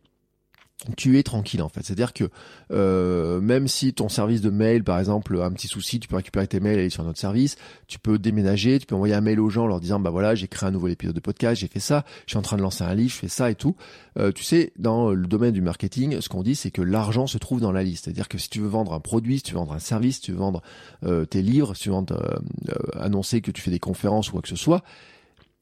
tu 0.95 1.17
es 1.17 1.23
tranquille 1.23 1.61
en 1.61 1.69
fait. 1.69 1.84
C'est-à-dire 1.84 2.13
que 2.13 2.30
euh, 2.71 3.41
même 3.41 3.67
si 3.67 3.93
ton 3.93 4.09
service 4.09 4.41
de 4.41 4.51
mail, 4.51 4.84
par 4.84 4.99
exemple, 4.99 5.39
a 5.41 5.45
un 5.45 5.51
petit 5.51 5.67
souci, 5.67 5.99
tu 5.99 6.07
peux 6.07 6.15
récupérer 6.15 6.47
tes 6.47 6.59
mails 6.59 6.78
et 6.78 6.82
aller 6.82 6.89
sur 6.89 7.03
un 7.03 7.09
autre 7.09 7.19
service. 7.19 7.57
Tu 7.88 7.97
peux 7.97 8.19
déménager, 8.19 8.78
tu 8.78 8.86
peux 8.86 8.95
envoyer 8.95 9.15
un 9.15 9.21
mail 9.21 9.39
aux 9.39 9.49
gens 9.49 9.65
leur 9.65 9.80
disant 9.80 9.99
bah 9.99 10.11
voilà 10.11 10.36
j'ai 10.36 10.47
créé 10.47 10.67
un 10.67 10.71
nouveau 10.71 10.88
épisode 10.88 11.15
de 11.15 11.19
podcast, 11.19 11.59
j'ai 11.59 11.67
fait 11.67 11.80
ça, 11.80 12.05
je 12.25 12.32
suis 12.32 12.38
en 12.38 12.43
train 12.43 12.57
de 12.57 12.61
lancer 12.61 12.84
un 12.84 12.93
livre, 12.93 13.11
je 13.11 13.17
fais 13.17 13.28
ça 13.28 13.49
et 13.49 13.55
tout. 13.55 13.75
Euh, 14.19 14.32
tu 14.32 14.43
sais, 14.43 14.71
dans 14.78 15.11
le 15.11 15.25
domaine 15.25 15.53
du 15.53 15.61
marketing, 15.61 16.21
ce 16.21 16.30
qu'on 16.30 16.43
dit 16.43 16.55
c'est 16.55 16.71
que 16.71 16.84
l'argent 16.84 17.25
se 17.25 17.39
trouve 17.39 17.59
dans 17.59 17.71
la 17.71 17.84
liste. 17.84 18.05
C'est-à-dire 18.05 18.28
que 18.28 18.38
si 18.38 18.49
tu 18.49 18.59
veux 18.59 18.67
vendre 18.67 18.93
un 18.93 18.99
produit, 18.99 19.38
si 19.38 19.43
tu 19.43 19.53
veux 19.53 19.59
vendre 19.59 19.73
un 19.73 19.80
service, 19.80 20.15
si 20.15 20.21
tu 20.21 20.32
veux 20.32 20.38
vendre 20.38 20.61
euh, 21.03 21.25
tes 21.25 21.41
livres, 21.41 21.75
si 21.75 21.84
tu 21.84 21.89
veux 21.89 21.95
vendre, 21.95 22.39
annoncer 22.93 23.41
que 23.41 23.49
tu 23.49 23.61
fais 23.61 23.71
des 23.71 23.80
conférences 23.80 24.30
ou 24.30 24.34
quoi 24.34 24.41
que 24.41 24.47
ce 24.47 24.55
soit, 24.55 24.84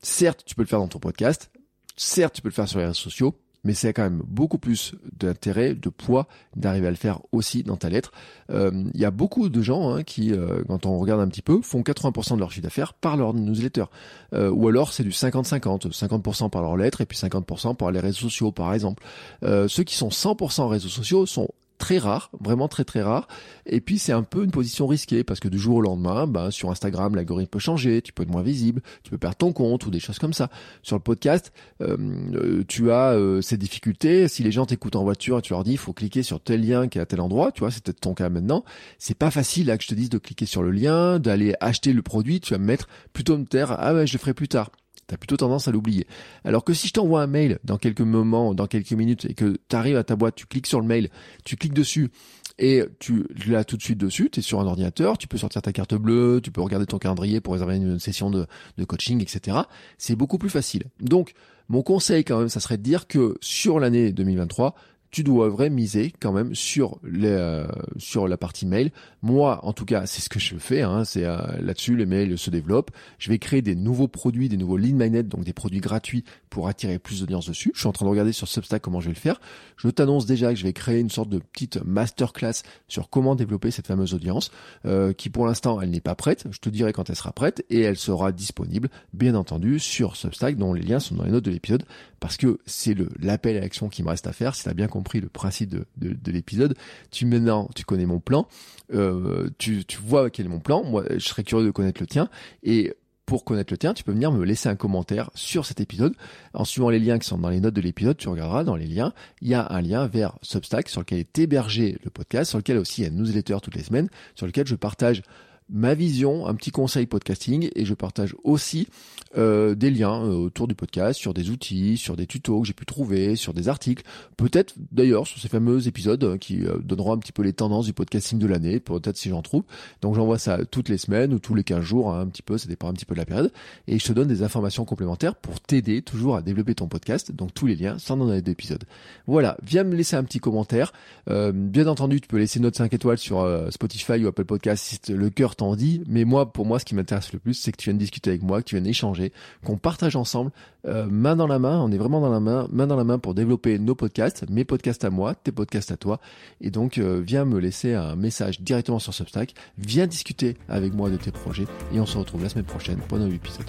certes 0.02 0.44
tu 0.46 0.56
peux 0.56 0.62
le 0.62 0.68
faire 0.68 0.80
dans 0.80 0.90
ton 0.90 1.00
podcast, 1.00 1.52
certes 1.96 2.36
tu 2.36 2.42
peux 2.42 2.50
le 2.50 2.54
faire 2.54 2.68
sur 2.68 2.80
les 2.80 2.86
réseaux 2.86 2.96
sociaux 2.96 3.36
mais 3.66 3.74
c'est 3.74 3.92
quand 3.92 4.04
même 4.04 4.22
beaucoup 4.26 4.60
plus 4.60 4.94
d'intérêt, 5.20 5.74
de 5.74 5.90
poids 5.90 6.28
d'arriver 6.56 6.88
à 6.88 6.92
le 6.92 6.96
faire 6.96 7.20
aussi 7.34 7.64
dans 7.64 7.76
ta 7.76 7.90
lettre. 7.90 8.12
Euh, 8.52 8.72
il 8.94 9.00
y 9.00 9.06
a 9.06 9.12
beaucoup 9.12 9.50
de 9.50 9.62
gens 9.62 9.94
hein, 9.94 10.04
qui, 10.04 10.32
euh, 10.32 10.64
quand 10.68 10.86
on 10.86 10.98
regarde 11.00 11.20
un 11.20 11.28
petit 11.28 11.42
peu, 11.42 11.62
font 11.62 11.82
80% 11.82 12.36
de 12.36 12.40
leur 12.40 12.52
chiffre 12.52 12.64
d'affaires 12.64 12.94
par 12.94 13.18
leur 13.18 13.34
newsletter. 13.34 13.86
Euh, 14.34 14.50
ou 14.52 14.68
alors 14.70 14.94
c'est 14.94 15.04
du 15.04 15.10
50-50, 15.10 15.92
50%, 15.92 16.50
par 16.50 16.62
leur 16.62 16.78
lettre 16.78 17.02
et 17.02 17.06
puis 17.06 17.18
50% 17.18 17.76
par 17.76 17.92
les 17.92 18.00
réseaux 18.00 18.30
sociaux 18.30 18.52
par 18.52 18.74
exemple. 18.74 19.04
ceux 19.42 19.84
qui 19.84 19.96
sont 19.96 20.10
100% 20.10 20.68
réseaux 20.68 20.88
sociaux 20.88 21.26
sont 21.26 21.50
très 21.86 22.00
rare, 22.00 22.32
vraiment 22.40 22.68
très 22.68 22.84
très 22.84 23.04
rare. 23.04 23.28
Et 23.68 23.80
puis 23.80 24.00
c'est 24.00 24.12
un 24.12 24.24
peu 24.24 24.44
une 24.44 24.50
position 24.50 24.88
risquée 24.88 25.24
parce 25.24 25.40
que 25.40 25.48
du 25.48 25.60
jour 25.60 25.76
au 25.76 25.82
lendemain, 25.82 26.26
bah, 26.26 26.50
sur 26.50 26.72
Instagram, 26.72 27.14
l'algorithme 27.14 27.52
peut 27.52 27.60
changer, 27.60 28.02
tu 28.02 28.12
peux 28.12 28.24
être 28.24 28.32
moins 28.32 28.42
visible, 28.42 28.82
tu 29.04 29.12
peux 29.12 29.20
perdre 29.20 29.36
ton 29.36 29.54
compte 29.54 29.86
ou 29.86 29.92
des 29.92 30.00
choses 30.00 30.18
comme 30.18 30.34
ça. 30.34 30.50
Sur 30.82 30.96
le 30.96 31.04
podcast, 31.04 31.54
euh, 31.82 31.96
euh, 32.34 32.64
tu 32.68 32.90
as 32.90 33.12
euh, 33.12 33.40
ces 33.42 33.58
difficultés. 33.58 34.28
Si 34.28 34.42
les 34.42 34.52
gens 34.52 34.66
t'écoutent 34.66 34.96
en 34.96 35.04
voiture 35.04 35.38
et 35.38 35.42
tu 35.44 35.54
leur 35.54 35.64
dis 35.64 35.74
il 35.74 35.78
faut 35.78 35.94
cliquer 35.94 36.24
sur 36.24 36.42
tel 36.42 36.68
lien 36.68 36.88
qui 36.88 36.98
est 36.98 37.02
à 37.02 37.06
tel 37.06 37.22
endroit, 37.22 37.52
tu 37.52 37.60
vois, 37.60 37.70
c'est 37.70 37.84
peut-être 37.84 38.02
ton 38.02 38.16
cas 38.16 38.30
maintenant. 38.30 38.64
C'est 38.98 39.16
pas 39.16 39.30
facile 39.30 39.68
là 39.68 39.78
que 39.78 39.84
je 39.84 39.90
te 39.90 39.94
dise 39.94 40.10
de 40.10 40.18
cliquer 40.18 40.48
sur 40.48 40.64
le 40.64 40.72
lien, 40.72 41.20
d'aller 41.20 41.54
acheter 41.60 41.94
le 41.94 42.02
produit. 42.02 42.40
Tu 42.40 42.56
vas 42.56 42.60
me 42.60 42.66
mettre 42.66 42.88
plutôt 43.14 43.38
me 43.38 43.46
taire 43.46 43.76
ah 43.78 43.94
ouais 43.94 44.08
je 44.08 44.14
le 44.14 44.20
ferai 44.20 44.34
plus 44.34 44.48
tard 44.48 44.72
t'as 45.08 45.18
plutôt 45.18 45.38
tendance 45.38 45.68
à 45.68 45.72
l'oublier. 45.72 46.08
Alors 46.44 46.64
que 46.64 46.74
si 46.74 46.88
je 46.88 46.94
t'envoie 46.94 47.22
un 47.22 47.28
mail 47.28 47.60
dans 47.64 47.78
quelques 47.78 48.02
moments, 48.02 48.54
dans 48.54 48.68
quelques 48.68 48.94
minutes, 48.94 49.26
et 49.26 49.34
que 49.34 49.58
tu 49.70 49.76
arrives 49.76 49.98
à 49.98 50.04
ta 50.04 50.16
boîte, 50.16 50.36
tu 50.36 50.46
cliques 50.46 50.68
sur 50.68 50.82
le 50.82 50.88
mail, 50.88 51.10
tu 51.44 51.56
cliques 51.56 51.74
dessus, 51.74 52.10
et 52.58 52.84
tu 53.00 53.26
l'as 53.48 53.66
tout 53.66 53.78
de 53.78 53.82
suite 53.82 53.98
dessus, 53.98 54.30
tu 54.32 54.40
es 54.40 54.44
sur 54.44 54.60
un 54.60 54.66
ordinateur, 54.66 55.18
tu 55.18 55.28
peux 55.28 55.38
sortir 55.38 55.62
ta 55.62 55.74
carte 55.74 55.96
bleue, 55.96 56.40
tu 56.42 56.52
peux 56.52 56.62
regarder 56.62 56.86
ton 56.86 56.98
calendrier 56.98 57.42
pour 57.42 57.54
réserver 57.54 57.76
une 57.76 58.00
session 58.00 58.30
de, 58.30 58.48
de 58.78 58.86
coaching, 58.86 59.22
etc. 59.22 59.58
C'est 59.98 60.16
beaucoup 60.16 60.38
plus 60.38 60.50
facile. 60.50 60.84
Donc, 61.02 61.34
mon 61.68 61.82
conseil 61.82 62.24
quand 62.24 62.40
même, 62.40 62.50
ça 62.50 62.60
serait 62.60 62.78
de 62.78 62.84
dire 62.84 63.08
que 63.08 63.38
sur 63.42 63.80
l'année 63.80 64.12
2023, 64.12 64.76
tu 65.16 65.24
dois 65.24 65.48
vraiment 65.48 65.78
miser 65.78 66.12
quand 66.20 66.34
même 66.34 66.54
sur 66.54 67.00
les, 67.02 67.30
euh, 67.30 67.66
sur 67.96 68.28
la 68.28 68.36
partie 68.36 68.66
mail. 68.66 68.92
Moi, 69.22 69.62
en 69.64 69.72
tout 69.72 69.86
cas, 69.86 70.06
c'est 70.08 70.22
ce 70.22 70.28
que 70.28 70.40
je 70.40 70.58
fais. 70.58 70.82
Hein, 70.82 71.06
c'est 71.06 71.24
euh, 71.24 71.38
là-dessus 71.62 71.96
les 71.96 72.06
mails 72.06 72.38
se 72.38 72.50
développent. 72.50 72.92
Je 73.18 73.30
vais 73.30 73.40
créer 73.40 73.62
des 73.62 73.76
nouveaux 73.76 74.10
produits, 74.10 74.50
des 74.50 74.58
nouveaux 74.58 74.76
lead 74.76 74.94
magnets, 74.94 75.24
donc 75.24 75.46
des 75.46 75.54
produits 75.54 75.80
gratuits 75.80 76.26
pour 76.50 76.68
attirer 76.68 77.00
plus 77.00 77.22
d'audience 77.22 77.48
dessus. 77.48 77.72
Je 77.74 77.80
suis 77.80 77.88
en 77.88 77.94
train 77.94 78.06
de 78.06 78.10
regarder 78.10 78.34
sur 78.34 78.50
Substack 78.50 78.82
comment 78.82 79.00
je 79.00 79.06
vais 79.06 79.14
le 79.14 79.20
faire. 79.20 79.40
Je 79.78 79.88
t'annonce 79.88 80.26
déjà 80.26 80.50
que 80.50 80.60
je 80.60 80.66
vais 80.66 80.74
créer 80.74 81.00
une 81.00 81.10
sorte 81.10 81.30
de 81.30 81.40
petite 81.40 81.82
masterclass 81.86 82.64
sur 82.90 83.10
comment 83.10 83.36
développer 83.36 83.72
cette 83.72 83.88
fameuse 83.88 84.14
audience, 84.14 84.52
euh, 84.86 85.14
qui 85.14 85.30
pour 85.30 85.46
l'instant 85.46 85.80
elle 85.80 85.92
n'est 85.92 86.02
pas 86.02 86.16
prête. 86.16 86.46
Je 86.52 86.60
te 86.60 86.68
dirai 86.68 86.92
quand 86.92 87.10
elle 87.10 87.16
sera 87.16 87.32
prête 87.32 87.66
et 87.70 87.80
elle 87.80 87.98
sera 87.98 88.34
disponible, 88.34 88.90
bien 89.14 89.36
entendu, 89.36 89.80
sur 89.80 90.18
Substack, 90.18 90.58
dont 90.58 90.74
les 90.74 90.82
liens 90.82 91.00
sont 91.00 91.16
dans 91.16 91.24
les 91.24 91.32
notes 91.32 91.46
de 91.46 91.52
l'épisode, 91.52 91.86
parce 92.26 92.38
que 92.38 92.58
c'est 92.66 92.96
le 92.96 93.08
l'appel 93.20 93.56
à 93.56 93.60
l'action 93.60 93.88
qui 93.88 94.02
me 94.02 94.10
reste 94.10 94.26
à 94.26 94.34
faire. 94.34 94.56
Si 94.56 94.64
tu 94.64 94.70
as 94.70 94.74
bien 94.74 94.88
compris 94.88 95.22
le 95.22 95.30
principe 95.30 95.70
de, 95.70 95.86
de, 95.96 96.32
l'épisode. 96.32 96.76
Tu 97.12 97.28
maintenant, 97.28 97.70
tu 97.76 97.86
connais 97.86 98.08
mon 98.08 98.20
plan, 98.20 98.48
euh, 98.96 99.52
tu, 99.60 99.86
tu 99.86 100.00
vois 100.00 100.32
quel 100.32 100.48
est 100.48 100.50
mon 100.50 100.60
plan. 100.60 100.84
Moi, 100.84 101.04
je 101.12 101.20
serais 101.20 101.44
curieux 101.44 101.68
de 101.68 101.70
connaître 101.70 102.02
le 102.02 102.08
tien. 102.08 102.28
Et 102.64 102.96
pour 103.28 103.46
connaître 103.46 103.72
le 103.72 103.78
tien, 103.78 103.94
tu 103.94 104.04
peux 104.04 104.12
venir 104.12 104.32
me 104.32 104.44
laisser 104.44 104.70
un 104.70 104.76
commentaire 104.76 105.30
sur 105.36 105.68
cet 105.68 105.82
épisode. 105.82 106.16
En 106.56 106.66
suivant 106.66 106.90
les 106.90 106.98
liens 106.98 107.20
qui 107.20 107.28
sont 107.28 107.38
dans 107.38 107.50
les 107.50 107.60
notes 107.60 107.76
de 107.76 107.82
l'épisode, 107.82 108.18
tu 108.18 108.28
regarderas 108.28 108.64
dans 108.64 108.76
les 108.76 108.88
liens, 108.88 109.14
il 109.42 109.50
y 109.50 109.54
a 109.54 109.72
un 109.72 109.82
lien 109.82 110.08
vers 110.08 110.36
Substack 110.42 110.90
sur 110.90 111.02
lequel 111.02 111.20
est 111.20 111.38
hébergé 111.38 112.00
le 112.04 112.10
podcast, 112.10 112.50
sur 112.50 112.58
lequel 112.58 112.80
aussi 112.80 113.02
il 113.02 113.04
y 113.04 113.08
a 113.08 113.12
une 113.12 113.18
newsletter 113.18 113.58
toutes 113.62 113.76
les 113.76 113.84
semaines, 113.84 114.10
sur 114.34 114.48
lequel 114.48 114.66
je 114.66 114.74
partage 114.74 115.22
ma 115.70 115.96
vision, 115.96 116.46
un 116.46 116.54
petit 116.54 116.72
conseil 116.72 117.08
podcasting 117.08 117.70
et 117.76 117.86
je 117.86 117.94
partage 117.96 118.36
aussi 118.44 118.88
euh, 119.36 119.74
des 119.74 119.90
liens 119.90 120.24
euh, 120.24 120.34
autour 120.34 120.68
du 120.68 120.76
podcast 120.76 121.20
sur 121.20 121.34
des 121.34 121.50
outils, 121.50 121.98
sur 121.98 122.16
des 122.16 122.28
tutos 122.28 122.62
que 122.62 122.68
j'ai 122.68 122.74
pu 122.74 122.86
trouver, 122.86 123.36
sur 123.36 123.54
des 123.54 123.68
articles, 123.68 124.04
peut-être 124.38 124.76
d'ailleurs 124.92 125.26
sur 125.26 125.40
ces 125.40 125.48
fameux 125.48 125.88
épisodes 125.88 126.24
euh, 126.24 126.38
qui 126.38 126.64
donneront 126.84 127.14
un 127.14 127.18
petit 127.18 127.32
peu 127.32 127.42
les 127.42 127.54
tendances 127.54 127.88
du 127.88 127.94
podcasting 127.94 128.38
de 128.38 128.46
l'année, 128.46 128.80
peut-être 128.80 129.18
si 129.18 129.30
j'en 129.30 129.42
trouve. 129.42 129.64
Donc 130.02 130.16
j'envoie 130.16 130.38
ça 130.38 130.60
toutes 130.66 130.90
les 130.90 131.00
semaines 131.00 131.34
ou 131.34 131.40
tous 131.40 131.56
les 131.56 131.64
15 131.64 131.82
jours, 131.82 132.14
hein, 132.14 132.22
un 132.22 132.28
petit 132.28 132.44
peu, 132.44 132.58
ça 132.58 132.68
dépend 132.68 132.90
un 132.90 132.94
petit 132.94 133.06
peu 133.06 133.16
de 133.16 133.20
la 133.20 133.26
période, 133.26 133.52
et 133.88 133.98
je 133.98 134.06
te 134.06 134.14
donne 134.14 134.28
des 134.28 134.44
informations 134.44 134.86
complémentaires 134.86 135.36
pour 135.36 135.60
t'aider 135.60 136.04
toujours 136.04 136.36
à 136.36 136.42
développer 136.44 136.76
ton 136.76 136.88
podcast. 136.88 137.32
Donc 137.32 137.54
tous 137.54 137.66
les 137.66 137.76
liens 137.76 137.98
sont 137.98 138.18
dans 138.18 138.30
les 138.30 138.40
épisodes. 138.40 138.84
Voilà, 139.26 139.58
viens 139.64 139.84
me 139.84 139.96
laisser 139.96 140.16
un 140.16 140.24
petit 140.24 140.40
commentaire. 140.40 140.94
bien 141.28 141.88
entendu, 141.88 142.22
tu 142.22 142.28
peux 142.28 142.38
laisser 142.38 142.60
note 142.60 142.76
5 142.76 142.94
étoiles 142.94 143.18
sur 143.18 143.46
Spotify 143.72 144.24
ou 144.24 144.28
Apple 144.28 144.46
Podcast 144.46 144.84
si 144.86 145.14
le 145.14 145.30
cœur 145.30 145.55
t'en 145.56 145.76
dit, 145.76 146.04
mais 146.08 146.26
moi, 146.26 146.52
pour 146.52 146.66
moi, 146.66 146.80
ce 146.80 146.86
qui 146.86 146.96
m'intéresse 146.96 147.34
le 147.34 147.40
plus, 147.40 147.54
c'est 147.54 147.72
que 147.72 147.78
tu 147.78 147.90
viennes 147.90 147.98
discuter 147.98 148.30
avec 148.30 148.44
moi, 148.44 148.62
que 148.62 148.66
tu 148.66 148.76
viennes 148.76 148.88
échanger, 148.88 149.32
qu'on 149.64 149.78
partage 149.78 150.16
ensemble, 150.16 150.52
euh, 150.86 151.06
main 151.10 151.36
dans 151.36 151.48
la 151.48 151.60
main, 151.60 151.80
on 151.82 151.92
est 151.92 151.98
vraiment 151.98 152.22
dans 152.22 152.30
la 152.30 152.40
main, 152.40 152.68
main 152.72 152.88
dans 152.88 152.96
la 152.96 153.04
main 153.04 153.20
pour 153.20 153.34
développer 153.34 153.80
nos 153.80 153.96
podcasts, 153.96 154.50
mes 154.50 154.66
podcasts 154.66 155.04
à 155.04 155.10
moi, 155.10 155.36
tes 155.36 155.52
podcasts 155.52 155.92
à 155.92 155.98
toi. 155.98 156.20
Et 156.62 156.72
donc, 156.72 156.98
euh, 156.98 157.22
viens 157.26 157.46
me 157.46 157.60
laisser 157.60 157.94
un 157.94 158.16
message 158.16 158.62
directement 158.62 159.00
sur 159.00 159.14
Substack, 159.14 159.54
viens 159.78 160.08
discuter 160.08 160.58
avec 160.70 160.94
moi 160.94 161.10
de 161.10 161.18
tes 161.18 161.32
projets, 161.32 161.68
et 161.94 162.00
on 162.00 162.06
se 162.06 162.18
retrouve 162.18 162.44
la 162.44 162.50
semaine 162.50 162.66
prochaine 162.66 163.00
pour 163.08 163.18
un 163.18 163.22
nouvel 163.22 163.36
épisode. 163.36 163.66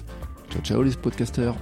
Ciao, 0.49 0.61
ciao 0.61 0.83
les 0.83 0.91
podcasters 0.91 1.55